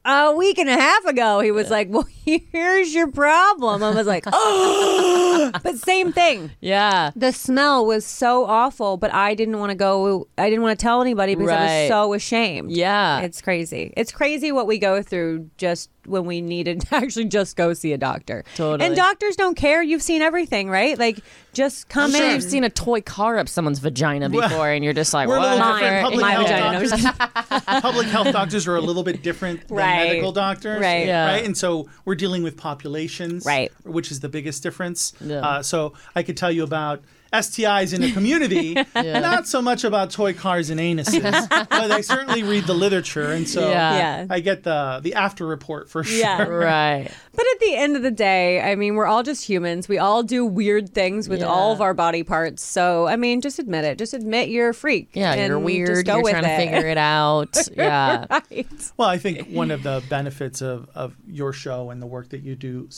a 0.06 0.32
week 0.34 0.58
and 0.58 0.70
a 0.70 0.76
half 0.76 1.04
ago." 1.04 1.40
He 1.40 1.50
was 1.50 1.68
like, 1.70 1.88
"Well, 1.90 2.06
here's 2.24 2.94
your 2.94 3.10
problem." 3.12 3.82
I 3.82 3.90
was 3.90 4.06
like, 4.06 4.24
"Oh," 4.26 5.24
but 5.62 5.76
same 5.78 6.12
thing. 6.12 6.50
Yeah. 6.60 7.10
The 7.16 7.32
smell 7.32 7.84
was 7.86 8.04
so 8.04 8.44
awful, 8.44 8.96
but 8.96 9.12
I 9.12 9.34
didn't 9.34 9.58
want 9.58 9.70
to 9.70 9.76
go. 9.76 10.28
I 10.36 10.48
didn't 10.50 10.62
want 10.62 10.78
to 10.78 10.82
tell 10.82 11.02
anybody 11.02 11.34
because 11.34 11.50
I 11.50 11.54
Right. 11.56 11.80
was 11.82 11.88
so 11.88 12.14
ashamed. 12.14 12.70
Yeah. 12.72 13.20
It's 13.20 13.40
crazy. 13.42 13.92
It's 13.96 14.12
crazy 14.12 14.52
what 14.52 14.66
we 14.66 14.78
go 14.78 15.02
through 15.02 15.50
just 15.56 15.90
when 16.06 16.24
we 16.24 16.40
needed 16.40 16.80
to 16.80 16.94
actually 16.94 17.26
just 17.26 17.56
go 17.56 17.74
see 17.74 17.92
a 17.92 17.98
doctor. 17.98 18.42
Totally. 18.54 18.86
And 18.86 18.96
doctors 18.96 19.36
don't 19.36 19.56
care. 19.56 19.82
You've 19.82 20.02
seen 20.02 20.22
everything, 20.22 20.70
right? 20.70 20.98
Like, 20.98 21.18
just 21.52 21.88
come 21.90 22.10
I'm 22.10 22.16
sure 22.16 22.26
in. 22.26 22.32
you've 22.34 22.42
seen 22.44 22.64
a 22.64 22.70
toy 22.70 23.00
car 23.02 23.36
up 23.38 23.48
someone's 23.48 23.78
vagina 23.78 24.30
Well, 24.30 24.48
before, 24.48 24.70
and 24.70 24.82
you're 24.84 24.94
just 24.94 25.12
like, 25.12 25.28
we're 25.28 25.36
a 25.36 25.40
little 25.42 25.58
whatever. 25.58 25.80
different. 25.80 26.04
Public 26.04 26.20
my 26.22 26.30
health 26.30 26.46
vagina. 26.48 26.72
No, 26.72 26.88
doctors, 26.88 27.02
just- 27.02 27.66
public 27.82 28.06
health 28.08 28.32
doctors 28.32 28.66
are 28.66 28.76
a 28.76 28.80
little 28.80 29.02
bit 29.02 29.22
different 29.22 29.68
than 29.68 29.76
Right. 29.76 30.06
medical 30.08 30.32
doctors, 30.32 30.80
Right. 30.80 31.06
Yeah. 31.06 31.26
Right, 31.26 31.44
and 31.44 31.56
so 31.56 31.88
we're 32.06 32.14
dealing 32.14 32.42
with 32.42 32.56
populations, 32.56 33.44
Right. 33.44 33.70
which 33.84 34.10
is 34.10 34.20
the 34.20 34.28
biggest 34.28 34.62
difference. 34.62 35.12
Yeah. 35.28 35.40
Uh, 35.40 35.62
so 35.62 35.92
I 36.14 36.22
could 36.22 36.36
tell 36.36 36.50
you 36.52 36.62
about 36.64 37.02
STIs 37.30 37.92
in 37.92 38.02
a 38.02 38.10
community, 38.12 38.74
not 38.94 39.46
so 39.46 39.60
much 39.60 39.84
about 39.84 40.10
toy 40.10 40.32
cars 40.32 40.70
and 40.70 40.80
anuses, 40.80 41.20
but 41.68 41.90
I 41.90 42.00
certainly 42.00 42.42
read 42.42 42.64
the 42.64 42.72
literature, 42.72 43.32
and 43.32 43.46
so 43.46 43.68
Yeah. 43.68 43.96
Yeah. 43.96 44.26
I 44.30 44.40
get 44.40 44.62
the 44.62 45.00
the 45.02 45.12
after 45.12 45.46
report 45.46 45.90
for 45.90 46.02
sure. 46.04 46.18
Yeah. 46.18 46.44
Right. 46.48 47.10
But 47.34 47.44
at 47.54 47.60
the 47.60 47.76
end 47.76 47.96
of 47.96 48.02
the 48.02 48.10
day, 48.10 48.62
I 48.62 48.74
mean, 48.76 48.94
we're 48.94 49.04
all 49.06 49.22
just 49.22 49.44
humans. 49.46 49.88
We 49.90 49.98
all 49.98 50.22
do 50.22 50.46
weird 50.46 50.94
things 50.94 51.28
with 51.28 51.40
Yeah. 51.40 51.46
all 51.48 51.70
of 51.72 51.82
our 51.82 51.92
body 51.92 52.22
parts. 52.22 52.62
So, 52.64 53.06
I 53.06 53.16
mean, 53.16 53.42
just 53.42 53.58
admit 53.58 53.84
it. 53.84 53.98
Just 53.98 54.14
admit 54.14 54.48
you're 54.48 54.70
a 54.70 54.74
freak. 54.74 55.10
Yeah, 55.12 55.34
you're 55.34 55.58
weird. 55.58 55.88
Just 55.88 56.06
go 56.06 56.14
You're 56.14 56.22
with 56.22 56.32
trying 56.32 56.44
it. 56.46 56.56
to 56.56 56.56
figure 56.72 56.88
it 56.88 56.98
out. 56.98 57.56
Yeah. 57.76 58.24
right. 58.30 58.66
Well, 58.96 59.08
I 59.08 59.18
think 59.18 59.48
one 59.50 59.70
of 59.70 59.82
the 59.82 60.02
benefits 60.08 60.62
of, 60.62 60.88
of 60.94 61.14
your 61.28 61.52
show 61.52 61.90
and 61.90 62.00
the 62.02 62.06
work 62.06 62.30
that 62.30 62.40
you 62.42 62.56
do 62.56 62.88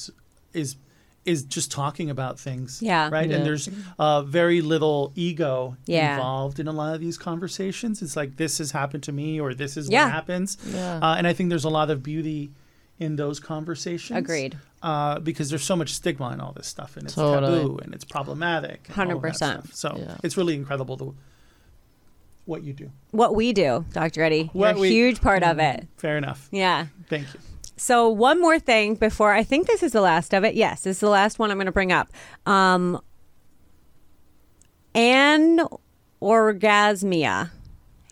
is 0.55 0.77
is 1.27 1.43
just 1.45 1.71
talking 1.71 2.09
about 2.09 2.41
things. 2.41 2.81
Yeah. 2.83 3.11
Right. 3.11 3.29
Yeah. 3.29 3.37
And 3.37 3.47
there's 3.47 3.69
uh, 3.99 4.23
very 4.23 4.61
little 4.63 5.13
ego 5.15 5.77
Yeah. 5.87 6.15
involved 6.15 6.59
in 6.59 6.67
a 6.67 6.73
lot 6.73 6.95
of 6.95 7.01
these 7.01 7.19
conversations. 7.19 8.01
It's 8.01 8.17
like 8.17 8.37
this 8.37 8.57
has 8.59 8.71
happened 8.71 9.03
to 9.05 9.13
me 9.13 9.39
or 9.41 9.53
this 9.53 9.77
is 9.77 9.91
Yeah. 9.91 10.05
what 10.05 10.13
happens. 10.13 10.57
Yeah. 10.67 10.99
Uh, 11.03 11.17
and 11.17 11.27
I 11.27 11.33
think 11.35 11.51
there's 11.51 11.65
a 11.65 11.69
lot 11.71 11.91
of 11.91 12.03
beauty 12.03 12.51
in 12.99 13.17
those 13.17 13.39
conversations. 13.39 14.19
Agreed. 14.19 14.59
Uh, 14.83 15.19
because 15.19 15.51
there's 15.51 15.63
so 15.65 15.77
much 15.77 15.93
stigma 15.93 16.31
in 16.33 16.41
all 16.41 16.53
this 16.53 16.67
stuff, 16.67 16.97
and 16.97 17.05
it's 17.05 17.15
Totally. 17.15 17.61
taboo 17.61 17.79
and 17.83 17.95
it's 17.95 18.05
problematic. 18.05 18.89
and 18.89 19.11
all 19.13 19.17
of 19.17 19.23
that 19.23 19.35
100%. 19.41 19.75
So 19.75 19.97
Yeah. 19.99 20.17
it's 20.25 20.39
really 20.39 20.55
incredible 20.55 20.97
the, 20.97 21.13
what 22.47 22.63
you 22.63 22.73
do. 22.73 22.91
What 23.11 23.35
we 23.35 23.53
do, 23.53 23.85
Dr. 23.93 24.23
Eddie, 24.23 24.51
you're 24.55 24.61
What 24.63 24.77
a 24.77 24.79
we- 24.81 24.89
huge 24.89 25.21
part 25.21 25.43
of 25.43 25.59
it. 25.59 25.87
Fair 25.99 26.17
enough. 26.17 26.49
Yeah. 26.51 26.87
Thank 27.11 27.27
you. 27.35 27.41
So 27.81 28.11
one 28.11 28.43
more 28.43 28.59
thing 28.59 28.95
before 28.95 29.33
I 29.33 29.43
think 29.43 29.67
this 29.67 29.83
is 29.83 29.93
the 29.93 30.03
last 30.03 30.35
of 30.35 30.45
it. 30.45 30.55
Yes, 30.55 30.83
this 30.83 30.99
is 30.99 31.01
the 31.01 31.09
last 31.09 31.39
one 31.39 31.51
I'm 31.51 31.57
going 31.57 31.65
to 31.65 31.73
bring 31.73 31.93
up. 31.93 32.13
Um, 32.45 33.01
anorgasmia. 34.95 35.71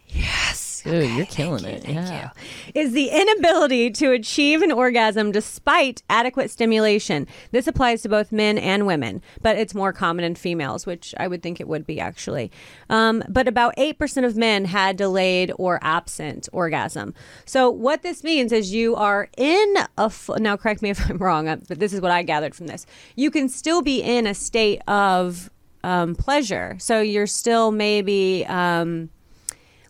Yes. 0.09 0.48
Dude, 0.91 1.11
you're 1.11 1.27
killing 1.27 1.65
it. 1.65 1.87
yeah. 1.89 2.31
Is 2.75 2.93
the 2.93 3.09
inability 3.09 3.91
to 3.91 4.13
achieve 4.13 4.63
an 4.63 4.73
orgasm 4.73 5.33
despite 5.33 6.03
adequate 6.09 6.51
stimulation. 6.51 7.27
This 7.51 7.67
applies 7.67 8.03
to 8.03 8.09
both 8.09 8.33
men 8.33 8.59
and 8.59 8.87
women, 8.87 9.23
but 9.43 9.57
it's 9.59 9.75
more 9.75 9.93
common 9.93 10.25
in 10.25 10.35
females, 10.35 10.87
which 10.87 11.15
I 11.19 11.29
would 11.29 11.43
think 11.43 11.61
it 11.61 11.69
would 11.69 11.87
be 11.87 12.01
actually. 12.01 12.51
Um, 12.89 13.23
but 13.29 13.47
about 13.49 13.77
8% 13.77 14.25
of 14.25 14.37
men 14.37 14.65
had 14.65 14.97
delayed 14.97 15.53
or 15.59 15.79
absent 15.83 16.49
orgasm. 16.53 17.15
So, 17.45 17.69
what 17.71 18.03
this 18.03 18.25
means 18.25 18.53
is 18.53 18.73
you 18.73 18.97
are 18.97 19.29
in 19.37 19.75
a, 19.97 20.05
f- 20.05 20.31
now 20.39 20.57
correct 20.57 20.83
me 20.83 20.91
if 20.91 21.11
I'm 21.11 21.19
wrong, 21.29 21.49
uh, 21.49 21.57
but 21.69 21.79
this 21.79 21.93
is 21.93 22.01
what 22.01 22.11
I 22.11 22.23
gathered 22.23 22.55
from 22.55 22.67
this. 22.67 22.87
You 23.17 23.31
can 23.31 23.49
still 23.49 23.83
be 23.83 24.01
in 24.03 24.27
a 24.27 24.35
state 24.35 24.81
of 24.89 25.51
um, 25.85 26.15
pleasure. 26.15 26.77
So, 26.79 27.01
you're 27.01 27.27
still 27.27 27.71
maybe. 27.73 28.47
Um, 28.47 29.11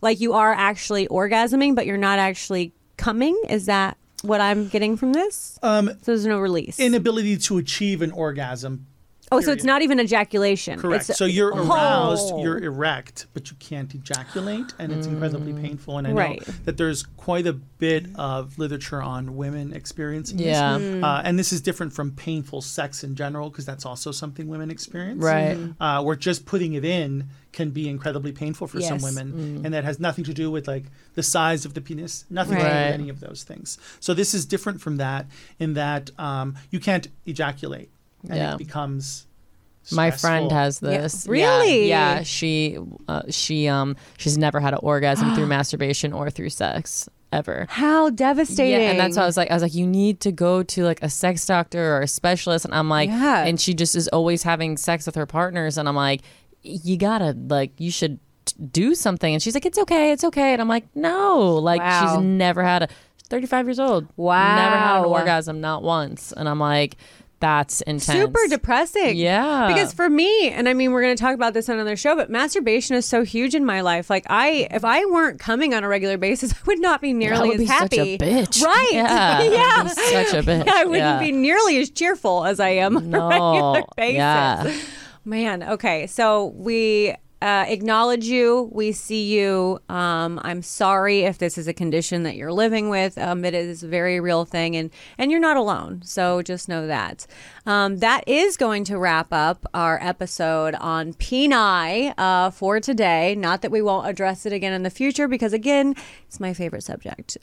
like 0.03 0.21
you 0.21 0.33
are 0.35 0.53
actually 0.53 1.07
orgasming, 1.09 1.75
but 1.75 1.87
you're 1.87 1.97
not 1.97 2.19
actually 2.19 2.73
coming. 2.97 3.41
Is 3.49 3.67
that 3.67 3.97
what 4.23 4.41
I'm 4.41 4.67
getting 4.69 4.97
from 4.97 5.13
this? 5.13 5.59
Um, 5.63 5.87
So 5.89 5.95
there's 6.07 6.27
no 6.27 6.41
release. 6.41 6.81
inability 6.81 7.37
to 7.37 7.59
achieve 7.59 8.03
an 8.03 8.11
orgasm. 8.11 8.87
Oh, 9.31 9.41
so 9.41 9.53
it's 9.53 9.65
not 9.65 9.83
even 9.83 10.01
ejaculation. 10.01 10.79
Correct. 10.81 11.05
It's- 11.05 11.19
so 11.19 11.25
you're 11.25 11.55
Oh. 11.55 11.67
aroused, 11.71 12.35
you're 12.39 12.59
erect, 12.59 13.27
but 13.35 13.51
you 13.51 13.57
can't 13.59 13.95
ejaculate, 13.95 14.75
and 14.79 14.93
it's 14.93 15.07
incredibly 15.07 15.53
painful. 15.53 15.99
And 15.99 16.07
I 16.07 16.13
know 16.13 16.37
that 16.65 16.77
there's 16.77 17.03
quite 17.17 17.47
a 17.47 17.53
bit 17.53 18.07
of 18.17 18.59
literature 18.59 19.01
on 19.03 19.37
women 19.37 19.73
experiencing 19.73 20.39
Yeah. 20.39 20.79
this. 20.79 21.03
Uh, 21.05 21.23
and 21.25 21.39
this 21.39 21.53
is 21.53 21.61
different 21.61 21.93
from 21.93 22.13
painful 22.13 22.63
sex 22.63 23.05
in 23.05 23.15
general, 23.15 23.51
because 23.51 23.65
that's 23.67 23.87
also 23.87 24.13
something 24.13 24.49
women 24.49 24.71
experience. 24.71 25.23
Right. 25.23 25.59
Uh, 25.81 26.03
where 26.03 26.17
just 26.17 26.45
putting 26.47 26.73
it 26.75 26.85
in 26.85 27.29
can 27.53 27.71
be 27.71 27.89
incredibly 27.89 28.31
painful 28.31 28.67
for 28.67 28.81
some 28.81 28.95
Yes. 28.99 29.03
women, 29.03 29.63
and 29.65 29.73
that 29.75 29.83
has 29.85 29.99
nothing 29.99 30.25
to 30.25 30.35
do 30.35 30.51
with 30.51 30.69
like 30.69 30.85
the 31.15 31.23
size 31.23 31.65
of 31.65 31.75
the 31.75 31.81
penis, 31.81 32.25
nothing 32.31 32.57
to 32.57 32.63
do 32.63 32.69
with 32.69 32.75
any 32.95 33.09
of 33.09 33.21
those 33.21 33.43
things. 33.43 33.79
So 34.01 34.15
this 34.15 34.35
is 34.35 34.45
different 34.45 34.81
from 34.81 34.97
that 34.99 35.27
in 35.59 35.75
that 35.75 36.11
um, 36.19 36.57
you 36.71 36.79
can't 36.81 37.09
ejaculate, 37.27 37.91
and 38.29 38.37
Yeah. 38.37 38.53
it 38.55 38.59
becomes. 38.59 39.27
My 39.91 40.11
friend 40.11 40.51
stressful. 40.51 40.57
has 40.59 40.81
Yeah. 40.83 41.01
this. 41.03 41.27
Really? 41.27 41.89
Yeah. 41.89 42.17
yeah 42.17 42.23
she 42.23 42.77
uh, 43.09 43.23
she 43.31 43.69
um 43.69 43.97
she's 44.19 44.37
never 44.37 44.61
had 44.61 44.75
an 44.75 44.81
orgasm 44.83 45.35
through 45.35 45.47
masturbation 45.57 46.13
or 46.13 46.29
through 46.31 46.51
sex. 46.51 47.09
ever. 47.31 47.67
How 47.69 48.09
devastating. 48.09 48.81
Yeah, 48.81 48.91
and 48.93 48.99
that's 49.01 49.17
why 49.17 49.23
I 49.23 49.27
was 49.27 49.37
like, 49.37 49.51
I 49.51 49.55
was 49.55 49.63
like, 49.63 49.75
you 49.75 49.87
need 49.87 50.21
to 50.21 50.33
go 50.33 50.63
to 50.63 50.85
like 50.85 51.03
a 51.03 51.11
sex 51.11 51.45
doctor 51.45 51.97
or 51.97 52.01
a 52.01 52.09
specialist, 52.09 52.65
and 52.65 52.75
I'm 52.75 52.89
like, 52.89 53.11
Yeah. 53.11 53.45
and 53.45 53.61
she 53.61 53.75
just 53.75 53.95
is 53.97 54.09
always 54.09 54.45
having 54.45 54.79
sex 54.79 55.05
with 55.05 55.15
her 55.15 55.27
partners, 55.27 55.77
and 55.77 55.87
I'm 55.89 55.95
like, 55.97 56.23
you 56.63 56.97
gotta 56.97 57.37
like, 57.49 57.73
you 57.79 57.91
should 57.91 58.19
t- 58.47 58.55
do 58.73 58.95
something, 58.95 59.33
and 59.35 59.43
she's 59.43 59.53
like, 59.55 59.67
it's 59.67 59.77
okay, 59.79 60.11
it's 60.13 60.25
okay, 60.25 60.53
and 60.55 60.63
I'm 60.63 60.69
like, 60.69 60.85
no, 60.95 61.51
like 61.57 61.81
Wow. 61.83 62.15
she's 62.17 62.25
never 62.25 62.63
had 62.65 62.85
a 62.85 62.89
35 63.29 63.67
years 63.67 63.79
old, 63.79 64.07
Wow. 64.17 64.57
never 64.57 64.77
had 64.77 64.99
an 65.01 65.05
orgasm, 65.05 65.61
not 65.61 65.83
once, 65.83 66.33
and 66.33 66.49
I'm 66.49 66.59
like, 66.59 66.97
that's 67.41 67.81
intense, 67.83 68.05
super 68.07 68.41
depressing. 68.49 69.17
Yeah. 69.17 69.69
Because 69.69 69.93
for 69.93 70.09
me, 70.11 70.51
and 70.51 70.69
I 70.69 70.75
mean, 70.75 70.91
we're 70.93 71.03
going 71.03 71.17
to 71.17 71.21
talk 71.23 71.35
about 71.35 71.55
this 71.55 71.69
on 71.69 71.77
another 71.77 71.97
show, 71.97 72.17
but 72.17 72.31
masturbation 72.31 72.97
is 72.97 73.07
so 73.07 73.23
huge 73.25 73.55
in 73.55 73.65
my 73.65 73.81
life. 73.81 74.11
Like, 74.11 74.27
I, 74.29 74.67
if 74.71 74.85
I 74.85 75.05
weren't 75.07 75.39
coming 75.39 75.75
on 75.75 75.85
a 75.85 75.89
regular 75.89 76.17
basis, 76.19 76.53
I 76.55 76.57
would 76.67 76.81
not 76.81 77.01
be 77.01 77.13
nearly 77.13 77.49
would 77.49 77.55
as 77.57 77.61
be 77.61 77.67
happy. 77.67 77.97
such 77.97 78.07
a 78.07 78.19
bitch. 78.19 78.63
Right. 78.63 78.89
Yeah. 78.93 79.43
yeah. 79.43 79.87
Such 79.87 80.35
a 80.35 80.43
bitch. 80.43 80.69
I 80.69 80.85
wouldn't 80.85 80.97
Yeah. 80.97 81.19
be 81.21 81.33
nearly 81.33 81.79
as 81.81 81.91
cheerful 81.91 82.45
as 82.45 82.59
I 82.61 82.71
am 82.71 82.97
on 83.15 83.15
a 83.15 83.29
regular 83.29 83.81
No. 83.81 83.87
basis. 83.97 84.17
Yeah. 84.17 84.73
Man, 85.25 85.63
okay. 85.63 86.07
So 86.07 86.47
we 86.57 87.15
uh, 87.41 87.65
acknowledge 87.69 88.25
you. 88.25 88.69
We 88.73 88.93
see 88.93 89.25
you. 89.39 89.81
Um, 89.89 90.41
I'm 90.43 90.63
sorry 90.63 91.21
if 91.21 91.39
this 91.39 91.57
is 91.57 91.69
a 91.69 91.73
condition 91.73 92.25
that 92.25 92.37
you're 92.37 92.53
living 92.53 92.89
with. 92.89 93.17
Um, 93.17 93.45
it 93.45 93.55
is 93.55 93.83
a 93.83 93.89
very 93.89 94.19
real 94.19 94.45
thing, 94.45 94.77
and 94.77 94.91
and 95.17 95.31
you're 95.31 95.41
not 95.41 95.57
alone. 95.57 96.03
So 96.05 96.43
just 96.43 96.69
know 96.69 96.87
that. 96.87 97.27
Um, 97.65 97.99
that 97.99 98.25
is 98.27 98.57
going 98.57 98.85
to 98.85 98.99
wrap 98.99 99.33
up 99.33 99.67
our 99.73 99.99
episode 100.03 100.75
on 100.77 101.15
penile 101.15 102.13
uh, 102.19 102.51
for 102.51 102.81
today. 102.81 103.35
Not 103.35 103.63
that 103.63 103.71
we 103.71 103.83
won't 103.83 104.09
address 104.09 104.45
it 104.47 104.53
again 104.53 104.73
in 104.73 104.83
the 104.83 104.91
future, 104.91 105.29
because 105.29 105.53
again, 105.53 105.95
it's 106.27 106.41
my 106.41 106.53
favorite 106.53 106.83
subject. 106.83 107.39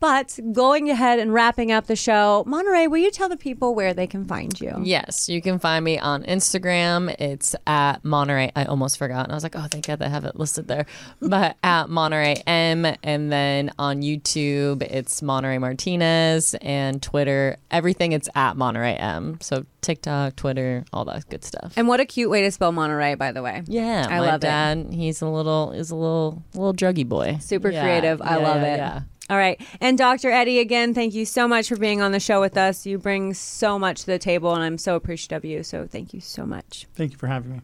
But 0.00 0.38
going 0.52 0.90
ahead 0.90 1.18
and 1.18 1.32
wrapping 1.32 1.72
up 1.72 1.86
the 1.86 1.96
show, 1.96 2.44
Monterey, 2.46 2.86
will 2.86 2.98
you 2.98 3.10
tell 3.10 3.28
the 3.28 3.36
people 3.36 3.74
where 3.74 3.94
they 3.94 4.06
can 4.06 4.24
find 4.24 4.58
you? 4.60 4.74
Yes, 4.82 5.28
you 5.28 5.40
can 5.40 5.58
find 5.58 5.84
me 5.84 5.98
on 5.98 6.22
Instagram. 6.24 7.14
It's 7.18 7.56
at 7.66 8.04
Monterey. 8.04 8.52
I 8.54 8.64
almost 8.64 8.98
forgot. 8.98 9.24
And 9.24 9.32
I 9.32 9.34
was 9.36 9.42
like, 9.42 9.56
oh, 9.56 9.66
thank 9.70 9.86
God 9.86 9.98
they 9.98 10.08
have 10.08 10.24
it 10.24 10.36
listed 10.36 10.68
there. 10.68 10.86
But 11.20 11.56
at 11.62 11.88
Monterey 11.88 12.42
M. 12.46 12.86
And 13.02 13.32
then 13.32 13.70
on 13.78 14.02
YouTube, 14.02 14.82
it's 14.82 15.22
Monterey 15.22 15.58
Martinez. 15.58 16.54
And 16.60 17.02
Twitter, 17.02 17.56
everything 17.70 18.12
it's 18.12 18.28
at 18.34 18.56
Monterey 18.56 18.94
M. 18.94 19.38
So 19.40 19.64
TikTok, 19.80 20.36
Twitter, 20.36 20.84
all 20.92 21.04
that 21.06 21.28
good 21.28 21.44
stuff. 21.44 21.72
And 21.76 21.88
what 21.88 22.00
a 22.00 22.04
cute 22.04 22.30
way 22.30 22.42
to 22.42 22.50
spell 22.50 22.72
Monterey, 22.72 23.14
by 23.14 23.32
the 23.32 23.42
way. 23.42 23.62
yeah, 23.66 24.06
I 24.08 24.18
my 24.18 24.20
love 24.20 24.34
it. 24.36 24.40
dad, 24.40 24.88
he's 24.92 25.22
a 25.22 25.28
little, 25.28 25.72
is 25.72 25.90
a 25.90 25.96
little, 25.96 26.42
little 26.54 26.74
druggy 26.74 27.06
boy. 27.08 27.38
Super 27.40 27.70
Yeah, 27.70 27.82
creative. 27.82 28.20
I 28.22 28.38
yeah, 28.38 28.48
love 28.48 28.62
yeah, 28.62 28.96
it. 28.98 29.02
All 29.28 29.36
right. 29.36 29.60
And 29.80 29.98
Dr. 29.98 30.30
Eddie, 30.30 30.60
again, 30.60 30.94
thank 30.94 31.12
you 31.12 31.24
so 31.24 31.48
much 31.48 31.68
for 31.68 31.76
being 31.76 32.00
on 32.00 32.12
the 32.12 32.20
show 32.20 32.40
with 32.40 32.56
us. 32.56 32.86
You 32.86 32.98
bring 32.98 33.34
so 33.34 33.78
much 33.78 34.00
to 34.00 34.06
the 34.06 34.18
table, 34.18 34.54
and 34.54 34.62
I'm 34.62 34.78
so 34.78 34.94
appreciative 34.94 35.38
of 35.38 35.44
you. 35.44 35.62
So 35.64 35.86
thank 35.86 36.14
you 36.14 36.20
so 36.20 36.46
much. 36.46 36.86
Thank 36.94 37.12
you 37.12 37.18
for 37.18 37.26
having 37.26 37.52
me. 37.52 37.60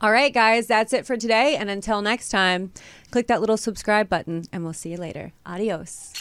All 0.00 0.10
right, 0.10 0.34
guys, 0.34 0.66
that's 0.66 0.92
it 0.92 1.06
for 1.06 1.16
today. 1.16 1.56
And 1.56 1.70
until 1.70 2.02
next 2.02 2.30
time, 2.30 2.72
click 3.10 3.28
that 3.28 3.40
little 3.40 3.56
subscribe 3.56 4.08
button, 4.08 4.44
and 4.52 4.64
we'll 4.64 4.72
see 4.72 4.90
you 4.90 4.96
later. 4.96 5.32
Adios. 5.46 6.12